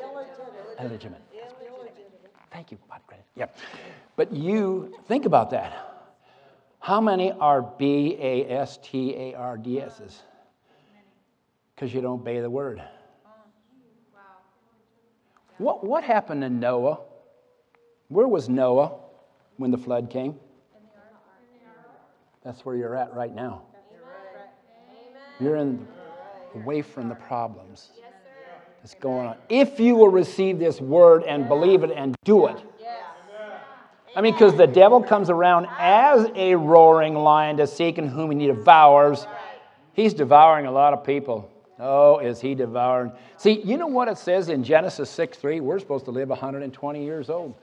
Illegitimate. 0.80 1.20
Thank 2.50 2.72
you. 2.72 2.78
Yeah. 3.36 3.46
But 4.16 4.32
you, 4.32 4.94
think 5.06 5.24
about 5.24 5.50
that. 5.50 5.72
How 6.80 7.00
many 7.00 7.32
are 7.32 7.62
B 7.62 8.16
A 8.18 8.50
S 8.50 8.78
T 8.82 9.14
A 9.14 9.34
R 9.34 9.56
D 9.56 9.80
S's? 9.80 10.22
Because 11.74 11.94
you 11.94 12.00
don't 12.00 12.20
obey 12.20 12.40
the 12.40 12.50
word. 12.50 12.82
Oh, 13.24 13.30
what, 15.58 15.84
what 15.84 16.02
happened 16.02 16.42
to 16.42 16.50
Noah? 16.50 16.98
Where 18.10 18.26
was 18.26 18.48
Noah 18.48 18.92
when 19.56 19.70
the 19.70 19.78
flood 19.78 20.10
came? 20.10 20.34
That's 22.44 22.64
where 22.64 22.74
you're 22.74 22.96
at 22.96 23.14
right 23.14 23.32
now. 23.32 23.62
You're 25.38 25.56
in 25.56 25.86
away 26.56 26.82
from 26.82 27.08
the 27.08 27.14
problems 27.14 27.90
that's 28.82 28.94
going 28.94 29.28
on. 29.28 29.36
If 29.48 29.78
you 29.78 29.94
will 29.94 30.08
receive 30.08 30.58
this 30.58 30.80
word 30.80 31.22
and 31.22 31.46
believe 31.46 31.84
it 31.84 31.92
and 31.94 32.16
do 32.24 32.46
it. 32.46 32.56
I 34.16 34.22
mean, 34.22 34.32
because 34.32 34.56
the 34.56 34.66
devil 34.66 35.00
comes 35.00 35.30
around 35.30 35.68
as 35.78 36.28
a 36.34 36.56
roaring 36.56 37.14
lion 37.14 37.58
to 37.58 37.66
seek 37.68 37.96
and 37.98 38.10
whom 38.10 38.32
he 38.32 38.48
devours. 38.48 39.24
He's 39.92 40.14
devouring 40.14 40.66
a 40.66 40.72
lot 40.72 40.92
of 40.92 41.04
people. 41.04 41.48
Oh, 41.78 42.18
is 42.18 42.40
he 42.40 42.56
devouring? 42.56 43.12
See, 43.36 43.60
you 43.62 43.76
know 43.76 43.86
what 43.86 44.08
it 44.08 44.18
says 44.18 44.48
in 44.48 44.64
Genesis 44.64 45.08
6 45.10 45.38
3? 45.38 45.60
We're 45.60 45.78
supposed 45.78 46.06
to 46.06 46.10
live 46.10 46.28
120 46.28 47.04
years 47.04 47.30
old. 47.30 47.54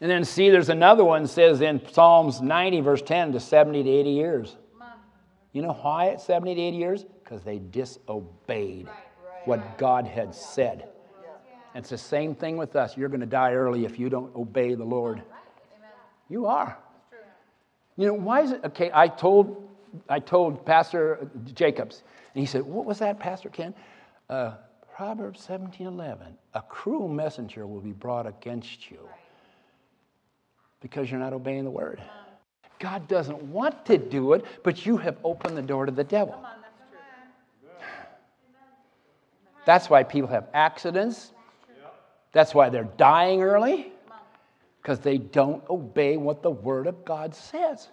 And 0.00 0.10
then 0.10 0.24
see, 0.24 0.50
there's 0.50 0.68
another 0.68 1.04
one 1.04 1.26
says 1.26 1.60
in 1.60 1.80
Psalms 1.90 2.40
90, 2.40 2.80
verse 2.80 3.02
10, 3.02 3.32
to 3.32 3.40
70 3.40 3.84
to 3.84 3.90
80 3.90 4.10
years. 4.10 4.56
You 5.52 5.62
know 5.62 5.72
why 5.72 6.06
it's 6.06 6.24
70 6.24 6.54
to 6.56 6.60
80 6.60 6.76
years? 6.76 7.04
Because 7.22 7.42
they 7.42 7.58
disobeyed 7.58 8.88
what 9.44 9.78
God 9.78 10.06
had 10.06 10.34
said. 10.34 10.88
And 11.74 11.82
it's 11.82 11.90
the 11.90 11.98
same 11.98 12.34
thing 12.34 12.56
with 12.56 12.76
us. 12.76 12.96
You're 12.96 13.08
going 13.08 13.20
to 13.20 13.26
die 13.26 13.52
early 13.52 13.84
if 13.84 13.98
you 13.98 14.08
don't 14.08 14.34
obey 14.34 14.74
the 14.74 14.84
Lord. 14.84 15.22
You 16.28 16.46
are. 16.46 16.76
You 17.96 18.08
know, 18.08 18.14
why 18.14 18.42
is 18.42 18.50
it? 18.50 18.60
Okay, 18.64 18.90
I 18.92 19.06
told, 19.06 19.68
I 20.08 20.18
told 20.18 20.66
Pastor 20.66 21.30
Jacobs, 21.54 22.02
and 22.34 22.40
he 22.40 22.46
said, 22.46 22.62
What 22.62 22.84
was 22.84 22.98
that, 22.98 23.20
Pastor 23.20 23.48
Ken? 23.48 23.72
Uh, 24.28 24.54
Proverbs 24.96 25.40
17 25.42 25.86
11. 25.86 26.36
A 26.54 26.62
cruel 26.62 27.06
messenger 27.08 27.66
will 27.68 27.80
be 27.80 27.92
brought 27.92 28.26
against 28.26 28.90
you 28.90 29.08
because 30.84 31.10
you're 31.10 31.18
not 31.18 31.32
obeying 31.32 31.64
the 31.64 31.70
word. 31.70 31.98
God 32.78 33.08
doesn't 33.08 33.42
want 33.44 33.86
to 33.86 33.96
do 33.96 34.34
it, 34.34 34.44
but 34.62 34.84
you 34.84 34.98
have 34.98 35.16
opened 35.24 35.56
the 35.56 35.62
door 35.62 35.86
to 35.86 35.92
the 35.92 36.04
devil. 36.04 36.38
That's 39.64 39.88
why 39.88 40.02
people 40.02 40.28
have 40.28 40.48
accidents. 40.52 41.32
That's 42.32 42.54
why 42.54 42.68
they're 42.68 42.90
dying 42.98 43.42
early, 43.42 43.92
because 44.82 44.98
they 44.98 45.16
don't 45.16 45.66
obey 45.70 46.18
what 46.18 46.42
the 46.42 46.50
Word 46.50 46.86
of 46.86 47.02
God 47.02 47.34
says. 47.34 47.88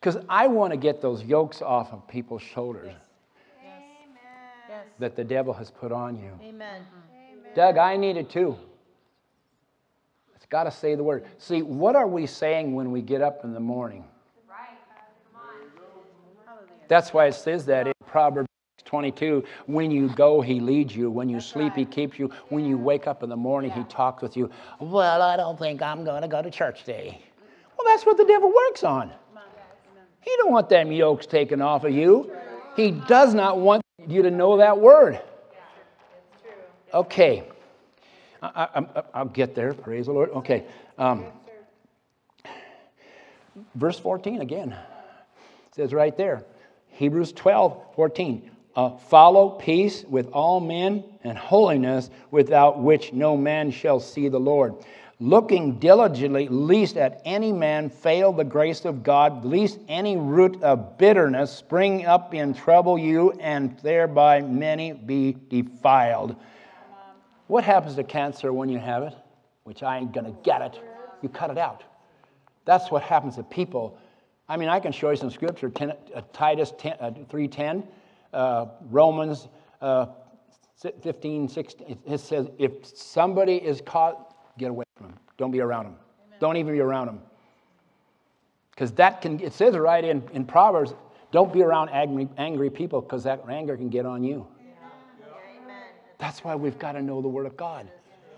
Because 0.00 0.16
I 0.30 0.46
want 0.46 0.72
to 0.72 0.78
get 0.78 1.02
those 1.02 1.22
yokes 1.22 1.60
off 1.60 1.92
of 1.92 2.08
people's 2.08 2.40
shoulders 2.40 2.94
Yes. 4.66 4.86
that 4.98 5.14
the 5.14 5.24
devil 5.24 5.52
has 5.52 5.70
put 5.70 5.92
on 5.92 6.16
you. 6.16 6.30
Amen. 6.42 6.86
Doug, 7.54 7.76
I 7.76 7.96
need 7.98 8.16
it 8.16 8.30
too. 8.30 8.56
Got 10.54 10.64
to 10.64 10.70
say 10.70 10.94
the 10.94 11.02
word. 11.02 11.24
See, 11.38 11.62
what 11.62 11.96
are 11.96 12.06
we 12.06 12.28
saying 12.28 12.76
when 12.76 12.92
we 12.92 13.02
get 13.02 13.20
up 13.20 13.42
in 13.42 13.52
the 13.52 13.58
morning? 13.58 14.04
Right. 14.48 14.68
Come 15.32 15.42
on. 15.42 16.56
That's 16.86 17.12
why 17.12 17.26
it 17.26 17.34
says 17.34 17.66
that 17.66 17.88
in 17.88 17.92
Proverbs 18.06 18.46
22 18.84 19.42
when 19.66 19.90
you 19.90 20.10
go, 20.10 20.40
he 20.40 20.60
leads 20.60 20.94
you. 20.94 21.10
When 21.10 21.28
you 21.28 21.40
sleep, 21.40 21.74
he 21.74 21.84
keeps 21.84 22.20
you. 22.20 22.30
When 22.50 22.64
you 22.64 22.78
wake 22.78 23.08
up 23.08 23.24
in 23.24 23.30
the 23.30 23.36
morning, 23.36 23.72
he 23.72 23.82
talks 23.82 24.22
with 24.22 24.36
you. 24.36 24.48
Well, 24.78 25.22
I 25.22 25.36
don't 25.36 25.58
think 25.58 25.82
I'm 25.82 26.04
going 26.04 26.22
to 26.22 26.28
go 26.28 26.40
to 26.40 26.52
church 26.52 26.84
today. 26.84 27.20
Well, 27.76 27.88
that's 27.88 28.06
what 28.06 28.16
the 28.16 28.24
devil 28.24 28.52
works 28.54 28.84
on. 28.84 29.10
He 30.20 30.32
don't 30.36 30.52
want 30.52 30.68
them 30.68 30.92
yokes 30.92 31.26
taken 31.26 31.60
off 31.62 31.82
of 31.82 31.92
you. 31.92 32.30
He 32.76 32.92
does 32.92 33.34
not 33.34 33.58
want 33.58 33.82
you 34.06 34.22
to 34.22 34.30
know 34.30 34.58
that 34.58 34.78
word. 34.78 35.20
Okay. 36.94 37.42
I, 38.44 39.22
will 39.22 39.30
get 39.30 39.54
there. 39.54 39.72
Praise 39.74 40.06
the 40.06 40.12
Lord. 40.12 40.30
Okay. 40.30 40.64
Um, 40.98 41.26
verse 43.74 43.98
14 43.98 44.40
again. 44.40 44.76
Says 45.72 45.92
right 45.92 46.16
there. 46.16 46.44
Hebrews 46.88 47.32
12, 47.32 47.94
14. 47.94 48.50
Uh, 48.76 48.96
follow 48.96 49.50
peace 49.50 50.04
with 50.04 50.28
all 50.32 50.60
men 50.60 51.04
and 51.22 51.38
holiness, 51.38 52.10
without 52.30 52.80
which 52.80 53.12
no 53.12 53.36
man 53.36 53.70
shall 53.70 54.00
see 54.00 54.28
the 54.28 54.38
Lord. 54.38 54.74
Looking 55.20 55.78
diligently, 55.78 56.48
lest 56.48 56.96
at 56.96 57.22
any 57.24 57.52
man 57.52 57.88
fail 57.88 58.32
the 58.32 58.44
grace 58.44 58.84
of 58.84 59.04
God, 59.04 59.44
lest 59.44 59.78
any 59.88 60.16
root 60.16 60.60
of 60.62 60.98
bitterness 60.98 61.52
spring 61.52 62.04
up 62.04 62.34
and 62.34 62.54
trouble 62.54 62.98
you, 62.98 63.30
and 63.40 63.78
thereby 63.78 64.42
many 64.42 64.92
be 64.92 65.36
defiled. 65.48 66.36
What 67.46 67.64
happens 67.64 67.96
to 67.96 68.04
cancer 68.04 68.52
when 68.52 68.68
you 68.68 68.78
have 68.78 69.02
it? 69.02 69.14
Which 69.64 69.82
I 69.82 69.98
ain't 69.98 70.12
gonna 70.12 70.34
get 70.42 70.62
it. 70.62 70.80
You 71.22 71.28
cut 71.28 71.50
it 71.50 71.58
out. 71.58 71.84
That's 72.64 72.90
what 72.90 73.02
happens 73.02 73.36
to 73.36 73.42
people. 73.42 73.98
I 74.48 74.56
mean, 74.56 74.68
I 74.68 74.80
can 74.80 74.92
show 74.92 75.10
you 75.10 75.16
some 75.16 75.30
scripture. 75.30 75.68
Ten, 75.70 75.92
uh, 76.14 76.22
Titus 76.32 76.72
10, 76.78 76.96
uh, 77.00 77.10
3.10 77.30 77.86
uh, 78.34 78.66
Romans 78.90 79.48
uh, 79.80 80.06
15, 81.02 81.48
16, 81.48 81.98
it 82.06 82.20
says, 82.20 82.48
if 82.58 82.84
somebody 82.84 83.56
is 83.56 83.80
caught, 83.80 84.34
get 84.58 84.68
away 84.70 84.84
from 84.96 85.06
him. 85.06 85.18
Don't 85.38 85.50
be 85.50 85.60
around 85.60 85.86
him. 85.86 85.94
Amen. 86.26 86.38
Don't 86.40 86.56
even 86.56 86.72
be 86.74 86.80
around 86.80 87.08
him. 87.08 87.20
Because 88.70 88.92
that 88.92 89.22
can, 89.22 89.40
it 89.40 89.52
says 89.52 89.76
right 89.76 90.04
in, 90.04 90.22
in 90.32 90.44
Proverbs, 90.44 90.94
don't 91.30 91.52
be 91.52 91.62
around 91.62 91.88
angry, 91.90 92.28
angry 92.36 92.70
people 92.70 93.00
because 93.00 93.24
that 93.24 93.42
anger 93.48 93.76
can 93.76 93.88
get 93.88 94.04
on 94.04 94.22
you. 94.22 94.46
That's 96.18 96.44
why 96.44 96.54
we've 96.54 96.78
got 96.78 96.92
to 96.92 97.02
know 97.02 97.20
the 97.20 97.28
Word 97.28 97.46
of 97.46 97.56
God. 97.56 97.88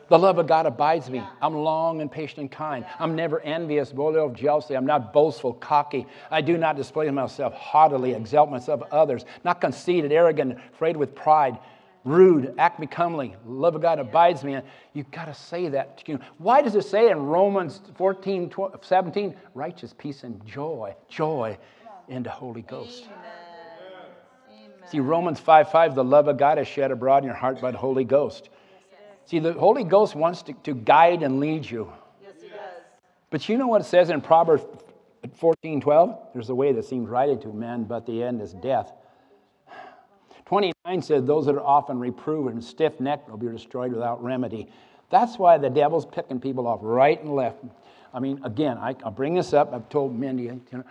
The 0.08 0.18
love 0.18 0.38
of 0.38 0.46
God 0.46 0.66
abides 0.66 1.10
me. 1.10 1.20
I'm 1.42 1.54
long 1.54 2.00
and 2.00 2.10
patient 2.10 2.38
and 2.38 2.50
kind. 2.50 2.86
I'm 3.00 3.16
never 3.16 3.40
envious, 3.40 3.90
of 3.90 4.34
jealousy. 4.34 4.76
I'm 4.76 4.86
not 4.86 5.12
boastful, 5.12 5.54
cocky. 5.54 6.06
I 6.30 6.42
do 6.42 6.56
not 6.56 6.76
display 6.76 7.10
myself 7.10 7.54
haughtily, 7.54 8.12
exalt 8.12 8.48
myself 8.48 8.82
of 8.82 8.92
others, 8.92 9.24
not 9.42 9.60
conceited, 9.60 10.12
arrogant, 10.12 10.58
afraid 10.72 10.96
with 10.96 11.14
pride, 11.16 11.58
rude, 12.04 12.54
act 12.56 12.78
becomingly. 12.78 13.34
Love 13.44 13.74
of 13.74 13.82
God 13.82 13.98
abides 13.98 14.44
me. 14.44 14.60
You've 14.92 15.10
got 15.10 15.24
to 15.24 15.34
say 15.34 15.68
that. 15.70 15.98
To 15.98 16.12
you. 16.12 16.20
Why 16.38 16.62
does 16.62 16.76
it 16.76 16.84
say 16.84 17.10
in 17.10 17.26
Romans 17.26 17.80
14, 17.96 18.48
12, 18.48 18.84
17, 18.84 19.34
righteous 19.54 19.92
peace 19.98 20.22
and 20.22 20.44
joy, 20.46 20.94
joy 21.08 21.58
in 22.06 22.22
the 22.22 22.30
Holy 22.30 22.62
Ghost? 22.62 23.06
Amen. 23.06 23.35
See, 24.90 25.00
Romans 25.00 25.40
5 25.40 25.70
5, 25.70 25.94
the 25.94 26.04
love 26.04 26.28
of 26.28 26.38
God 26.38 26.58
is 26.58 26.68
shed 26.68 26.90
abroad 26.90 27.18
in 27.18 27.24
your 27.24 27.34
heart 27.34 27.60
by 27.60 27.70
the 27.70 27.78
Holy 27.78 28.04
Ghost. 28.04 28.50
See, 29.24 29.40
the 29.40 29.52
Holy 29.52 29.82
Ghost 29.82 30.14
wants 30.14 30.42
to, 30.42 30.52
to 30.52 30.74
guide 30.74 31.22
and 31.22 31.40
lead 31.40 31.68
you. 31.68 31.92
Yes, 32.22 32.34
He 32.40 32.48
does. 32.48 32.58
But 33.30 33.48
you 33.48 33.58
know 33.58 33.66
what 33.66 33.80
it 33.80 33.84
says 33.84 34.10
in 34.10 34.20
Proverbs 34.20 34.64
14 35.34 35.80
12? 35.80 36.18
There's 36.32 36.50
a 36.50 36.54
way 36.54 36.72
that 36.72 36.84
seems 36.84 37.08
right 37.08 37.28
into 37.28 37.48
men, 37.48 37.84
but 37.84 38.06
the 38.06 38.22
end 38.22 38.40
is 38.40 38.52
death. 38.52 38.92
29 40.46 41.02
says, 41.02 41.24
Those 41.24 41.46
that 41.46 41.56
are 41.56 41.60
often 41.60 41.98
reproved 41.98 42.52
and 42.52 42.62
stiff 42.62 43.00
necked 43.00 43.28
will 43.28 43.36
be 43.36 43.48
destroyed 43.48 43.92
without 43.92 44.22
remedy. 44.22 44.68
That's 45.10 45.38
why 45.38 45.58
the 45.58 45.70
devil's 45.70 46.06
picking 46.06 46.40
people 46.40 46.66
off 46.66 46.80
right 46.82 47.20
and 47.20 47.34
left. 47.34 47.58
I 48.14 48.20
mean, 48.20 48.40
again, 48.44 48.78
I, 48.78 48.94
will 49.04 49.10
bring 49.10 49.34
this 49.34 49.52
up. 49.52 49.74
I've 49.74 49.88
told 49.88 50.18
Mindy, 50.18 50.44
you 50.44 50.60
know, 50.72 50.84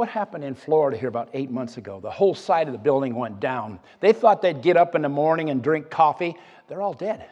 what 0.00 0.08
happened 0.08 0.42
in 0.42 0.54
Florida 0.54 0.96
here 0.96 1.10
about 1.10 1.28
eight 1.34 1.50
months 1.50 1.76
ago? 1.76 2.00
The 2.00 2.10
whole 2.10 2.34
side 2.34 2.68
of 2.68 2.72
the 2.72 2.78
building 2.78 3.14
went 3.14 3.38
down. 3.38 3.78
They 4.00 4.14
thought 4.14 4.40
they'd 4.40 4.62
get 4.62 4.78
up 4.78 4.94
in 4.94 5.02
the 5.02 5.10
morning 5.10 5.50
and 5.50 5.62
drink 5.62 5.90
coffee. 5.90 6.36
They're 6.68 6.80
all 6.80 6.94
dead. 6.94 7.26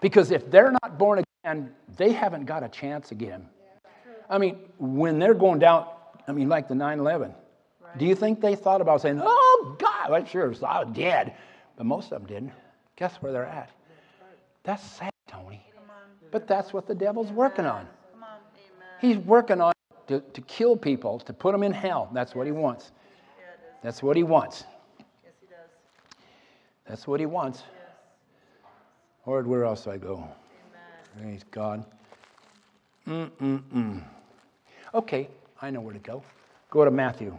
Because 0.00 0.30
if 0.30 0.48
they're 0.48 0.70
not 0.70 0.96
born 0.96 1.24
again, 1.44 1.74
they 1.96 2.12
haven't 2.12 2.44
got 2.44 2.62
a 2.62 2.68
chance 2.68 3.10
again. 3.10 3.48
I 4.30 4.38
mean, 4.38 4.60
when 4.78 5.18
they're 5.18 5.34
going 5.34 5.58
down, 5.58 5.88
I 6.28 6.30
mean, 6.30 6.48
like 6.48 6.68
the 6.68 6.76
9 6.76 7.00
11, 7.00 7.34
do 7.98 8.06
you 8.06 8.14
think 8.14 8.40
they 8.40 8.54
thought 8.54 8.80
about 8.80 9.02
saying, 9.02 9.20
oh, 9.20 9.76
God, 9.76 10.12
I'm 10.12 10.24
sure 10.24 10.44
I 10.44 10.46
was 10.46 10.92
dead? 10.92 11.34
But 11.74 11.86
most 11.86 12.12
of 12.12 12.20
them 12.20 12.26
didn't. 12.28 12.52
Guess 12.94 13.16
where 13.16 13.32
they're 13.32 13.44
at? 13.44 13.70
That's 14.62 14.84
sad, 14.84 15.10
Tony. 15.26 15.66
But 16.30 16.46
that's 16.46 16.72
what 16.72 16.86
the 16.86 16.94
devil's 16.94 17.32
working 17.32 17.66
on. 17.66 17.88
He's 19.00 19.18
working 19.18 19.60
on 19.60 19.72
to, 20.06 20.20
to 20.20 20.40
kill 20.42 20.76
people, 20.76 21.18
to 21.20 21.32
put 21.32 21.52
them 21.52 21.62
in 21.62 21.72
hell. 21.72 22.08
That's 22.12 22.34
what 22.34 22.46
he 22.46 22.52
wants. 22.52 22.92
That's 23.82 24.02
what 24.02 24.16
he 24.16 24.22
wants. 24.22 24.64
Yes, 24.98 25.34
he 25.40 25.46
does. 25.46 26.16
That's 26.86 27.06
what 27.06 27.18
he 27.18 27.26
wants. 27.26 27.62
Lord, 29.26 29.46
where 29.46 29.64
else 29.64 29.84
do 29.84 29.90
I 29.90 29.98
go? 29.98 30.14
Amen. 30.14 31.20
Praise 31.20 31.44
God. 31.50 31.84
Mm-mm-mm. 33.06 34.02
Okay, 34.94 35.28
I 35.60 35.70
know 35.70 35.80
where 35.80 35.92
to 35.92 36.00
go. 36.00 36.22
Go 36.70 36.84
to 36.84 36.90
Matthew. 36.90 37.36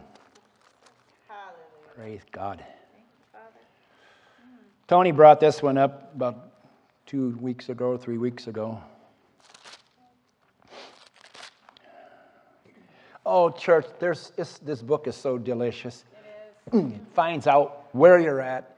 Hallelujah. 1.28 1.94
Praise 1.94 2.20
God. 2.32 2.64
Mm. 3.34 4.58
Tony 4.86 5.12
brought 5.12 5.40
this 5.40 5.62
one 5.62 5.78
up 5.78 6.14
about 6.14 6.50
two 7.06 7.36
weeks 7.40 7.68
ago, 7.68 7.96
three 7.96 8.18
weeks 8.18 8.46
ago. 8.46 8.82
Oh, 13.26 13.50
church, 13.50 13.86
there's, 13.98 14.32
this 14.36 14.82
book 14.82 15.06
is 15.06 15.16
so 15.16 15.38
delicious. 15.38 16.04
It, 16.72 16.76
it 16.76 17.00
finds 17.14 17.46
out 17.46 17.86
where 17.92 18.18
you're 18.18 18.40
at, 18.40 18.74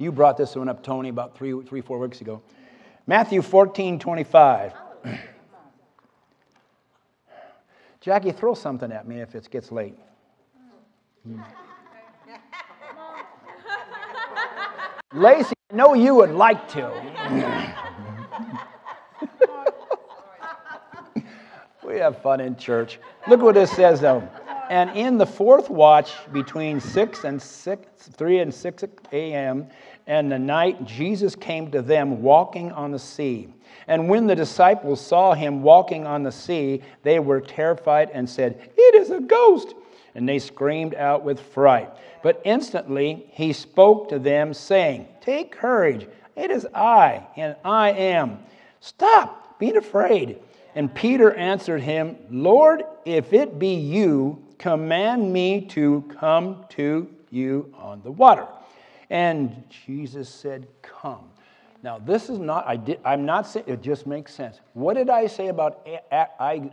You 0.00 0.10
brought 0.10 0.36
this 0.38 0.56
one 0.56 0.70
up, 0.70 0.82
Tony, 0.82 1.10
about 1.10 1.36
three, 1.36 1.62
three 1.62 1.82
four 1.82 1.98
weeks 1.98 2.22
ago. 2.22 2.40
Matthew 3.06 3.42
14, 3.42 3.98
25. 3.98 4.72
Jackie, 8.00 8.32
throw 8.32 8.54
something 8.54 8.90
at 8.92 9.06
me 9.06 9.20
if 9.20 9.34
it 9.34 9.50
gets 9.50 9.70
late. 9.70 9.94
Lacey, 15.12 15.52
I 15.70 15.76
know 15.76 15.92
you 15.92 16.14
would 16.14 16.30
like 16.30 16.66
to. 16.68 17.76
have 22.00 22.20
fun 22.22 22.40
in 22.40 22.56
church. 22.56 22.98
Look 23.28 23.40
what 23.40 23.56
it 23.56 23.68
says, 23.68 24.00
though. 24.00 24.28
And 24.70 24.90
in 24.96 25.18
the 25.18 25.26
fourth 25.26 25.68
watch 25.68 26.12
between 26.32 26.80
6 26.80 27.24
and 27.24 27.40
6, 27.40 28.08
3 28.08 28.38
and 28.38 28.54
6 28.54 28.84
a.m., 29.12 29.66
and 30.06 30.30
the 30.30 30.38
night, 30.38 30.84
Jesus 30.84 31.36
came 31.36 31.70
to 31.70 31.82
them 31.82 32.22
walking 32.22 32.72
on 32.72 32.90
the 32.90 32.98
sea. 32.98 33.48
And 33.86 34.08
when 34.08 34.26
the 34.26 34.34
disciples 34.34 35.00
saw 35.00 35.34
him 35.34 35.62
walking 35.62 36.06
on 36.06 36.22
the 36.22 36.32
sea, 36.32 36.82
they 37.02 37.18
were 37.18 37.40
terrified 37.40 38.10
and 38.12 38.28
said, 38.28 38.70
It 38.76 38.94
is 38.94 39.10
a 39.10 39.20
ghost! 39.20 39.74
And 40.14 40.28
they 40.28 40.38
screamed 40.38 40.94
out 40.94 41.24
with 41.24 41.38
fright. 41.38 41.90
But 42.22 42.40
instantly 42.44 43.26
he 43.30 43.52
spoke 43.52 44.08
to 44.08 44.18
them, 44.18 44.52
saying, 44.52 45.06
Take 45.20 45.52
courage, 45.52 46.08
it 46.36 46.50
is 46.50 46.66
I, 46.74 47.26
and 47.36 47.56
I 47.64 47.90
am. 47.90 48.38
Stop 48.80 49.58
being 49.58 49.76
afraid. 49.76 50.40
And 50.74 50.94
Peter 50.94 51.34
answered 51.34 51.80
him, 51.80 52.16
Lord, 52.30 52.84
if 53.04 53.32
it 53.32 53.58
be 53.58 53.74
you, 53.74 54.44
command 54.58 55.32
me 55.32 55.62
to 55.66 56.04
come 56.18 56.64
to 56.70 57.08
you 57.30 57.72
on 57.76 58.02
the 58.02 58.10
water. 58.10 58.46
And 59.08 59.64
Jesus 59.86 60.28
said, 60.28 60.66
Come. 60.82 61.30
Now, 61.82 61.98
this 61.98 62.28
is 62.28 62.38
not, 62.38 62.66
I 62.68 62.76
did, 62.76 63.00
I'm 63.06 63.24
not 63.24 63.46
saying, 63.46 63.64
it 63.66 63.80
just 63.80 64.06
makes 64.06 64.34
sense. 64.34 64.60
What 64.74 64.94
did 64.94 65.08
I 65.08 65.26
say 65.26 65.48
about 65.48 65.86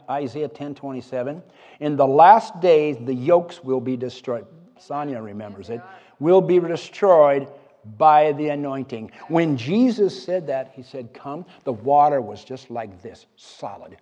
Isaiah 0.09 0.49
10 0.49 0.75
27? 0.75 1.41
In 1.79 1.95
the 1.95 2.05
last 2.05 2.59
days, 2.59 2.97
the 2.99 3.13
yokes 3.13 3.63
will 3.63 3.79
be 3.79 3.95
destroyed. 3.95 4.45
Sonia 4.77 5.21
remembers 5.21 5.69
it. 5.69 5.81
Oh 5.83 5.89
will 6.19 6.41
be 6.41 6.59
destroyed 6.59 7.47
by 7.97 8.31
the 8.33 8.49
anointing. 8.49 9.11
When 9.27 9.57
Jesus 9.57 10.21
said 10.23 10.47
that, 10.47 10.71
he 10.75 10.83
said, 10.83 11.13
Come, 11.13 11.45
the 11.63 11.73
water 11.73 12.21
was 12.21 12.43
just 12.43 12.69
like 12.69 13.01
this 13.01 13.25
solid. 13.35 13.97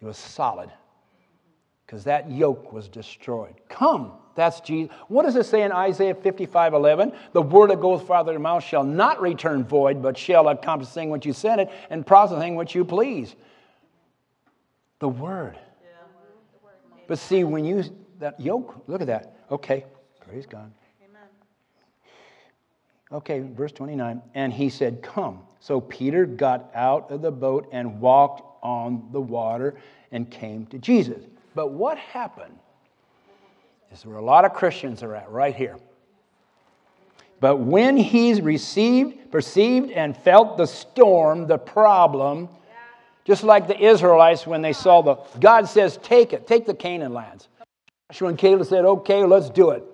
It 0.00 0.04
was 0.04 0.18
solid. 0.18 0.70
because 1.86 2.04
that 2.04 2.30
yoke 2.30 2.72
was 2.72 2.88
destroyed. 2.88 3.54
Come, 3.68 4.12
that's 4.34 4.60
Jesus. 4.60 4.94
What 5.08 5.22
does 5.22 5.36
it 5.36 5.46
say 5.46 5.62
in 5.62 5.72
Isaiah 5.72 6.14
55 6.14 6.74
11? 6.74 7.12
The 7.32 7.42
word 7.42 7.70
that 7.70 7.80
goes 7.80 8.02
farther 8.02 8.32
to 8.32 8.38
mouth 8.38 8.64
shall 8.64 8.84
not 8.84 9.20
return 9.20 9.64
void, 9.64 10.02
but 10.02 10.18
shall 10.18 10.48
accomplish 10.48 10.94
which 10.94 11.24
you 11.24 11.32
sent 11.32 11.60
it 11.60 11.70
and 11.90 12.06
prosper 12.06 12.38
thing 12.38 12.56
which 12.56 12.74
you 12.74 12.84
please. 12.84 13.34
The 14.98 15.08
word. 15.08 15.58
But 17.06 17.18
see, 17.18 17.44
when 17.44 17.64
you, 17.64 17.84
that 18.18 18.40
yoke, 18.40 18.82
look 18.86 19.00
at 19.00 19.06
that. 19.08 19.36
Okay, 19.50 19.84
praise 20.20 20.46
God. 20.46 20.72
Okay, 23.12 23.40
verse 23.40 23.72
29. 23.72 24.22
And 24.34 24.52
he 24.52 24.68
said, 24.68 25.02
Come. 25.02 25.40
So 25.60 25.80
Peter 25.80 26.26
got 26.26 26.70
out 26.74 27.10
of 27.10 27.22
the 27.22 27.30
boat 27.30 27.68
and 27.72 28.00
walked 28.00 28.42
on 28.62 29.08
the 29.12 29.20
water 29.20 29.76
and 30.12 30.30
came 30.30 30.66
to 30.66 30.78
Jesus. 30.78 31.22
But 31.54 31.72
what 31.72 31.98
happened 31.98 32.58
is 33.92 34.04
where 34.04 34.16
a 34.16 34.24
lot 34.24 34.44
of 34.44 34.52
Christians 34.52 35.02
are 35.02 35.14
at 35.14 35.30
right 35.30 35.54
here. 35.54 35.76
But 37.40 37.56
when 37.56 37.96
he 37.96 38.40
received, 38.40 39.30
perceived, 39.30 39.90
and 39.90 40.16
felt 40.16 40.56
the 40.56 40.66
storm, 40.66 41.46
the 41.46 41.58
problem, 41.58 42.48
just 43.24 43.42
like 43.42 43.66
the 43.66 43.78
Israelites 43.78 44.46
when 44.46 44.62
they 44.62 44.72
saw 44.72 45.02
the, 45.02 45.16
God 45.40 45.68
says, 45.68 45.98
take 46.02 46.32
it, 46.32 46.46
take 46.46 46.66
the 46.66 46.74
Canaan 46.74 47.12
lands. 47.12 47.48
Joshua 48.10 48.28
and 48.28 48.38
Caleb 48.38 48.66
said, 48.66 48.84
okay, 48.84 49.24
let's 49.24 49.50
do 49.50 49.70
it. 49.70 49.84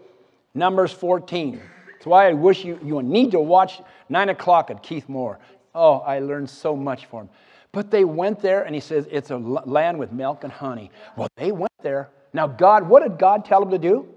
Numbers 0.54 0.92
14. 0.92 1.60
That's 2.00 2.06
why 2.06 2.30
I 2.30 2.32
wish 2.32 2.64
you, 2.64 2.78
you 2.82 3.02
need 3.02 3.32
to 3.32 3.40
watch 3.40 3.82
9 4.08 4.30
o'clock 4.30 4.70
at 4.70 4.82
Keith 4.82 5.06
Moore. 5.06 5.38
Oh, 5.74 5.98
I 5.98 6.20
learned 6.20 6.48
so 6.48 6.74
much 6.74 7.04
from 7.04 7.24
him. 7.24 7.28
But 7.72 7.90
they 7.90 8.04
went 8.04 8.40
there, 8.40 8.62
and 8.62 8.74
he 8.74 8.80
says, 8.80 9.06
it's 9.10 9.30
a 9.30 9.36
land 9.36 9.98
with 9.98 10.10
milk 10.10 10.42
and 10.42 10.50
honey. 10.50 10.90
Well, 11.14 11.28
they 11.36 11.52
went 11.52 11.74
there. 11.82 12.08
Now, 12.32 12.46
God, 12.46 12.88
what 12.88 13.02
did 13.02 13.18
God 13.18 13.44
tell 13.44 13.60
them 13.60 13.70
to 13.70 13.78
do? 13.78 14.08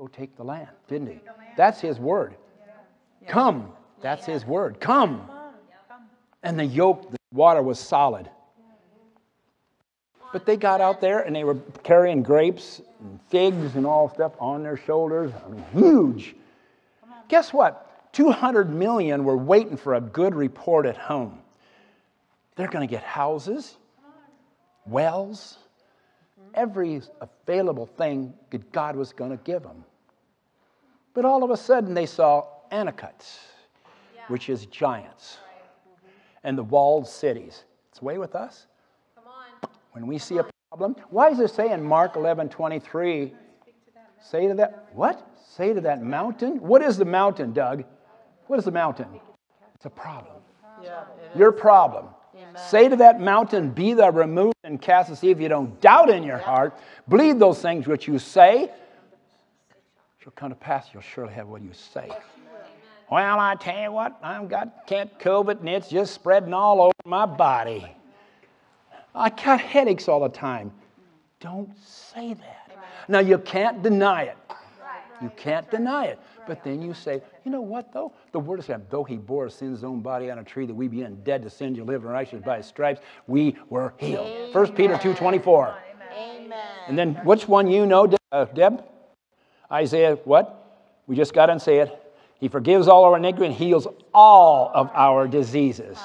Go 0.00 0.08
take 0.08 0.34
the 0.34 0.42
land, 0.42 0.70
didn't 0.88 1.06
he? 1.06 1.20
That's 1.56 1.80
his 1.80 2.00
word. 2.00 2.34
Come. 3.28 3.70
That's 4.00 4.26
his 4.26 4.44
word. 4.44 4.80
Come. 4.80 5.30
And 6.42 6.58
the 6.58 6.66
yoke, 6.66 7.12
the 7.12 7.16
water 7.32 7.62
was 7.62 7.78
solid. 7.78 8.28
But 10.32 10.46
they 10.46 10.56
got 10.56 10.80
out 10.80 11.00
there 11.00 11.20
and 11.20 11.36
they 11.36 11.44
were 11.44 11.58
carrying 11.84 12.24
grapes 12.24 12.82
and 13.00 13.20
figs 13.28 13.76
and 13.76 13.86
all 13.86 14.08
stuff 14.08 14.32
on 14.40 14.64
their 14.64 14.76
shoulders. 14.76 15.30
I 15.46 15.48
mean, 15.48 15.64
huge. 15.72 16.34
Guess 17.30 17.52
what? 17.52 18.12
200 18.12 18.68
million 18.68 19.22
were 19.22 19.36
waiting 19.36 19.76
for 19.76 19.94
a 19.94 20.00
good 20.00 20.34
report 20.34 20.84
at 20.84 20.96
home. 20.96 21.38
They're 22.56 22.66
going 22.66 22.86
to 22.86 22.90
get 22.90 23.04
houses, 23.04 23.76
wells, 24.84 25.56
every 26.54 27.00
available 27.20 27.86
thing 27.86 28.34
that 28.50 28.72
God 28.72 28.96
was 28.96 29.12
going 29.12 29.30
to 29.30 29.36
give 29.44 29.62
them. 29.62 29.84
But 31.14 31.24
all 31.24 31.44
of 31.44 31.50
a 31.50 31.56
sudden, 31.56 31.94
they 31.94 32.04
saw 32.04 32.46
Anakites, 32.72 33.38
which 34.26 34.48
is 34.48 34.66
giants, 34.66 35.38
mm-hmm. 35.38 36.08
and 36.42 36.58
the 36.58 36.64
walled 36.64 37.06
cities. 37.06 37.62
It's 37.92 38.02
way 38.02 38.18
with 38.18 38.34
us. 38.34 38.66
When 39.92 40.08
we 40.08 40.18
see 40.18 40.38
a 40.38 40.46
problem, 40.68 40.96
why 41.10 41.30
does 41.30 41.38
it 41.38 41.50
say 41.50 41.70
in 41.70 41.82
Mark 41.82 42.16
11 42.16 42.48
23, 42.48 43.34
say 44.22 44.48
to 44.48 44.54
that, 44.54 44.88
what? 44.92 45.26
Say 45.56 45.72
to 45.72 45.80
that 45.82 46.02
mountain? 46.02 46.60
What 46.60 46.82
is 46.82 46.96
the 46.96 47.04
mountain, 47.04 47.52
Doug? 47.52 47.84
What 48.46 48.58
is 48.58 48.64
the 48.64 48.70
mountain? 48.70 49.08
It's 49.74 49.86
a 49.86 49.90
problem. 49.90 50.36
Yeah, 50.82 51.04
Your 51.36 51.52
problem. 51.52 52.06
Say 52.68 52.88
to 52.88 52.96
that 52.96 53.20
mountain, 53.20 53.70
Be 53.70 53.92
thou 53.94 54.10
removed 54.10 54.56
and 54.64 54.80
cast 54.80 55.10
aside. 55.10 55.28
If 55.28 55.40
you 55.40 55.48
don't 55.48 55.80
doubt 55.80 56.10
in 56.10 56.22
your 56.22 56.38
heart, 56.38 56.78
believe 57.08 57.38
those 57.38 57.60
things 57.60 57.86
which 57.86 58.08
you 58.08 58.18
say, 58.18 58.70
shall 60.18 60.32
come 60.32 60.50
to 60.50 60.54
pass. 60.54 60.88
You'll 60.92 61.02
surely 61.02 61.32
have 61.34 61.48
what 61.48 61.62
you 61.62 61.72
say. 61.72 62.10
Well, 63.10 63.40
I 63.40 63.56
tell 63.56 63.82
you 63.82 63.92
what, 63.92 64.18
I've 64.22 64.48
got 64.48 64.86
can't 64.86 65.18
COVID 65.18 65.60
and 65.60 65.68
it's 65.68 65.88
just 65.88 66.14
spreading 66.14 66.54
all 66.54 66.80
over 66.80 66.92
my 67.04 67.26
body. 67.26 67.92
I 69.14 69.30
got 69.30 69.60
headaches 69.60 70.08
all 70.08 70.20
the 70.20 70.28
time. 70.28 70.72
Don't 71.40 71.70
say 71.84 72.34
that. 72.34 72.59
Now, 73.08 73.20
you 73.20 73.38
can't 73.38 73.82
deny 73.82 74.24
it. 74.24 74.36
You 75.20 75.30
can't 75.36 75.70
deny 75.70 76.06
it. 76.06 76.18
But 76.46 76.64
then 76.64 76.80
you 76.80 76.94
say, 76.94 77.22
you 77.44 77.50
know 77.50 77.60
what, 77.60 77.92
though? 77.92 78.12
The 78.32 78.40
word 78.40 78.64
says, 78.64 78.80
though 78.88 79.04
he 79.04 79.16
bore 79.16 79.48
sin's 79.50 79.84
own 79.84 80.00
body 80.00 80.30
on 80.30 80.38
a 80.38 80.44
tree, 80.44 80.66
that 80.66 80.74
we 80.74 80.88
being 80.88 81.16
dead 81.22 81.42
to 81.42 81.50
sin, 81.50 81.74
you 81.74 81.84
live 81.84 82.02
in 82.02 82.08
righteousness 82.08 82.42
by 82.44 82.56
his 82.56 82.66
stripes, 82.66 83.00
we 83.26 83.56
were 83.68 83.92
healed. 83.98 84.54
1 84.54 84.72
Peter 84.72 84.94
2.24. 84.94 85.74
Amen. 86.16 86.58
And 86.88 86.98
then 86.98 87.14
which 87.24 87.46
one 87.46 87.70
you 87.70 87.86
know, 87.86 88.10
uh, 88.32 88.46
Deb? 88.46 88.82
Isaiah, 89.70 90.16
what? 90.24 90.56
We 91.06 91.16
just 91.16 91.34
got 91.34 91.46
to 91.46 91.60
say 91.60 91.78
it. 91.78 91.96
He 92.40 92.48
forgives 92.48 92.88
all 92.88 93.04
our 93.04 93.16
iniquity 93.16 93.46
and 93.46 93.54
heals 93.54 93.86
all 94.14 94.70
of 94.74 94.90
our 94.94 95.28
diseases. 95.28 95.98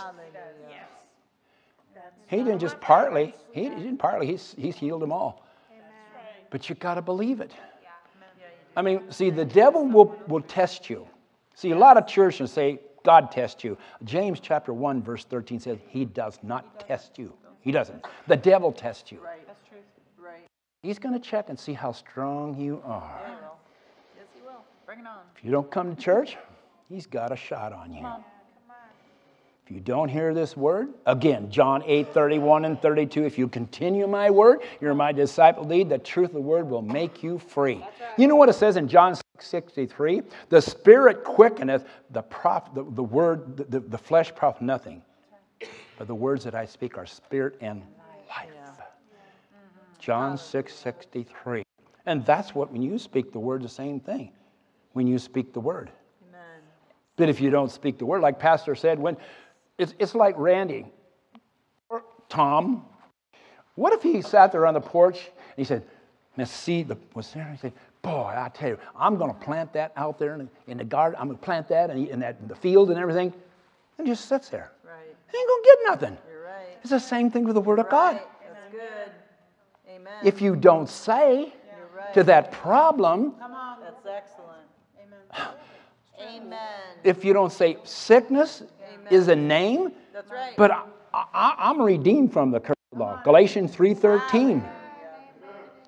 He 2.28 2.38
didn't 2.38 2.60
just 2.60 2.80
partly, 2.82 3.36
he 3.52 3.70
didn't 3.70 3.98
partly, 3.98 4.28
he's, 4.28 4.56
he's 4.58 4.76
healed 4.76 5.02
them 5.02 5.12
all. 5.12 5.45
But 6.50 6.70
you 6.70 6.76
got 6.76 6.96
to 6.96 7.02
believe 7.02 7.42
it. 7.42 7.52
I 8.78 8.82
mean, 8.82 9.10
see, 9.10 9.30
the 9.30 9.46
devil 9.46 9.86
will, 9.86 10.18
will 10.28 10.42
test 10.42 10.90
you. 10.90 11.08
See, 11.56 11.72
a 11.72 11.78
lot 11.78 11.98
of 11.98 12.08
churches 12.08 12.52
say, 12.52 12.80
God 13.04 13.32
tests 13.32 13.64
you. 13.64 13.78
James 14.04 14.40
chapter 14.40 14.74
1, 14.74 15.02
verse 15.02 15.24
13 15.24 15.60
says, 15.60 15.78
He 15.88 16.06
does 16.06 16.40
not 16.44 16.80
test 16.86 17.18
you. 17.18 17.34
He 17.62 17.72
doesn't. 17.72 18.06
The 18.28 18.36
devil 18.36 18.72
tests 18.72 19.12
you. 19.12 19.20
Right. 19.24 19.46
That's 19.48 19.62
true. 19.68 19.78
Right. 20.20 20.46
He's 20.84 21.00
going 21.00 21.14
to 21.14 21.20
check 21.20 21.50
and 21.50 21.58
see 21.58 21.74
how 21.74 21.92
strong 21.92 22.60
you 22.60 22.82
are. 22.84 23.20
Yeah, 23.22 23.36
he. 23.36 24.18
Yes, 24.18 24.28
he 24.36 24.42
will. 24.42 24.64
Bring 24.86 25.00
it 25.00 25.08
on. 25.08 25.20
If 25.38 25.46
you 25.46 25.52
don't 25.52 25.72
come 25.72 25.96
to 25.96 26.02
church, 26.02 26.38
he's 26.90 27.08
got 27.08 27.32
a 27.32 27.36
shot 27.36 27.74
on 27.74 27.94
you. 27.94 28.06
If 29.66 29.72
you 29.72 29.80
don't 29.80 30.10
hear 30.10 30.32
this 30.32 30.56
word, 30.56 30.90
again, 31.08 31.50
John 31.50 31.82
8, 31.88 32.14
31 32.14 32.66
and 32.66 32.80
32, 32.80 33.26
if 33.26 33.40
you 33.40 33.48
continue 33.48 34.06
my 34.06 34.30
word, 34.30 34.60
you're 34.80 34.94
my 34.94 35.12
disciple 35.12 35.64
indeed. 35.64 35.90
The 35.90 35.98
truth 35.98 36.30
of 36.30 36.36
the 36.36 36.42
word 36.42 36.70
will 36.70 36.84
make 36.84 37.24
you 37.24 37.40
free. 37.40 37.84
You 38.16 38.28
know 38.28 38.36
what 38.36 38.48
it 38.48 38.54
says 38.54 38.78
in 38.78 38.88
John 38.88 39.16
6, 39.16 39.24
63? 39.40 40.22
The 40.50 40.62
spirit 40.62 41.24
quickeneth, 41.24 41.86
the, 42.12 42.22
prof, 42.22 42.76
the, 42.76 42.84
the 42.92 43.02
word, 43.02 43.58
the, 43.72 43.80
the 43.80 43.98
flesh 43.98 44.36
profit 44.36 44.62
nothing. 44.62 45.02
But 45.98 46.06
the 46.06 46.14
words 46.14 46.44
that 46.44 46.54
I 46.54 46.66
speak 46.66 46.96
are 47.00 47.08
spirit 47.08 47.58
and 47.60 47.82
life. 48.30 48.50
John 49.98 50.38
6, 50.38 50.76
63. 50.76 51.64
And 52.06 52.24
that's 52.24 52.54
what, 52.54 52.72
when 52.72 52.84
you 52.84 53.00
speak 53.00 53.32
the 53.32 53.40
word, 53.40 53.64
the 53.64 53.70
same 53.70 54.00
thing. 54.00 54.32
When 54.94 55.08
you 55.08 55.18
speak 55.18 55.54
the 55.54 55.60
word. 55.60 55.90
Amen. 56.30 56.62
But 57.16 57.30
if 57.30 57.42
you 57.42 57.50
don't 57.50 57.72
speak 57.72 57.98
the 57.98 58.06
word, 58.06 58.22
like 58.22 58.38
Pastor 58.38 58.76
said, 58.76 59.00
when 59.00 59.18
it's, 59.78 59.94
it's 60.00 60.16
like 60.16 60.36
Randy 60.38 60.86
or 61.90 62.04
Tom. 62.30 62.86
What 63.76 63.94
if 63.94 64.02
he 64.02 64.22
sat 64.22 64.52
there 64.52 64.66
on 64.66 64.74
the 64.74 64.82
porch 64.82 65.18
and 65.18 65.58
he 65.58 65.64
said, 65.64 65.84
Miss 66.38 66.52
Seed 66.52 66.96
was 67.14 67.32
there? 67.32 67.48
He 67.52 67.58
said, 67.58 67.74
Boy, 68.02 68.34
I 68.36 68.50
tell 68.54 68.70
you, 68.70 68.78
I'm 68.96 69.18
going 69.18 69.34
to 69.34 69.40
plant 69.40 69.74
that 69.74 69.92
out 69.96 70.20
there 70.20 70.36
in 70.36 70.40
the, 70.40 70.72
in 70.72 70.78
the 70.78 70.84
garden. 70.84 71.18
I'm 71.20 71.28
going 71.28 71.40
to 71.40 71.44
plant 71.44 71.68
that 71.70 71.90
in, 71.90 72.06
in, 72.08 72.20
that 72.20 72.38
in 72.40 72.48
the 72.48 72.56
field 72.56 72.92
and 72.92 73.00
everything. 73.00 73.34
And 73.98 74.06
just 74.06 74.30
sits 74.30 74.50
there. 74.50 74.72
Right. 74.84 75.16
He 75.32 75.38
ain't 75.38 75.48
going 75.48 75.64
to 75.64 75.70
get 75.70 75.78
nothing. 75.90 76.18
You're 76.30 76.44
right. 76.44 76.78
It's 76.82 76.92
the 76.92 77.00
same 77.00 77.32
thing 77.32 77.46
with 77.46 77.56
the 77.56 77.62
Word 77.62 77.80
of 77.80 77.90
God. 77.90 78.16
Right. 78.16 78.28
That's 78.54 78.72
good. 78.72 79.12
Amen. 79.90 80.14
If 80.24 80.40
you 80.40 80.56
don't 80.56 80.88
say 80.88 81.40
You're 81.40 81.98
right. 81.98 82.14
to 82.14 82.24
that 82.26 82.52
problem, 82.52 83.32
Come 83.40 83.54
on. 83.54 83.80
That's 83.82 84.06
excellent. 84.06 84.68
Amen. 85.02 85.48
Amen. 86.44 86.60
if 87.04 87.26
you 87.26 87.34
don't 87.34 87.52
say 87.52 87.78
sickness 87.84 88.64
is 89.12 89.28
a 89.28 89.36
name, 89.36 89.92
That's 90.14 90.30
right. 90.32 90.54
but 90.58 90.72
I, 90.72 90.84
I, 91.14 91.56
I'm 91.58 91.82
redeemed 91.82 92.34
from 92.34 92.52
the 92.52 92.60
curse 92.60 92.76
of 92.92 93.00
law. 93.00 93.22
Galatians 93.24 93.76
3.13. 93.76 94.64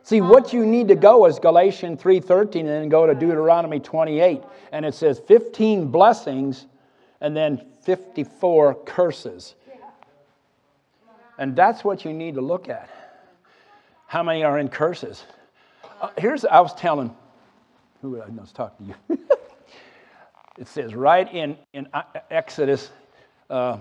See, 0.04 0.22
what 0.22 0.54
you 0.54 0.66
need 0.66 0.88
to 0.88 0.96
go 0.96 1.26
is 1.26 1.38
Galatians 1.38 2.02
3.13 2.02 2.62
and 2.62 2.70
then 2.70 2.90
go 2.90 3.06
to 3.06 3.14
Deuteronomy 3.14 3.82
28. 3.82 4.42
And 4.72 4.86
it 4.86 4.96
says 4.96 5.20
15 5.28 5.92
blessings 5.92 6.68
and 7.20 7.36
then 7.36 7.66
54 7.82 8.76
curses. 8.86 9.56
And 11.38 11.56
that's 11.56 11.84
what 11.84 12.06
you 12.06 12.14
need 12.14 12.36
to 12.36 12.42
look 12.42 12.70
at. 12.70 12.90
How 14.08 14.24
many 14.24 14.46
are 14.46 14.60
in 14.60 14.70
curses? 14.70 15.26
Uh, 16.02 16.10
here's, 16.18 16.46
I 16.46 16.62
was 16.62 16.74
telling, 16.74 17.14
who 18.02 18.22
I 18.22 18.30
was 18.30 18.54
talking 18.54 18.88
to 18.88 18.96
you. 19.10 19.20
it 20.58 20.70
says 20.70 20.96
right 20.96 21.32
in, 21.34 21.58
in 21.74 21.88
uh, 21.94 22.04
Exodus 22.32 22.92
uh, 23.50 23.78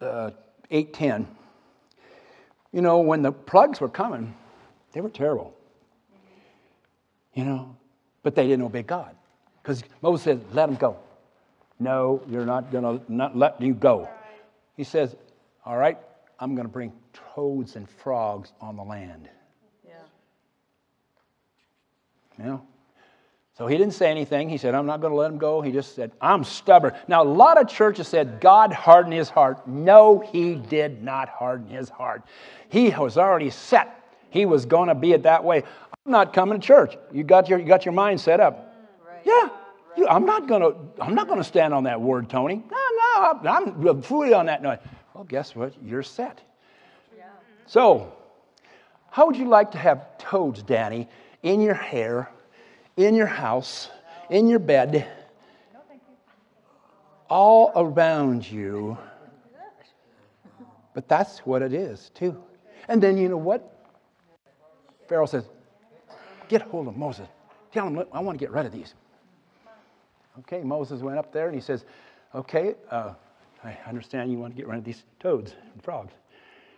uh, 0.00 0.30
8.10, 0.70 1.26
you 2.72 2.82
know, 2.82 2.98
when 2.98 3.22
the 3.22 3.32
plagues 3.32 3.80
were 3.80 3.88
coming, 3.88 4.34
they 4.92 5.00
were 5.00 5.08
terrible. 5.08 5.54
You 7.34 7.44
know, 7.44 7.76
but 8.22 8.34
they 8.34 8.46
didn't 8.46 8.64
obey 8.64 8.82
God. 8.82 9.14
Because 9.62 9.82
Moses 10.02 10.24
said, 10.24 10.44
let 10.52 10.66
them 10.66 10.76
go. 10.76 10.96
No, 11.78 12.22
you're 12.28 12.46
not 12.46 12.72
going 12.72 13.00
to 13.00 13.12
not 13.12 13.36
let 13.36 13.60
you 13.60 13.74
go. 13.74 14.08
He 14.76 14.84
says, 14.84 15.14
all 15.64 15.76
right, 15.76 15.98
I'm 16.40 16.54
going 16.54 16.66
to 16.66 16.72
bring 16.72 16.92
toads 17.34 17.76
and 17.76 17.88
frogs 17.88 18.52
on 18.60 18.76
the 18.76 18.82
land. 18.82 19.28
Yeah. 19.86 19.94
you 22.38 22.44
know. 22.44 22.62
So 23.58 23.66
he 23.66 23.76
didn't 23.76 23.94
say 23.94 24.08
anything. 24.08 24.48
He 24.48 24.56
said, 24.56 24.76
I'm 24.76 24.86
not 24.86 25.00
going 25.00 25.10
to 25.12 25.16
let 25.16 25.32
him 25.32 25.36
go. 25.36 25.60
He 25.60 25.72
just 25.72 25.96
said, 25.96 26.12
I'm 26.20 26.44
stubborn. 26.44 26.94
Now, 27.08 27.24
a 27.24 27.28
lot 27.28 27.60
of 27.60 27.66
churches 27.68 28.06
said 28.06 28.40
God 28.40 28.72
hardened 28.72 29.14
his 29.14 29.28
heart. 29.28 29.66
No, 29.66 30.20
he 30.20 30.54
did 30.54 31.02
not 31.02 31.28
harden 31.28 31.66
his 31.66 31.88
heart. 31.88 32.22
He 32.68 32.90
was 32.90 33.18
already 33.18 33.50
set. 33.50 34.12
He 34.30 34.46
was 34.46 34.64
going 34.64 34.88
to 34.88 34.94
be 34.94 35.12
it 35.12 35.24
that 35.24 35.42
way. 35.42 35.64
I'm 36.06 36.12
not 36.12 36.32
coming 36.32 36.60
to 36.60 36.64
church. 36.64 36.96
You 37.12 37.24
got 37.24 37.48
your, 37.48 37.58
you 37.58 37.66
got 37.66 37.84
your 37.84 37.94
mind 37.94 38.20
set 38.20 38.38
up. 38.38 38.76
Yeah. 39.24 39.48
You, 39.96 40.06
I'm 40.06 40.24
not 40.24 40.46
going 40.46 40.62
to 40.62 41.02
I'm 41.02 41.16
not 41.16 41.26
going 41.26 41.40
to 41.40 41.44
stand 41.44 41.74
on 41.74 41.82
that 41.82 42.00
word, 42.00 42.30
Tony. 42.30 42.62
No, 42.70 42.76
no, 43.16 43.40
I'm, 43.42 43.88
I'm 43.88 44.02
fully 44.02 44.34
on 44.34 44.46
that 44.46 44.62
note. 44.62 44.78
Well, 45.14 45.24
guess 45.24 45.56
what? 45.56 45.72
You're 45.82 46.04
set. 46.04 46.40
So, 47.66 48.12
how 49.10 49.26
would 49.26 49.36
you 49.36 49.48
like 49.48 49.72
to 49.72 49.78
have 49.78 50.16
toads, 50.16 50.62
Danny, 50.62 51.08
in 51.42 51.60
your 51.60 51.74
hair 51.74 52.30
in 52.98 53.14
your 53.14 53.26
house, 53.26 53.88
in 54.28 54.48
your 54.48 54.58
bed, 54.58 55.06
all 57.30 57.72
around 57.76 58.50
you. 58.50 58.98
But 60.94 61.08
that's 61.08 61.38
what 61.40 61.62
it 61.62 61.72
is, 61.72 62.10
too. 62.14 62.36
And 62.88 63.00
then 63.00 63.16
you 63.16 63.28
know 63.28 63.36
what? 63.36 63.72
Pharaoh 65.08 65.26
says, 65.26 65.48
Get 66.48 66.62
hold 66.62 66.88
of 66.88 66.96
Moses. 66.96 67.28
Tell 67.72 67.86
him, 67.86 68.02
I 68.12 68.20
want 68.20 68.38
to 68.38 68.42
get 68.42 68.50
rid 68.50 68.66
of 68.66 68.72
these. 68.72 68.94
Okay, 70.40 70.62
Moses 70.62 71.00
went 71.00 71.18
up 71.18 71.32
there 71.32 71.46
and 71.46 71.54
he 71.54 71.60
says, 71.60 71.84
Okay, 72.34 72.74
uh, 72.90 73.12
I 73.62 73.76
understand 73.86 74.32
you 74.32 74.38
want 74.38 74.54
to 74.54 74.56
get 74.56 74.66
rid 74.66 74.78
of 74.78 74.84
these 74.84 75.04
toads 75.20 75.54
and 75.72 75.82
frogs. 75.84 76.12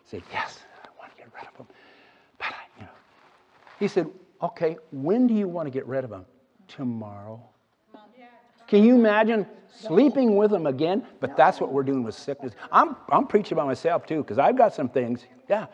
He 0.05 0.17
said, 0.17 0.23
Yes, 0.31 0.59
I 0.85 0.89
want 0.99 1.13
to 1.13 1.17
get 1.17 1.33
rid 1.35 1.47
of 1.49 1.57
them. 1.57 1.67
But, 2.39 2.49
I, 2.49 2.79
you 2.79 2.83
know. 2.83 2.93
He 3.79 3.89
said, 3.89 4.07
Okay, 4.43 4.77
when 4.91 5.27
do 5.27 5.35
you 5.35 5.49
want 5.49 5.67
to 5.67 5.71
get 5.71 5.87
rid 5.87 6.05
of 6.05 6.11
them? 6.11 6.25
Tomorrow. 6.69 7.43
Can 8.67 8.85
you 8.85 8.95
imagine 8.95 9.47
sleeping 9.69 10.37
with 10.37 10.53
them 10.53 10.67
again? 10.67 11.05
But 11.19 11.37
that's 11.37 11.61
what 11.61 11.73
we're 11.73 11.83
doing 11.83 12.05
with 12.05 12.15
sickness. 12.15 12.53
I'm, 12.71 12.95
I'm 13.11 13.27
preaching 13.27 13.55
about 13.55 13.67
myself 13.67 14.07
too, 14.07 14.23
because 14.23 14.39
I've 14.39 14.57
got 14.57 14.73
some 14.73 14.89
things. 14.89 15.25
Yeah. 15.49 15.67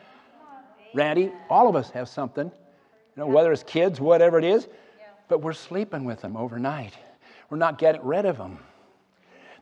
Randy, 0.94 1.30
all 1.50 1.68
of 1.68 1.76
us 1.76 1.90
have 1.90 2.08
something, 2.08 2.46
you 2.46 2.52
know, 3.16 3.26
whether 3.26 3.52
it's 3.52 3.62
kids, 3.62 4.00
whatever 4.00 4.38
it 4.38 4.44
is, 4.44 4.66
but 5.28 5.42
we're 5.42 5.52
sleeping 5.52 6.04
with 6.04 6.22
them 6.22 6.38
overnight. 6.38 6.94
We're 7.50 7.58
not 7.58 7.78
getting 7.78 8.02
rid 8.02 8.24
of 8.24 8.38
them. 8.38 8.58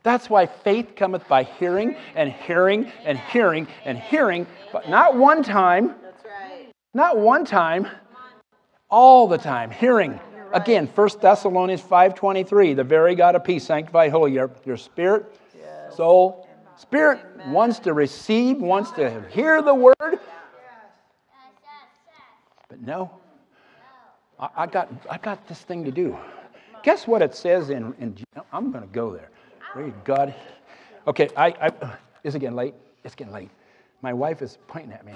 That's 0.05 0.30
why 0.30 0.46
faith 0.46 0.94
cometh 0.94 1.26
by 1.26 1.42
hearing 1.42 1.96
and 2.14 2.30
hearing 2.30 2.92
and 3.05 3.18
hearing 3.18 3.66
and 3.84 3.98
hearing, 3.98 4.46
but 4.72 4.88
not 4.88 5.16
one 5.16 5.42
time. 5.42 5.96
That's 6.02 6.24
right. 6.24 6.68
Not 6.92 7.18
one 7.18 7.44
time 7.44 7.88
all 8.91 9.26
the 9.28 9.39
time. 9.39 9.70
Hearing 9.70 10.18
again 10.55 10.87
1 10.87 11.09
thessalonians 11.20 11.82
5.23 11.82 12.76
the 12.76 12.85
very 12.85 13.16
god 13.16 13.35
of 13.35 13.43
peace 13.43 13.64
sanctify 13.64 14.09
holy 14.09 14.32
your, 14.32 14.53
your 14.64 14.76
spirit 14.76 15.37
yes. 15.59 15.97
soul 15.97 16.49
spirit 16.76 17.20
Amen. 17.35 17.53
wants 17.53 17.80
to 17.80 17.93
receive 17.93 18.59
wants 18.59 18.93
to 18.93 19.24
hear 19.30 19.61
the 19.62 19.74
word. 19.74 19.95
But 22.68 22.80
no. 22.80 23.11
I, 24.39 24.49
I, 24.57 24.66
got 24.66 24.91
i 25.11 25.18
got 25.18 25.47
this 25.49 25.61
thing 25.61 25.85
to 25.85 25.91
do. 25.91 26.16
Guess 26.82 27.07
what 27.07 27.20
it 27.20 27.35
says 27.35 27.70
in, 27.70 27.95
in 27.99 28.16
i'm 28.53 28.70
going 28.70 28.85
to 28.85 28.93
go 28.93 29.12
there. 29.12 29.30
Praise 29.72 29.93
god. 30.05 30.35
Okay 31.09 31.28
I, 31.37 31.49
I 31.61 31.97
is 32.22 32.35
it 32.35 32.39
getting 32.39 32.57
late. 32.57 32.74
It's 33.03 33.16
getting 33.16 33.32
late. 33.32 33.51
My 34.03 34.12
wife 34.12 34.41
is 34.41 34.59
pointing 34.68 34.93
at 34.93 35.05
me 35.05 35.14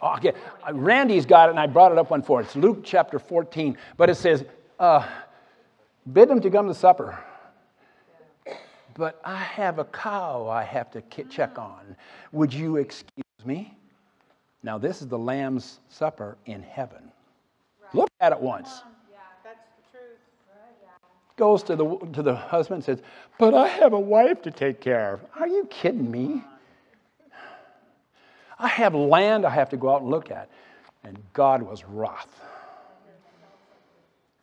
Oh, 0.00 0.14
okay, 0.16 0.32
uh, 0.66 0.74
Randy's 0.74 1.26
got 1.26 1.48
it, 1.48 1.50
and 1.50 1.60
I 1.60 1.66
brought 1.66 1.92
it 1.92 1.98
up 1.98 2.10
one 2.10 2.22
for 2.22 2.40
it. 2.40 2.44
It's 2.44 2.56
Luke 2.56 2.80
chapter 2.84 3.18
14, 3.18 3.76
but 3.96 4.10
it 4.10 4.16
says, 4.16 4.44
uh, 4.78 5.06
"Bid 6.12 6.28
them 6.28 6.40
to 6.40 6.50
come 6.50 6.68
to 6.68 6.74
supper." 6.74 7.18
But 8.96 9.20
I 9.24 9.38
have 9.38 9.78
a 9.78 9.84
cow 9.84 10.48
I 10.48 10.62
have 10.62 10.90
to 10.92 11.02
check 11.24 11.58
on. 11.58 11.96
Would 12.32 12.54
you 12.54 12.76
excuse 12.76 13.24
me? 13.44 13.76
Now, 14.62 14.78
this 14.78 15.02
is 15.02 15.08
the 15.08 15.18
Lamb's 15.18 15.80
Supper 15.88 16.38
in 16.46 16.62
heaven. 16.62 17.10
Right. 17.82 17.94
Look 17.94 18.10
at 18.20 18.32
it 18.32 18.40
once. 18.40 18.82
Yeah, 19.10 19.18
that's 19.42 19.58
the 19.76 19.98
truth. 19.98 20.18
Goes 21.36 21.62
to 21.64 21.76
the, 21.76 21.98
to 22.14 22.22
the 22.22 22.34
husband 22.34 22.76
and 22.76 22.84
says, 22.84 23.02
But 23.38 23.52
I 23.52 23.66
have 23.66 23.92
a 23.92 24.00
wife 24.00 24.40
to 24.42 24.50
take 24.50 24.80
care 24.80 25.14
of. 25.14 25.20
Are 25.38 25.48
you 25.48 25.66
kidding 25.70 26.10
me? 26.10 26.42
I 28.64 28.68
have 28.68 28.94
land 28.94 29.44
I 29.44 29.50
have 29.50 29.68
to 29.70 29.76
go 29.76 29.94
out 29.94 30.00
and 30.00 30.10
look 30.10 30.30
at. 30.30 30.48
And 31.04 31.18
God 31.34 31.62
was 31.62 31.84
wroth. 31.84 32.40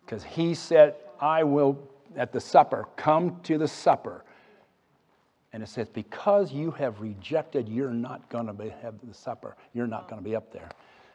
Because 0.05 0.23
he 0.23 0.53
said, 0.53 0.93
I 1.19 1.43
will, 1.43 1.79
at 2.15 2.31
the 2.31 2.39
supper, 2.39 2.87
come 2.97 3.39
to 3.43 3.57
the 3.57 3.67
supper. 3.67 4.23
And 5.53 5.63
it 5.63 5.69
says, 5.69 5.89
because 5.89 6.53
you 6.53 6.69
have 6.71 7.01
rejected, 7.01 7.67
you're 7.67 7.93
not 7.93 8.29
going 8.29 8.45
to 8.45 8.73
have 8.83 8.93
the 9.03 9.13
supper. 9.13 9.55
You're 9.73 9.87
not 9.87 10.07
going 10.07 10.21
to 10.21 10.29
be 10.29 10.35
up 10.35 10.53
there. 10.53 10.69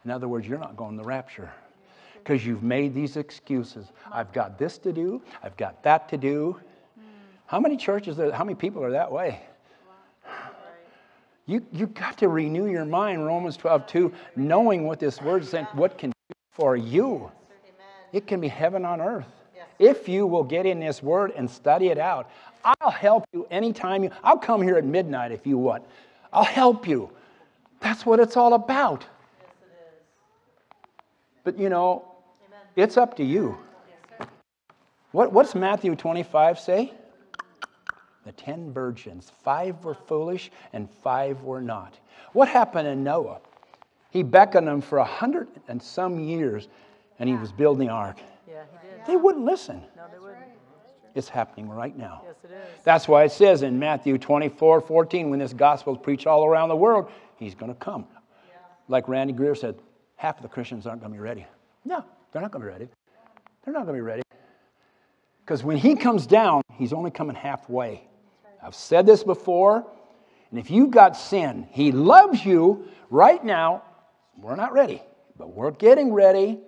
In 0.05 0.11
other 0.11 0.27
words, 0.27 0.49
you're 0.49 0.59
not 0.59 0.77
going 0.77 0.97
to 0.97 1.03
the 1.03 1.09
rapture. 1.09 1.51
Because 2.15 2.45
you've 2.45 2.65
made 2.65 2.93
these 2.93 3.17
excuses. 3.17 3.93
I've 4.11 4.33
got 4.33 4.59
this 4.59 4.79
to 4.79 4.93
do, 4.93 5.23
I've 5.45 5.57
got 5.57 5.85
that 5.85 6.09
to 6.09 6.17
do. 6.17 6.59
How 7.47 7.61
many 7.61 7.77
churches, 7.77 8.19
are, 8.19 8.33
how 8.33 8.43
many 8.43 8.57
people 8.57 8.83
are 8.83 8.91
that 8.91 9.13
way? 9.13 9.43
You, 11.47 11.65
you've 11.73 11.95
got 11.95 12.19
to 12.19 12.29
renew 12.29 12.67
your 12.67 12.85
mind, 12.85 13.25
Romans 13.25 13.57
12, 13.57 13.87
2, 13.87 14.13
knowing 14.35 14.85
what 14.85 14.99
this 14.99 15.23
word 15.23 15.43
is 15.43 15.51
saying, 15.51 15.67
what 15.75 15.97
can 15.97 16.11
do 16.11 16.35
for 16.53 16.77
you. 16.77 17.31
It 18.13 18.27
can 18.27 18.41
be 18.41 18.49
heaven 18.49 18.85
on 18.85 19.01
earth. 19.01 19.27
If 19.79 20.09
you 20.09 20.27
will 20.27 20.43
get 20.43 20.67
in 20.67 20.81
this 20.81 21.03
word 21.03 21.33
and 21.37 21.51
study 21.51 21.89
it 21.89 21.99
out, 21.99 22.31
I'll 22.65 22.91
help 22.91 23.25
you 23.33 23.47
anytime 23.51 24.03
you, 24.03 24.11
I'll 24.25 24.39
come 24.39 24.63
here 24.63 24.77
at 24.77 24.85
midnight 24.85 25.33
if 25.33 25.47
you 25.47 25.59
want. 25.59 25.85
I'll 26.33 26.45
help 26.45 26.89
you. 26.89 27.11
That's 27.81 28.05
what 28.07 28.19
it's 28.19 28.37
all 28.37 28.55
about. 28.55 29.05
Yes, 29.41 29.51
it 29.61 29.67
is. 29.67 30.03
But 31.45 31.59
you 31.59 31.69
know, 31.69 32.05
Amen. 32.47 32.61
it's 32.75 32.97
up 32.97 33.17
to 33.19 33.25
you. 33.25 33.59
Yes, 34.19 34.29
what, 35.13 35.33
what's 35.33 35.55
Matthew 35.55 35.95
25 35.95 36.59
say? 36.59 36.93
The 38.27 38.33
ten 38.33 38.73
virgins. 38.73 39.31
Five 39.43 39.85
were 39.85 39.95
foolish 39.95 40.51
and 40.73 40.91
five 40.91 41.43
were 41.43 41.63
not. 41.63 41.99
What 42.33 42.49
happened 42.49 42.89
in 42.89 43.03
Noah? 43.03 43.39
He 44.11 44.23
beckoned 44.23 44.67
them 44.67 44.81
for 44.81 44.99
a 44.99 45.05
hundred 45.05 45.49
and 45.69 45.83
some 45.83 46.19
years 46.19 46.69
and 47.19 47.29
he 47.29 47.37
was 47.37 47.53
building 47.53 47.87
the 47.87 47.93
ark. 47.95 48.19
Yeah, 48.47 48.63
he 48.83 48.89
did. 48.89 49.07
They 49.07 49.17
wouldn't 49.17 49.45
listen. 49.45 49.81
No, 49.97 50.03
they 50.13 50.19
wouldn't. 50.19 50.43
It's 51.15 51.29
happening 51.29 51.69
right 51.69 51.97
now. 51.97 52.23
Yes, 52.27 52.35
it 52.45 52.51
is. 52.51 52.85
That's 52.85 53.09
why 53.09 53.25
it 53.25 53.33
says 53.33 53.63
in 53.63 53.79
Matthew 53.79 54.19
24 54.19 54.83
14, 54.83 55.31
when 55.31 55.39
this 55.39 55.55
gospel 55.55 55.95
is 55.95 56.01
preached 56.03 56.27
all 56.27 56.45
around 56.45 56.69
the 56.69 56.77
world, 56.77 57.11
he's 57.37 57.55
going 57.55 57.73
to 57.73 57.79
come. 57.79 58.07
Yeah. 58.49 58.57
Like 58.89 59.09
Randy 59.09 59.33
Greer 59.33 59.55
said, 59.55 59.77
half 60.17 60.37
of 60.37 60.43
the 60.43 60.49
Christians 60.49 60.87
aren't 60.87 61.01
going 61.01 61.13
to 61.13 61.17
be 61.17 61.23
ready. 61.23 61.47
No, 61.85 62.05
they're 62.33 62.43
not 62.43 62.51
going 62.51 62.63
to 62.63 62.67
be 62.67 62.73
ready. 62.73 62.89
They're 63.65 63.73
not 63.73 63.87
going 63.87 63.97
to 63.97 64.03
be 64.03 64.07
ready. 64.07 64.23
Because 65.47 65.63
when 65.63 65.77
he 65.77 65.95
comes 65.95 66.27
down, 66.27 66.63
he's 66.73 66.93
only 66.93 67.11
coming 67.11 67.37
halfway. 67.37 68.03
I've 68.67 68.75
said 68.75 69.07
this 69.07 69.23
before. 69.23 69.87
And 70.51 70.59
if 70.59 70.73
you've 70.73 70.91
got 70.91 71.17
sin, 71.17 71.69
He 71.71 71.93
loves 71.93 72.45
you 72.45 72.89
right 73.11 73.43
now. 73.45 73.85
We're 74.37 74.57
not 74.57 74.73
ready, 74.73 75.03
but 75.39 75.55
we're 75.55 75.71
getting 75.71 76.13
ready. 76.13 76.59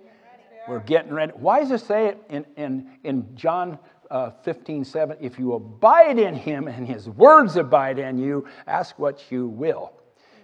We're 0.67 0.79
getting 0.79 1.13
ready. 1.13 1.33
Why 1.35 1.59
does 1.59 1.71
it 1.71 1.81
say 1.81 2.07
it 2.07 2.23
in, 2.29 2.45
in, 2.55 2.91
in 3.03 3.35
John 3.35 3.79
uh, 4.09 4.29
15, 4.43 4.85
7? 4.85 5.17
If 5.19 5.37
you 5.39 5.53
abide 5.53 6.19
in 6.19 6.35
Him 6.35 6.67
and 6.67 6.87
His 6.87 7.09
words 7.09 7.57
abide 7.57 7.99
in 7.99 8.17
you, 8.17 8.47
ask 8.65 8.97
what 8.97 9.29
you 9.29 9.47
will. 9.47 9.91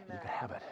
You 0.09 0.17
can 0.19 0.27
have 0.27 0.51
it. 0.51 0.63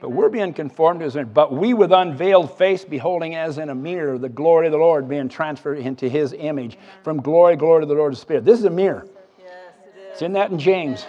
But 0.00 0.12
we're 0.12 0.30
being 0.30 0.54
conformed 0.54 1.00
to 1.00 1.06
image. 1.06 1.34
But 1.34 1.52
we 1.52 1.74
with 1.74 1.92
unveiled 1.92 2.56
face, 2.56 2.86
beholding 2.86 3.34
as 3.34 3.58
in 3.58 3.68
a 3.68 3.74
mirror 3.74 4.16
the 4.16 4.30
glory 4.30 4.66
of 4.66 4.72
the 4.72 4.78
Lord, 4.78 5.10
being 5.10 5.28
transferred 5.28 5.78
into 5.78 6.08
his 6.08 6.32
image. 6.32 6.78
From 7.02 7.20
glory, 7.20 7.56
glory 7.56 7.82
to 7.82 7.86
the 7.86 7.94
Lord 7.94 8.14
of 8.14 8.18
Spirit. 8.18 8.46
This 8.46 8.58
is 8.58 8.64
a 8.64 8.70
mirror. 8.70 9.06
It's 10.12 10.22
in 10.22 10.32
that 10.34 10.50
in 10.50 10.58
James. 10.58 11.06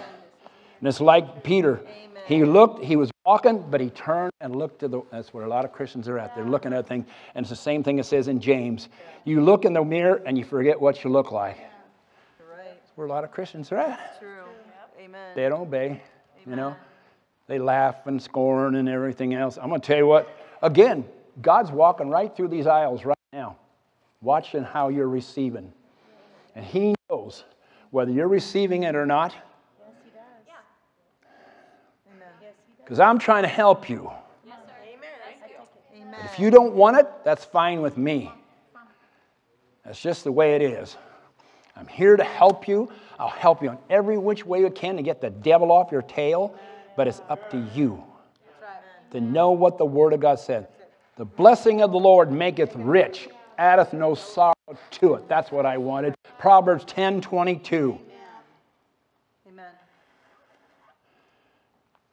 And 0.80 0.88
it's 0.88 1.00
like 1.00 1.44
Peter. 1.44 1.80
He 2.26 2.44
looked, 2.44 2.84
he 2.84 2.96
was 2.96 3.10
walking, 3.26 3.64
but 3.70 3.80
he 3.80 3.90
turned 3.90 4.32
and 4.40 4.54
looked 4.54 4.80
to 4.80 4.88
the. 4.88 5.02
That's 5.10 5.34
where 5.34 5.44
a 5.44 5.48
lot 5.48 5.64
of 5.64 5.72
Christians 5.72 6.08
are 6.08 6.18
at. 6.18 6.34
They're 6.34 6.44
looking 6.44 6.72
at 6.72 6.86
things. 6.86 7.06
And 7.34 7.42
it's 7.44 7.50
the 7.50 7.56
same 7.56 7.82
thing 7.82 7.98
it 7.98 8.06
says 8.06 8.28
in 8.28 8.40
James. 8.40 8.88
You 9.24 9.42
look 9.42 9.64
in 9.64 9.72
the 9.72 9.84
mirror 9.84 10.22
and 10.24 10.38
you 10.38 10.44
forget 10.44 10.80
what 10.80 11.02
you 11.02 11.10
look 11.10 11.32
like. 11.32 11.58
Right. 12.50 12.64
That's 12.64 12.96
where 12.96 13.06
a 13.06 13.10
lot 13.10 13.24
of 13.24 13.32
Christians 13.32 13.72
are 13.72 13.78
at. 13.78 14.20
True. 14.20 14.44
Amen. 15.00 15.32
They 15.34 15.48
don't 15.48 15.62
obey. 15.62 16.00
You 16.46 16.56
know, 16.56 16.76
they 17.46 17.58
laugh 17.58 18.06
and 18.06 18.20
scorn 18.20 18.74
and 18.76 18.88
everything 18.88 19.34
else. 19.34 19.58
I'm 19.60 19.68
going 19.68 19.80
to 19.80 19.86
tell 19.86 19.98
you 19.98 20.06
what, 20.06 20.28
again, 20.62 21.04
God's 21.40 21.70
walking 21.70 22.08
right 22.08 22.34
through 22.34 22.48
these 22.48 22.66
aisles 22.66 23.04
right 23.04 23.16
now, 23.32 23.56
watching 24.20 24.64
how 24.64 24.88
you're 24.88 25.08
receiving. 25.08 25.72
And 26.56 26.64
He 26.64 26.94
knows 27.08 27.44
whether 27.92 28.10
you're 28.10 28.26
receiving 28.26 28.82
it 28.82 28.96
or 28.96 29.06
not. 29.06 29.32
Yes. 29.78 29.94
Yeah. 32.08 32.48
Because 32.78 32.98
I'm 32.98 33.18
trying 33.18 33.42
to 33.42 33.48
help 33.48 33.88
you. 33.88 34.10
Yes. 34.44 34.56
Amen. 35.94 36.14
But 36.16 36.24
if 36.24 36.40
you 36.40 36.50
don't 36.50 36.74
want 36.74 36.96
it, 36.96 37.06
that's 37.22 37.44
fine 37.44 37.80
with 37.82 37.96
me. 37.96 38.32
That's 39.84 40.00
just 40.00 40.24
the 40.24 40.32
way 40.32 40.56
it 40.56 40.62
is. 40.62 40.96
I'm 41.76 41.86
here 41.86 42.16
to 42.16 42.24
help 42.24 42.66
you. 42.66 42.90
I'll 43.18 43.28
help 43.28 43.62
you 43.62 43.70
in 43.70 43.78
every 43.90 44.16
which 44.16 44.46
way 44.46 44.60
you 44.60 44.70
can 44.70 44.96
to 44.96 45.02
get 45.02 45.20
the 45.20 45.30
devil 45.30 45.70
off 45.70 45.92
your 45.92 46.02
tail, 46.02 46.54
but 46.96 47.06
it's 47.06 47.20
up 47.28 47.50
to 47.50 47.58
you 47.74 48.02
to 49.10 49.20
know 49.20 49.50
what 49.50 49.76
the 49.76 49.84
Word 49.84 50.14
of 50.14 50.20
God 50.20 50.38
said. 50.38 50.68
The 51.16 51.24
blessing 51.26 51.82
of 51.82 51.92
the 51.92 51.98
Lord 51.98 52.32
maketh 52.32 52.74
rich, 52.74 53.28
addeth 53.58 53.92
no 53.92 54.14
sorrow 54.14 54.51
to 54.92 55.14
it. 55.14 55.28
That's 55.28 55.50
what 55.50 55.66
I 55.66 55.78
wanted. 55.78 56.14
Proverbs 56.38 56.84
10 56.84 57.20
22. 57.20 57.98
Amen. 59.48 59.66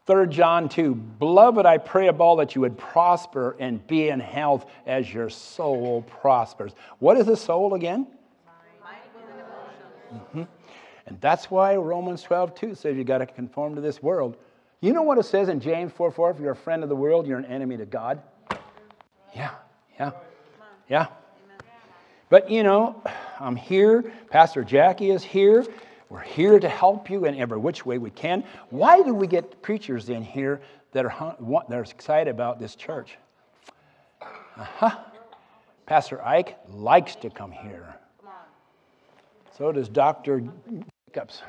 3 0.05 0.27
John 0.27 0.69
2. 0.69 0.95
Beloved, 0.95 1.65
I 1.65 1.77
pray 1.77 2.07
of 2.07 2.21
all 2.21 2.37
that 2.37 2.55
you 2.55 2.61
would 2.61 2.77
prosper 2.77 3.55
and 3.59 3.85
be 3.87 4.09
in 4.09 4.19
health 4.19 4.65
as 4.85 5.13
your 5.13 5.29
soul 5.29 6.03
prospers. 6.03 6.73
What 6.99 7.17
is 7.17 7.25
the 7.25 7.37
soul 7.37 7.73
again? 7.73 8.07
Mm-hmm. 10.13 10.43
And 11.05 11.21
that's 11.21 11.49
why 11.49 11.75
Romans 11.75 12.21
12 12.21 12.55
2 12.55 12.75
says 12.75 12.97
you 12.97 13.03
got 13.03 13.19
to 13.19 13.25
conform 13.25 13.75
to 13.75 13.81
this 13.81 14.01
world. 14.01 14.37
You 14.81 14.93
know 14.93 15.01
what 15.01 15.17
it 15.17 15.25
says 15.25 15.49
in 15.49 15.59
James 15.59 15.91
4 15.91 16.11
4? 16.11 16.31
If 16.31 16.39
you're 16.39 16.51
a 16.51 16.55
friend 16.55 16.83
of 16.83 16.89
the 16.89 16.95
world, 16.95 17.27
you're 17.27 17.39
an 17.39 17.45
enemy 17.45 17.77
to 17.77 17.85
God. 17.85 18.21
Yeah, 19.35 19.51
yeah, 19.99 20.11
yeah. 20.87 21.07
But 22.29 22.49
you 22.49 22.63
know, 22.63 23.01
I'm 23.39 23.55
here. 23.55 24.11
Pastor 24.29 24.63
Jackie 24.63 25.11
is 25.11 25.23
here. 25.23 25.65
We're 26.09 26.21
here 26.21 26.59
to 26.59 26.69
help 26.69 27.09
you 27.09 27.25
in 27.25 27.35
every 27.35 27.57
which 27.57 27.85
way 27.85 27.97
we 27.97 28.09
can. 28.09 28.43
Why 28.69 29.01
do 29.03 29.13
we 29.13 29.27
get 29.27 29.61
preachers 29.61 30.09
in 30.09 30.23
here 30.23 30.61
that 30.91 31.05
are, 31.05 31.35
that 31.69 31.75
are 31.75 31.83
excited 31.83 32.29
about 32.29 32.59
this 32.59 32.75
church? 32.75 33.17
Uh-huh. 34.21 34.97
Pastor 35.85 36.23
Ike 36.23 36.57
likes 36.69 37.15
to 37.17 37.29
come 37.29 37.51
here. 37.51 37.95
So 39.57 39.71
does 39.71 39.89
Dr. 39.89 40.43
Jacobs, 41.07 41.41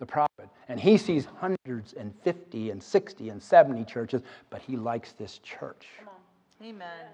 the 0.00 0.06
prophet. 0.06 0.48
And 0.68 0.80
he 0.80 0.98
sees 0.98 1.26
hundreds 1.36 1.92
and 1.92 2.12
50 2.24 2.70
and 2.70 2.82
60 2.82 3.28
and 3.28 3.42
70 3.42 3.84
churches, 3.84 4.22
but 4.50 4.60
he 4.60 4.76
likes 4.76 5.12
this 5.12 5.38
church. 5.38 5.86
Amen. 6.62 7.06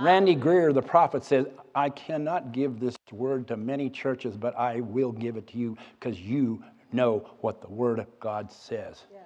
Randy 0.00 0.34
Greer, 0.34 0.72
the 0.72 0.82
prophet, 0.82 1.24
says, 1.24 1.46
I 1.74 1.88
cannot 1.88 2.52
give 2.52 2.80
this 2.80 2.96
word 3.12 3.46
to 3.48 3.56
many 3.56 3.88
churches, 3.88 4.36
but 4.36 4.56
I 4.56 4.80
will 4.80 5.12
give 5.12 5.36
it 5.36 5.46
to 5.48 5.58
you 5.58 5.76
because 5.98 6.18
you 6.18 6.62
know 6.92 7.28
what 7.40 7.60
the 7.60 7.68
word 7.68 7.98
of 7.98 8.06
God 8.20 8.50
says. 8.50 9.02
Yeah. 9.12 9.18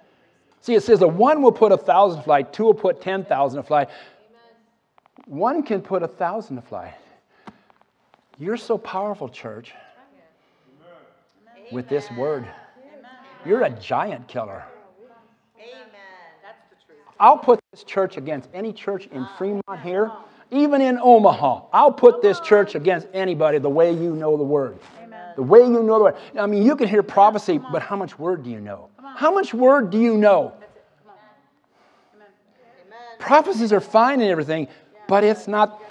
See, 0.61 0.75
it 0.75 0.83
says 0.83 0.99
that 0.99 1.07
one 1.07 1.41
will 1.41 1.51
put 1.51 1.71
a 1.71 1.77
thousand 1.77 2.19
to 2.19 2.23
flight, 2.23 2.53
two 2.53 2.63
will 2.63 2.73
put 2.73 3.01
10,000 3.01 3.57
to 3.61 3.63
flight. 3.63 3.89
One 5.25 5.63
can 5.63 5.81
put 5.81 6.03
a 6.03 6.07
thousand 6.07 6.57
to 6.57 6.61
flight. 6.61 6.93
You're 8.37 8.57
so 8.57 8.77
powerful, 8.77 9.27
church, 9.27 9.73
Amen. 11.57 11.65
with 11.71 11.89
this 11.89 12.09
word. 12.11 12.43
Amen. 12.43 13.11
You're 13.45 13.63
a 13.63 13.69
giant 13.69 14.27
killer. 14.27 14.63
Amen. 15.57 15.89
That's 16.41 16.61
the 16.69 16.75
truth. 16.85 16.99
I'll 17.19 17.37
put 17.37 17.59
this 17.71 17.83
church 17.83 18.17
against 18.17 18.49
any 18.53 18.71
church 18.71 19.07
in 19.07 19.23
ah, 19.23 19.35
Fremont 19.37 19.81
here 19.83 20.11
even 20.51 20.81
in 20.81 20.99
Omaha. 21.01 21.65
I'll 21.71 21.91
put 21.91 22.21
this 22.21 22.39
church 22.39 22.75
against 22.75 23.07
anybody 23.13 23.57
the 23.57 23.69
way 23.69 23.91
you 23.91 24.15
know 24.15 24.37
the 24.37 24.43
word. 24.43 24.79
Amen. 25.03 25.33
The 25.35 25.43
way 25.43 25.59
you 25.59 25.83
know 25.83 25.97
the 25.97 26.03
word. 26.05 26.17
I 26.37 26.45
mean, 26.45 26.63
you 26.63 26.75
can 26.75 26.87
hear 26.87 27.03
prophecy, 27.03 27.59
but 27.71 27.81
how 27.81 27.95
much 27.95 28.17
word 28.17 28.43
do 28.43 28.49
you 28.49 28.59
know? 28.59 28.89
How 29.15 29.33
much 29.33 29.53
word 29.53 29.89
do 29.89 29.99
you 29.99 30.17
know? 30.17 30.53
Prophecies 33.19 33.73
are 33.73 33.81
fine 33.81 34.21
and 34.21 34.29
everything, 34.29 34.67
but 35.07 35.23
it's 35.23 35.47
not 35.47 35.89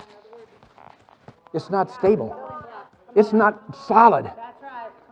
it's 1.52 1.70
not 1.70 1.92
stable. 1.94 2.36
It's 3.14 3.32
not 3.32 3.76
solid. 3.86 4.30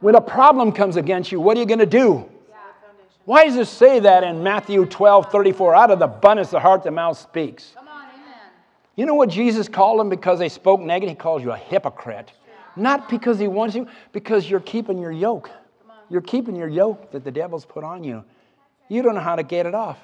When 0.00 0.14
a 0.14 0.20
problem 0.20 0.72
comes 0.72 0.96
against 0.96 1.32
you, 1.32 1.40
what 1.40 1.56
are 1.56 1.60
you 1.60 1.66
going 1.66 1.78
to 1.78 1.86
do? 1.86 2.28
Why 3.24 3.44
does 3.44 3.56
it 3.56 3.66
say 3.66 3.98
that 4.00 4.22
in 4.22 4.42
Matthew 4.42 4.86
12, 4.86 5.32
34? 5.32 5.74
Out 5.74 5.90
of 5.90 5.98
the 5.98 6.04
abundance 6.04 6.48
of 6.48 6.52
the 6.52 6.60
heart, 6.60 6.84
the 6.84 6.90
mouth 6.90 7.18
speaks. 7.18 7.74
You 8.96 9.04
know 9.04 9.14
what 9.14 9.28
Jesus 9.28 9.68
called 9.68 10.00
them 10.00 10.08
because 10.08 10.38
they 10.38 10.48
spoke 10.48 10.80
negative? 10.80 11.10
He 11.10 11.14
calls 11.14 11.42
you 11.42 11.52
a 11.52 11.56
hypocrite. 11.56 12.32
Not 12.74 13.08
because 13.08 13.38
he 13.38 13.46
wants 13.46 13.74
you, 13.74 13.86
because 14.12 14.50
you're 14.50 14.60
keeping 14.60 14.98
your 14.98 15.12
yoke. 15.12 15.50
You're 16.10 16.22
keeping 16.22 16.56
your 16.56 16.68
yoke 16.68 17.10
that 17.12 17.24
the 17.24 17.30
devil's 17.30 17.64
put 17.64 17.84
on 17.84 18.04
you. 18.04 18.24
You 18.88 19.02
don't 19.02 19.14
know 19.14 19.20
how 19.20 19.36
to 19.36 19.42
get 19.42 19.66
it 19.66 19.74
off. 19.74 19.98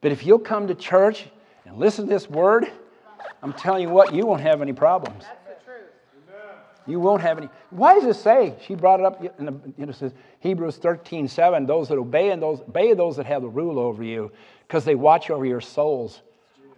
But 0.00 0.12
if 0.12 0.24
you'll 0.24 0.38
come 0.38 0.68
to 0.68 0.74
church 0.74 1.26
and 1.64 1.78
listen 1.78 2.06
to 2.06 2.10
this 2.10 2.30
word, 2.30 2.70
I'm 3.42 3.52
telling 3.52 3.82
you 3.82 3.88
what, 3.88 4.14
you 4.14 4.26
won't 4.26 4.40
have 4.40 4.62
any 4.62 4.72
problems. 4.72 5.24
You 6.86 7.00
won't 7.00 7.20
have 7.20 7.38
any. 7.38 7.48
Why 7.70 7.94
does 7.94 8.04
it 8.04 8.18
say? 8.18 8.54
She 8.66 8.74
brought 8.74 9.00
it 9.00 9.06
up 9.06 9.22
in 9.38 9.44
the, 9.44 9.54
you 9.76 9.84
know, 9.84 9.92
says 9.92 10.12
Hebrews 10.40 10.76
13, 10.76 11.28
7, 11.28 11.66
those 11.66 11.88
that 11.88 11.98
obey 11.98 12.30
and 12.30 12.40
those 12.40 12.60
obey 12.60 12.94
those 12.94 13.16
that 13.16 13.26
have 13.26 13.42
the 13.42 13.48
rule 13.48 13.78
over 13.78 14.02
you, 14.02 14.32
because 14.66 14.84
they 14.84 14.94
watch 14.94 15.28
over 15.28 15.44
your 15.44 15.60
souls. 15.60 16.22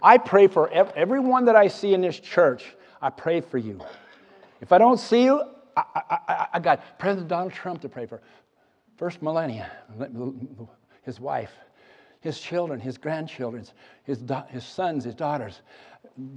I 0.02 0.18
pray 0.18 0.46
for 0.46 0.70
everyone 0.70 1.44
that 1.46 1.56
I 1.56 1.68
see 1.68 1.94
in 1.94 2.00
this 2.00 2.18
church. 2.18 2.64
I 3.02 3.10
pray 3.10 3.40
for 3.40 3.58
you. 3.58 3.80
If 4.60 4.72
I 4.72 4.78
don't 4.78 4.98
see 4.98 5.24
you, 5.24 5.42
I, 5.76 5.84
I, 6.28 6.46
I 6.54 6.58
got 6.58 6.98
President 6.98 7.28
Donald 7.28 7.52
Trump 7.52 7.80
to 7.82 7.88
pray 7.88 8.06
for. 8.06 8.20
First 8.96 9.22
Melania, 9.22 9.70
his 11.02 11.20
wife, 11.20 11.52
his 12.20 12.38
children, 12.38 12.78
his 12.78 12.98
grandchildren, 12.98 13.64
his, 14.04 14.22
his 14.48 14.64
sons, 14.64 15.04
his 15.04 15.14
daughters. 15.14 15.62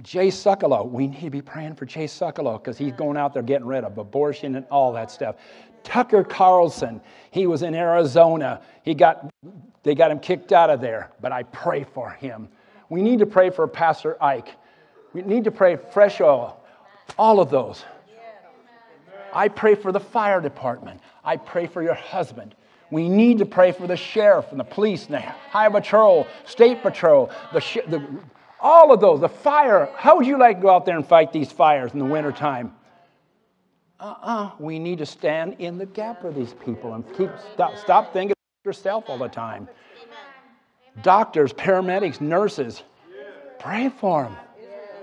Jay 0.02 0.28
Sekulow, 0.28 0.88
we 0.88 1.08
need 1.08 1.20
to 1.20 1.30
be 1.30 1.42
praying 1.42 1.74
for 1.74 1.84
Jay 1.84 2.06
Sekulow 2.06 2.58
because 2.58 2.78
he's 2.78 2.92
going 2.92 3.18
out 3.18 3.34
there 3.34 3.42
getting 3.42 3.66
rid 3.66 3.84
of 3.84 3.98
abortion 3.98 4.56
and 4.56 4.64
all 4.70 4.92
that 4.92 5.10
stuff. 5.10 5.36
Tucker 5.82 6.24
Carlson, 6.24 7.00
he 7.30 7.46
was 7.46 7.62
in 7.62 7.74
Arizona. 7.74 8.62
He 8.82 8.94
got, 8.94 9.30
they 9.82 9.94
got 9.94 10.10
him 10.10 10.18
kicked 10.18 10.52
out 10.52 10.70
of 10.70 10.80
there, 10.80 11.10
but 11.20 11.32
I 11.32 11.42
pray 11.42 11.84
for 11.84 12.10
him. 12.10 12.48
We 12.88 13.02
need 13.02 13.20
to 13.20 13.26
pray 13.26 13.50
for 13.50 13.66
Pastor 13.66 14.22
Ike. 14.22 14.48
We 15.12 15.22
need 15.22 15.44
to 15.44 15.50
pray 15.50 15.76
fresh 15.76 16.20
oil. 16.20 16.60
All 17.18 17.40
of 17.40 17.50
those. 17.50 17.84
I 19.32 19.48
pray 19.48 19.74
for 19.74 19.92
the 19.92 20.00
fire 20.00 20.40
department. 20.40 21.00
I 21.24 21.36
pray 21.36 21.66
for 21.66 21.82
your 21.82 21.94
husband. 21.94 22.54
We 22.90 23.08
need 23.08 23.38
to 23.38 23.46
pray 23.46 23.72
for 23.72 23.86
the 23.86 23.96
sheriff 23.96 24.46
and 24.50 24.60
the 24.60 24.64
police 24.64 25.06
and 25.06 25.14
the 25.14 25.20
high 25.20 25.68
patrol, 25.68 26.26
state 26.44 26.82
patrol, 26.82 27.30
the, 27.52 27.60
the, 27.88 28.06
all 28.60 28.92
of 28.92 29.00
those, 29.00 29.20
the 29.20 29.28
fire. 29.28 29.88
How 29.96 30.16
would 30.16 30.26
you 30.26 30.38
like 30.38 30.58
to 30.58 30.62
go 30.62 30.70
out 30.70 30.86
there 30.86 30.96
and 30.96 31.06
fight 31.06 31.32
these 31.32 31.50
fires 31.50 31.92
in 31.92 31.98
the 31.98 32.04
wintertime? 32.04 32.72
Uh-uh. 33.98 34.52
We 34.58 34.78
need 34.78 34.98
to 34.98 35.06
stand 35.06 35.56
in 35.58 35.78
the 35.78 35.86
gap 35.86 36.20
for 36.20 36.30
these 36.30 36.52
people 36.52 36.94
and 36.94 37.04
keep 37.16 37.30
stop, 37.54 37.76
stop 37.78 38.12
thinking 38.12 38.36
yourself 38.64 39.04
all 39.08 39.18
the 39.18 39.28
time 39.28 39.68
doctors, 41.02 41.52
paramedics, 41.52 42.20
nurses. 42.20 42.82
Pray 43.58 43.88
for 43.88 44.24
them. 44.24 44.36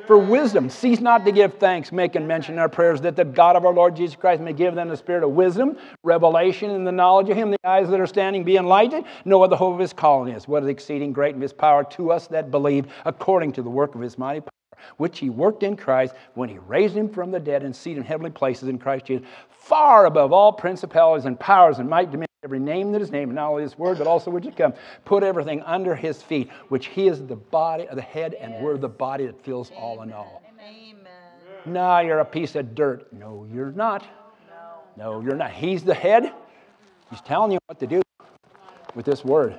For 0.07 0.17
wisdom, 0.17 0.69
cease 0.69 0.99
not 0.99 1.25
to 1.25 1.31
give 1.31 1.53
thanks, 1.53 1.91
making 1.91 2.25
mention 2.27 2.55
in 2.55 2.59
our 2.59 2.67
prayers 2.67 3.01
that 3.01 3.15
the 3.15 3.23
God 3.23 3.55
of 3.55 3.65
our 3.65 3.73
Lord 3.73 3.95
Jesus 3.95 4.15
Christ 4.15 4.41
may 4.41 4.51
give 4.51 4.75
them 4.75 4.89
the 4.89 4.97
spirit 4.97 5.23
of 5.23 5.29
wisdom, 5.31 5.77
revelation, 6.03 6.71
and 6.71 6.85
the 6.85 6.91
knowledge 6.91 7.29
of 7.29 7.37
Him. 7.37 7.51
The 7.51 7.59
eyes 7.63 7.89
that 7.89 7.99
are 7.99 8.07
standing 8.07 8.43
be 8.43 8.57
enlightened, 8.57 9.05
know 9.25 9.37
what 9.37 9.51
the 9.51 9.57
hope 9.57 9.75
of 9.75 9.79
His 9.79 9.93
calling 9.93 10.33
is, 10.33 10.47
what 10.47 10.63
is 10.63 10.69
exceeding 10.69 11.13
great 11.13 11.35
in 11.35 11.41
His 11.41 11.53
power 11.53 11.83
to 11.91 12.11
us 12.11 12.27
that 12.27 12.51
believe, 12.51 12.87
according 13.05 13.53
to 13.53 13.61
the 13.61 13.69
work 13.69 13.95
of 13.95 14.01
His 14.01 14.17
mighty 14.17 14.41
power, 14.41 14.81
which 14.97 15.19
He 15.19 15.29
worked 15.29 15.63
in 15.63 15.77
Christ 15.77 16.15
when 16.33 16.49
He 16.49 16.57
raised 16.57 16.95
Him 16.95 17.07
from 17.07 17.31
the 17.31 17.39
dead 17.39 17.63
and 17.63 17.75
seated 17.75 17.99
in 17.99 18.05
heavenly 18.05 18.31
places 18.31 18.69
in 18.69 18.79
Christ 18.79 19.05
Jesus, 19.05 19.25
far 19.49 20.07
above 20.07 20.33
all 20.33 20.51
principalities 20.51 21.25
and 21.25 21.39
powers 21.39 21.77
and 21.79 21.87
might, 21.89 22.11
dominion 22.11 22.27
every 22.43 22.59
name 22.59 22.91
that 22.91 23.01
is 23.01 23.11
named, 23.11 23.33
not 23.33 23.51
only 23.51 23.63
his 23.63 23.77
word, 23.77 23.99
but 23.99 24.07
also 24.07 24.31
which 24.31 24.45
is 24.45 24.55
come. 24.55 24.73
Put 25.05 25.23
everything 25.23 25.61
under 25.61 25.93
his 25.93 26.21
feet, 26.23 26.49
which 26.69 26.87
he 26.87 27.07
is 27.07 27.25
the 27.25 27.35
body 27.35 27.87
of 27.87 27.95
the 27.95 28.01
head, 28.01 28.33
and 28.33 28.55
we're 28.63 28.77
the 28.77 28.89
body 28.89 29.27
that 29.27 29.43
fills 29.43 29.71
all 29.77 30.01
in 30.01 30.11
all. 30.11 30.41
Amen. 30.59 31.05
Nah, 31.65 31.99
you're 31.99 32.19
a 32.19 32.25
piece 32.25 32.55
of 32.55 32.73
dirt. 32.73 33.11
No, 33.13 33.47
you're 33.53 33.71
not. 33.71 34.05
No, 34.97 35.21
you're 35.21 35.35
not. 35.35 35.51
He's 35.51 35.83
the 35.83 35.93
head. 35.93 36.33
He's 37.11 37.21
telling 37.21 37.51
you 37.51 37.59
what 37.67 37.79
to 37.79 37.87
do 37.87 38.01
with 38.95 39.05
this 39.05 39.23
word. 39.23 39.55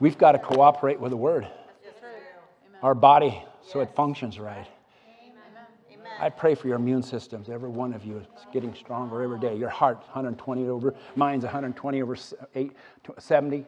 We've 0.00 0.16
got 0.16 0.32
to 0.32 0.38
cooperate 0.38 0.98
with 0.98 1.10
the 1.10 1.16
word. 1.16 1.46
Our 2.82 2.94
body 2.94 3.42
so 3.62 3.80
it 3.80 3.94
functions 3.94 4.38
right. 4.38 4.66
I 6.18 6.30
pray 6.30 6.54
for 6.54 6.68
your 6.68 6.76
immune 6.76 7.02
systems. 7.02 7.48
Every 7.48 7.68
one 7.68 7.92
of 7.92 8.04
you 8.04 8.18
is 8.18 8.26
getting 8.52 8.74
stronger 8.74 9.22
every 9.22 9.38
day. 9.38 9.54
Your 9.56 9.68
heart, 9.68 9.98
120 9.98 10.68
over, 10.68 10.94
mine's 11.14 11.44
120 11.44 12.02
over 12.02 12.16
8, 12.54 12.72
70. 13.18 13.66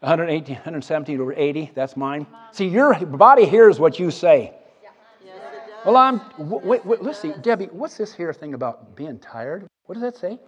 118, 0.00 0.56
117 0.56 1.20
over 1.20 1.32
80, 1.32 1.70
that's 1.74 1.96
mine. 1.96 2.26
See, 2.52 2.68
your 2.68 2.94
body 3.06 3.46
hears 3.46 3.80
what 3.80 3.98
you 3.98 4.10
say. 4.10 4.52
Well, 5.86 5.96
I'm, 5.96 6.20
wait, 6.38 6.84
wait, 6.84 7.02
let's 7.02 7.18
see, 7.18 7.32
Debbie, 7.42 7.66
what's 7.66 7.96
this 7.96 8.14
here 8.14 8.32
thing 8.32 8.54
about 8.54 8.96
being 8.96 9.18
tired? 9.18 9.66
What 9.86 9.94
does 9.94 10.02
that 10.02 10.16
say? 10.16 10.38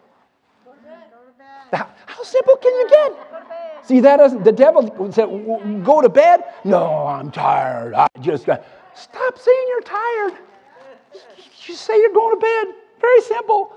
Bed. 1.70 1.86
How 2.06 2.22
simple 2.22 2.56
can 2.56 2.72
you 2.72 2.88
get? 2.88 3.12
See, 3.82 4.00
that 4.00 4.16
doesn't, 4.16 4.44
the 4.44 4.52
devil 4.52 5.12
said, 5.12 5.26
go 5.84 6.00
to 6.00 6.08
bed? 6.08 6.44
No, 6.64 7.06
I'm 7.06 7.30
tired. 7.30 7.94
I 7.94 8.08
just 8.20 8.46
got, 8.46 8.64
stop 8.94 9.38
saying 9.38 9.66
you're 9.68 9.82
tired. 9.82 10.38
Just 11.66 11.82
say 11.82 11.98
you're 11.98 12.12
going 12.12 12.36
to 12.36 12.40
bed. 12.40 12.74
Very 13.00 13.20
simple. 13.22 13.76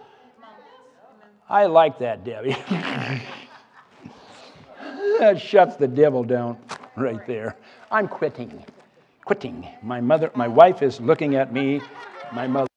I 1.49 1.65
like 1.65 1.97
that, 1.97 2.23
Debbie. 2.23 2.55
that 5.19 5.41
shuts 5.41 5.75
the 5.75 5.87
devil 5.87 6.23
down 6.23 6.59
right 6.95 7.25
there. 7.25 7.55
I'm 7.89 8.07
quitting. 8.07 8.63
Quitting. 9.25 9.67
My 9.81 10.01
mother, 10.01 10.29
my 10.35 10.47
wife 10.47 10.83
is 10.83 11.01
looking 11.01 11.33
at 11.33 11.51
me. 11.51 11.81
My 12.31 12.45
mother. 12.45 12.67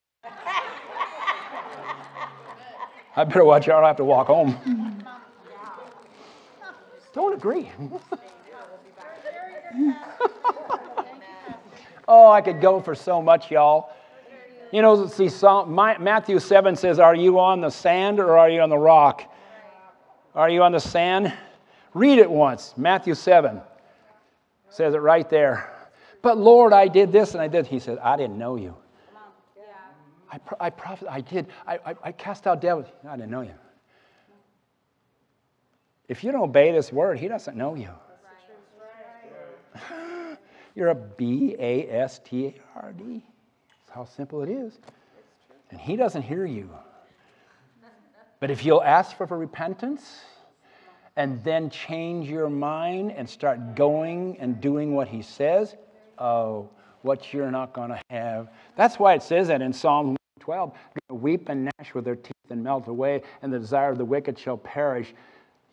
I 3.15 3.25
better 3.25 3.45
watch 3.45 3.69
out. 3.69 3.85
I 3.85 3.89
have 3.89 3.99
to 3.99 4.05
walk 4.05 4.29
home. 4.29 5.05
Don't 7.13 7.35
agree. 7.35 7.71
oh, 12.09 12.31
I 12.31 12.41
could 12.41 12.63
go 12.63 12.81
for 12.81 12.95
so 12.95 13.21
much, 13.21 13.51
y'all. 13.51 13.91
You 14.73 14.81
know, 14.81 15.07
see, 15.07 15.29
Psalm, 15.29 15.75
Matthew 15.75 16.39
7 16.39 16.77
says, 16.77 16.99
Are 16.99 17.15
you 17.15 17.39
on 17.39 17.61
the 17.61 17.69
sand 17.69 18.19
or 18.19 18.39
are 18.39 18.49
you 18.49 18.63
on 18.63 18.71
the 18.71 18.79
rock? 18.79 19.31
Are 20.35 20.49
you 20.49 20.63
on 20.63 20.73
the 20.73 20.81
sand? 20.81 21.33
Read 21.93 22.19
it 22.19 22.31
once. 22.31 22.73
Matthew 22.79 23.15
7 23.15 23.61
says 24.71 24.95
it 24.95 24.99
right 24.99 25.29
there. 25.29 25.71
But 26.23 26.39
Lord, 26.39 26.73
I 26.73 26.89
did 26.89 27.13
this 27.13 27.35
and 27.35 27.43
I 27.43 27.49
did. 27.49 27.67
He 27.67 27.79
said, 27.79 27.99
I 27.99 28.17
didn't 28.17 28.39
know 28.39 28.57
you. 28.57 28.75
I, 30.31 30.41
I 30.59 30.71
prophet, 30.71 31.07
I 31.11 31.21
did. 31.21 31.49
I, 31.67 31.75
I, 31.85 31.95
I 32.05 32.13
cast 32.13 32.47
out 32.47 32.63
devils. 32.63 32.87
I 33.07 33.17
didn't 33.17 33.31
know 33.31 33.43
you. 33.43 33.53
If 36.09 36.25
you 36.25 36.33
don't 36.33 36.45
obey 36.45 36.73
this 36.73 36.91
word, 36.91 37.19
he 37.19 37.29
doesn't 37.29 37.57
know 37.57 37.75
you. 37.75 37.91
You're 40.75 40.89
a 40.89 40.95
B 40.95 41.55
A 41.59 41.91
S 41.91 42.21
T 42.25 42.47
A 42.47 42.55
R 42.75 42.93
D. 42.93 43.23
How 43.95 44.05
simple 44.05 44.43
it 44.43 44.49
is. 44.49 44.79
And 45.71 45.81
he 45.81 45.97
doesn't 45.97 46.23
hear 46.23 46.47
you. 46.47 46.71
But 48.41 48.51
if 48.51 48.65
you'll 48.65 48.83
ask 48.83 49.17
for, 49.17 49.27
for 49.27 49.39
repentance 49.39 50.21
and 51.17 51.43
then 51.45 51.71
change 51.71 52.29
your 52.29 52.49
mind 52.49 53.13
and 53.13 53.29
start 53.29 53.75
going 53.75 54.37
and 54.41 54.61
doing 54.61 54.95
what 54.95 55.09
he 55.09 55.23
says, 55.23 55.77
oh, 56.19 56.69
what 57.03 57.33
you're 57.33 57.51
not 57.51 57.73
going 57.73 57.91
to 57.91 58.01
have. 58.11 58.49
That's 58.77 58.99
why 58.99 59.15
it 59.15 59.23
says 59.23 59.49
that 59.49 59.61
in 59.61 59.73
Psalm 59.73 60.17
12 60.41 60.73
weep 61.11 61.49
and 61.49 61.65
gnash 61.65 61.95
with 61.95 62.05
their 62.05 62.17
teeth 62.17 62.33
and 62.51 62.63
melt 62.65 62.89
away, 62.89 63.23
and 63.43 63.53
the 63.53 63.59
desire 63.59 63.91
of 63.91 63.99
the 63.99 64.05
wicked 64.05 64.39
shall 64.39 64.57
perish. 64.57 65.15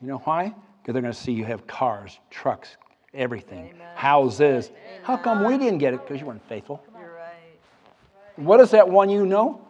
You 0.02 0.08
know 0.08 0.18
why? 0.20 0.54
Because 0.82 0.94
they're 0.94 1.02
going 1.02 1.14
to 1.14 1.20
see 1.20 1.32
you 1.32 1.46
have 1.46 1.66
cars, 1.68 2.20
trucks, 2.30 2.78
everything, 3.14 3.72
Amen. 3.74 3.88
houses. 3.96 4.70
Amen. 4.70 5.02
How 5.04 5.18
come 5.18 5.44
we 5.44 5.58
didn't 5.58 5.80
get 5.80 5.94
it? 5.94 6.02
Because 6.06 6.22
you 6.22 6.28
weren't 6.28 6.48
faithful. 6.48 6.84
What 8.40 8.60
is 8.60 8.72
that 8.72 8.88
one 8.88 9.10
you 9.10 9.26
know? 9.26 9.62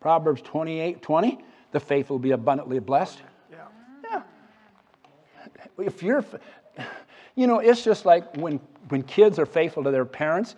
Proverbs 0.00 0.42
28 0.42 1.00
20. 1.00 1.38
The 1.72 1.80
faithful 1.80 2.16
will 2.16 2.22
be 2.22 2.32
abundantly 2.32 2.78
blessed. 2.80 3.22
Yeah. 3.50 3.56
Yeah. 4.04 4.22
If 5.78 6.02
you're, 6.02 6.24
you 7.34 7.46
know, 7.46 7.60
it's 7.60 7.82
just 7.82 8.04
like 8.04 8.36
when, 8.36 8.60
when 8.88 9.02
kids 9.02 9.38
are 9.38 9.46
faithful 9.46 9.82
to 9.84 9.90
their 9.90 10.04
parents, 10.04 10.54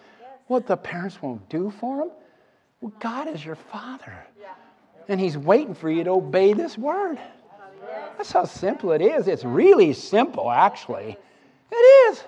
what 0.49 0.67
the 0.67 0.77
parents 0.77 1.23
won't 1.23 1.49
do 1.49 1.71
for 1.71 1.99
them. 1.99 2.11
Well, 2.81 2.93
God 2.99 3.29
is 3.29 3.45
your 3.45 3.55
father. 3.55 4.27
Yeah. 4.41 4.49
And 5.09 5.21
He's 5.21 5.39
waiting 5.39 5.75
for 5.75 5.89
you 5.89 6.05
to 6.05 6.11
obey 6.11 6.53
this 6.53 6.77
word. 6.77 7.19
That's 8.17 8.33
how 8.33 8.45
simple 8.45 8.93
it 8.93 9.03
is. 9.03 9.29
It's 9.29 9.45
really 9.45 9.93
simple, 9.93 10.51
actually. 10.51 11.17
It 11.71 11.75
is. 11.75 12.25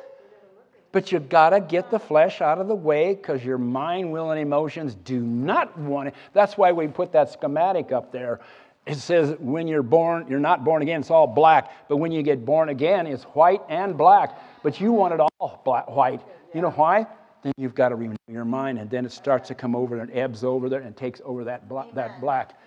But 0.97 1.13
you 1.13 1.21
got 1.21 1.51
to 1.51 1.61
get 1.61 1.91
the 1.91 1.99
flesh 1.99 2.41
out 2.41 2.59
of 2.59 2.69
the 2.69 2.75
way 2.75 3.15
because 3.15 3.45
your 3.45 3.59
mind, 3.59 4.11
will, 4.11 4.31
and 4.31 4.41
emotions 4.41 4.95
do 4.95 5.21
not 5.21 5.79
want 5.79 6.09
it. 6.09 6.15
That's 6.33 6.57
why 6.57 6.73
we 6.73 6.89
put 6.89 7.13
that 7.13 7.31
schematic 7.31 7.93
up 7.93 8.11
there. 8.11 8.41
It 8.87 8.95
says 8.95 9.37
when 9.39 9.69
you're 9.69 9.83
born, 9.83 10.25
you're 10.27 10.41
not 10.41 10.65
born 10.65 10.81
again, 10.81 11.01
it's 11.01 11.11
all 11.11 11.27
black. 11.27 11.87
But 11.87 11.99
when 11.99 12.13
you 12.13 12.23
get 12.23 12.47
born 12.47 12.71
again, 12.71 13.07
it's 13.07 13.25
white 13.25 13.61
and 13.69 13.99
black. 13.99 14.41
But 14.63 14.81
you 14.81 14.91
want 14.91 15.13
it 15.13 15.21
all 15.21 15.61
black, 15.67 15.91
white. 15.91 16.23
You 16.55 16.63
know 16.63 16.71
why? 16.71 17.07
Then 17.43 17.53
you've 17.59 17.75
got 17.75 17.91
to 17.91 17.97
renew 17.97 18.17
your 18.27 18.47
mind, 18.47 18.79
and 18.79 18.89
then 18.89 19.05
it 19.05 19.13
starts 19.13 19.49
to 19.49 19.55
come 19.55 19.77
over 19.77 20.01
and 20.01 20.11
ebbs 20.13 20.45
over 20.45 20.71
there 20.71 20.81
and 20.81 20.97
takes 20.97 21.21
over 21.27 21.45
that, 21.45 21.69
bla- 21.69 21.89
that 21.93 22.23
black. 22.23 22.59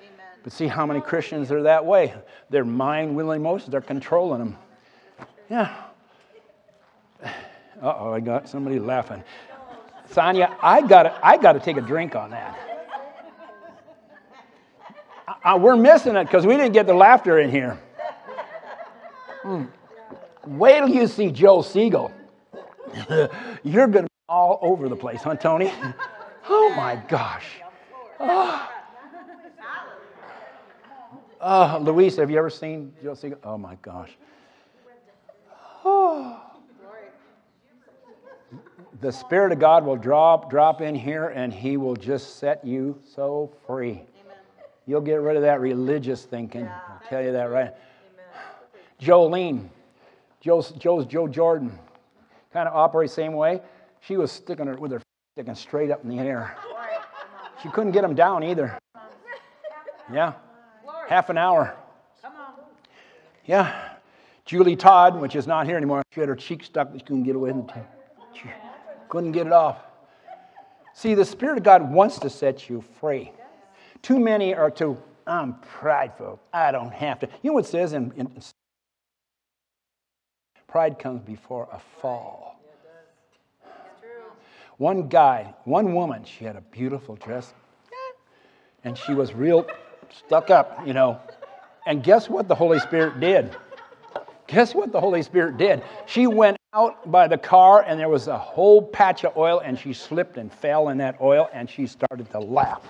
But 0.44 0.54
see 0.54 0.68
how 0.68 0.86
many 0.86 1.02
Christians 1.02 1.52
are 1.52 1.64
that 1.64 1.84
way. 1.84 2.14
Their 2.52 2.64
mind, 2.64 3.16
will, 3.16 3.32
and 3.32 3.42
emotions, 3.42 3.72
they're 3.72 3.82
controlling 3.82 4.38
them. 4.38 4.58
Yeah. 5.50 5.89
Oh, 7.82 8.14
I 8.14 8.20
got 8.20 8.50
somebody 8.50 8.80
laughing. 8.80 9.24
Sonia, 10.12 10.56
I 10.62 10.86
got 10.86 11.20
I 11.24 11.38
got 11.38 11.54
to 11.54 11.60
take 11.60 11.78
a 11.78 11.82
drink 11.82 12.16
on 12.16 12.32
that. 12.32 12.58
I, 15.28 15.36
I, 15.44 15.56
we're 15.56 15.76
missing 15.76 16.16
it 16.16 16.26
because 16.26 16.46
we 16.46 16.58
didn't 16.58 16.74
get 16.74 16.88
the 16.88 16.94
laughter 16.94 17.40
in 17.40 17.52
here. 17.52 17.80
Hmm. 19.44 19.66
Wait 20.46 20.80
till 20.80 20.90
you 20.90 21.08
see 21.08 21.32
Joe 21.32 21.62
Siegel. 21.62 22.12
You're 23.64 23.88
going 23.88 23.92
to 23.92 24.02
be 24.04 24.08
all 24.28 24.60
over 24.62 24.90
the 24.90 24.96
place, 24.96 25.22
huh, 25.22 25.36
Tony? 25.36 25.72
Oh 26.52 26.74
my 26.76 26.96
gosh. 27.08 27.46
Oh. 28.20 28.70
Oh, 31.40 31.80
Luis, 31.84 32.16
have 32.16 32.32
you 32.32 32.40
ever 32.40 32.50
seen 32.50 32.92
Joe 33.04 33.14
Siegel? 33.14 33.38
Oh 33.44 33.56
my 33.56 33.76
gosh. 33.84 34.10
Oh. 35.86 36.49
The 39.02 39.12
Spirit 39.12 39.52
of 39.52 39.60
God 39.60 39.86
will 39.86 39.96
drop, 39.96 40.50
drop 40.50 40.82
in 40.82 40.96
here 40.96 41.28
and 41.28 41.54
He 41.54 41.78
will 41.78 41.96
just 41.96 42.38
set 42.38 42.66
you 42.66 43.00
so 43.16 43.54
free. 43.66 44.02
You'll 44.86 45.02
get 45.02 45.22
rid 45.22 45.36
of 45.36 45.44
that 45.44 45.62
religious 45.62 46.26
thinking. 46.26 46.68
I'll 46.68 47.02
tell 47.08 47.24
you 47.24 47.32
that 47.32 47.50
right. 47.52 47.74
Jolene, 49.00 49.70
Joe's, 50.42 50.72
Joe's 50.72 51.06
Joe 51.06 51.28
Jordan, 51.28 51.78
kind 52.52 52.68
of 52.68 52.76
operates 52.76 53.14
same 53.14 53.34
way. 53.34 53.62
She 54.02 54.18
was 54.18 54.32
sticking 54.32 54.68
her 54.68 54.76
with 54.76 54.92
her 54.92 55.02
sticking 55.36 55.56
straight 55.56 55.92
up 55.92 56.04
in 56.04 56.10
the 56.10 56.20
air. 56.20 56.58
She 57.62 57.70
couldn't 57.70 57.92
get 57.92 58.02
them 58.02 58.16
down 58.16 58.44
either. 58.44 58.78
Yeah 60.12 60.34
half 61.10 61.30
an 61.30 61.38
hour. 61.38 61.76
Yeah. 63.46 63.96
Julie 64.46 64.76
Todd, 64.76 65.20
which 65.20 65.36
is 65.36 65.48
not 65.48 65.66
here 65.66 65.76
anymore, 65.76 66.04
she 66.14 66.20
had 66.20 66.30
her 66.30 66.36
cheek 66.36 66.64
stuck, 66.64 66.92
she 66.94 67.00
couldn't 67.00 67.24
get 67.24 67.36
away 67.36 67.52
with 67.52 67.68
the 67.68 67.74
She 68.34 68.48
couldn't 69.10 69.34
get 69.34 69.48
it 69.48 69.54
off. 69.54 69.78
See, 70.94 71.16
the 71.16 71.26
Spirit 71.26 71.58
of 71.58 71.64
God 71.64 71.92
wants 71.92 72.20
to 72.20 72.30
set 72.30 72.70
you 72.70 72.84
free. 73.00 73.32
Too 74.02 74.20
many 74.20 74.54
are 74.54 74.72
too, 74.72 74.98
I'm 75.28 75.56
prideful. 75.56 76.40
I 76.54 76.72
don't 76.72 76.94
have 76.94 77.20
to. 77.20 77.28
You 77.42 77.50
know 77.50 77.54
what 77.56 77.66
it 77.66 77.70
says 77.70 77.94
in, 77.94 78.14
in 78.16 78.32
pride 80.68 81.00
comes 81.00 81.22
before 81.22 81.68
a 81.72 81.80
fall. 82.02 82.60
One 84.78 85.10
guy, 85.10 85.54
one 85.66 85.94
woman, 85.94 86.24
she 86.24 86.46
had 86.46 86.56
a 86.56 86.62
beautiful 86.62 87.16
dress, 87.16 87.54
and 88.84 88.98
she 88.98 89.14
was 89.14 89.34
real 89.34 89.68
stuck 90.26 90.50
up, 90.50 90.88
you 90.88 90.94
know. 90.94 91.20
And 91.86 92.02
guess 92.02 92.30
what 92.30 92.48
the 92.48 92.56
Holy 92.56 92.80
Spirit 92.80 93.20
did? 93.20 93.56
Guess 94.48 94.74
what 94.74 94.92
the 94.92 95.02
Holy 95.02 95.22
Spirit 95.22 95.58
did? 95.58 95.84
She 96.06 96.28
went 96.28 96.59
out 96.74 97.10
by 97.10 97.28
the 97.28 97.38
car 97.38 97.84
and 97.88 98.00
there 98.00 98.10
was 98.10 98.28
a 98.28 98.38
whole 98.38 98.80
patch 98.82 99.26
of 99.26 99.36
oil 99.36 99.60
and 99.60 99.78
she 99.80 99.92
slipped 99.92 100.38
and 100.38 100.54
fell 100.54 100.90
in 100.90 101.00
that 101.00 101.20
oil 101.20 101.50
and 101.52 101.68
she 101.68 101.88
started 101.88 102.30
to 102.30 102.40
laugh 102.40 102.84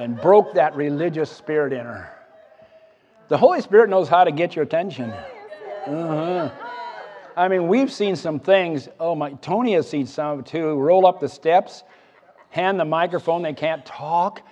and 0.00 0.20
broke 0.20 0.52
that 0.54 0.74
religious 0.74 1.30
spirit 1.30 1.72
in 1.72 1.86
her. 1.86 2.10
The 3.28 3.38
Holy 3.38 3.60
Spirit 3.60 3.88
knows 3.88 4.08
how 4.08 4.24
to 4.24 4.32
get 4.32 4.56
your 4.56 4.64
attention. 4.64 5.10
Uh-huh. 5.10 6.50
I 7.36 7.46
mean, 7.46 7.68
we've 7.68 7.92
seen 7.92 8.16
some 8.16 8.40
things. 8.40 8.88
Oh 8.98 9.14
my, 9.14 9.30
Tony 9.34 9.74
has 9.74 9.88
seen 9.88 10.06
some 10.06 10.42
too. 10.42 10.74
Roll 10.74 11.06
up 11.06 11.20
the 11.20 11.28
steps, 11.28 11.84
hand 12.48 12.80
the 12.80 12.84
microphone, 12.84 13.42
they 13.42 13.52
can't 13.52 13.86
talk. 13.86 14.42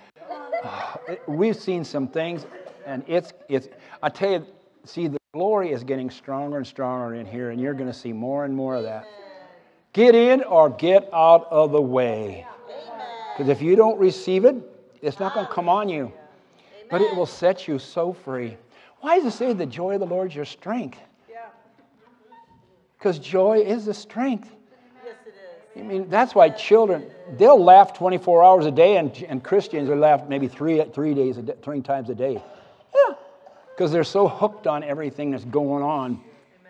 we've 1.27 1.57
seen 1.57 1.83
some 1.83 2.07
things, 2.07 2.45
and 2.85 3.03
it's, 3.07 3.33
it's, 3.49 3.67
I 4.01 4.07
tell 4.07 4.31
you, 4.31 4.45
see, 4.85 5.07
the 5.07 5.18
glory 5.33 5.71
is 5.71 5.83
getting 5.83 6.09
stronger 6.09 6.57
and 6.57 6.65
stronger 6.65 7.13
in 7.13 7.25
here, 7.25 7.51
and 7.51 7.61
you're 7.61 7.75
going 7.75 7.91
to 7.91 7.97
see 7.97 8.11
more 8.11 8.45
and 8.45 8.55
more 8.55 8.75
of 8.75 8.83
that. 8.83 9.05
Get 9.93 10.15
in 10.15 10.43
or 10.43 10.71
get 10.71 11.07
out 11.13 11.47
of 11.51 11.71
the 11.71 11.81
way. 11.81 12.47
Because 13.33 13.49
if 13.49 13.61
you 13.61 13.75
don't 13.75 13.99
receive 13.99 14.43
it, 14.45 14.55
it's 15.01 15.19
not 15.19 15.35
going 15.35 15.45
to 15.45 15.51
come 15.51 15.69
on 15.69 15.87
you, 15.87 16.11
but 16.89 17.01
it 17.01 17.15
will 17.15 17.27
set 17.27 17.67
you 17.67 17.77
so 17.77 18.11
free. 18.11 18.57
Why 19.01 19.19
does 19.19 19.33
it 19.33 19.37
say 19.37 19.53
the 19.53 19.65
joy 19.65 19.93
of 19.93 19.99
the 19.99 20.07
Lord 20.07 20.29
is 20.29 20.35
your 20.35 20.45
strength? 20.45 20.99
Because 22.97 23.19
joy 23.19 23.59
is 23.59 23.85
the 23.85 23.93
strength. 23.93 24.49
I 25.75 25.81
mean, 25.81 26.09
that's 26.09 26.33
why 26.35 26.49
children, 26.49 27.05
they'll 27.37 27.63
laugh 27.63 27.93
24 27.93 28.43
hours 28.43 28.65
a 28.65 28.71
day, 28.71 28.97
and, 28.97 29.15
and 29.29 29.43
Christians 29.43 29.87
will 29.87 29.97
laugh 29.97 30.27
maybe 30.27 30.47
three, 30.47 30.83
three, 30.85 31.13
days 31.13 31.37
a 31.37 31.43
day, 31.43 31.53
three 31.61 31.81
times 31.81 32.09
a 32.09 32.15
day. 32.15 32.33
Yeah, 32.93 33.15
because 33.79 33.93
they're 33.93 34.03
so 34.03 34.27
hooked 34.27 34.67
on 34.67 34.83
everything 34.83 35.31
that's 35.31 35.45
going 35.45 35.81
on. 35.81 36.19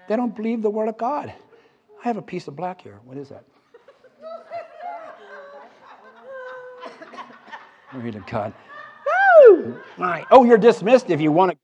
They 0.07 0.15
don't 0.15 0.35
believe 0.35 0.61
the 0.61 0.69
Word 0.69 0.89
of 0.89 0.97
God. 0.99 1.33
I 1.99 2.07
have 2.07 2.17
a 2.17 2.21
piece 2.21 2.47
of 2.47 2.55
black 2.55 2.81
here. 2.81 2.99
What 3.03 3.17
is 3.17 3.29
that? 3.29 3.45
Glory 7.91 8.11
to 8.11 8.19
God. 8.29 8.53
Woo! 9.39 9.81
My. 9.97 10.23
Oh, 10.29 10.43
you're 10.43 10.59
dismissed 10.59 11.09
if 11.09 11.19
you 11.19 11.31
want 11.31 11.53
to. 11.53 11.57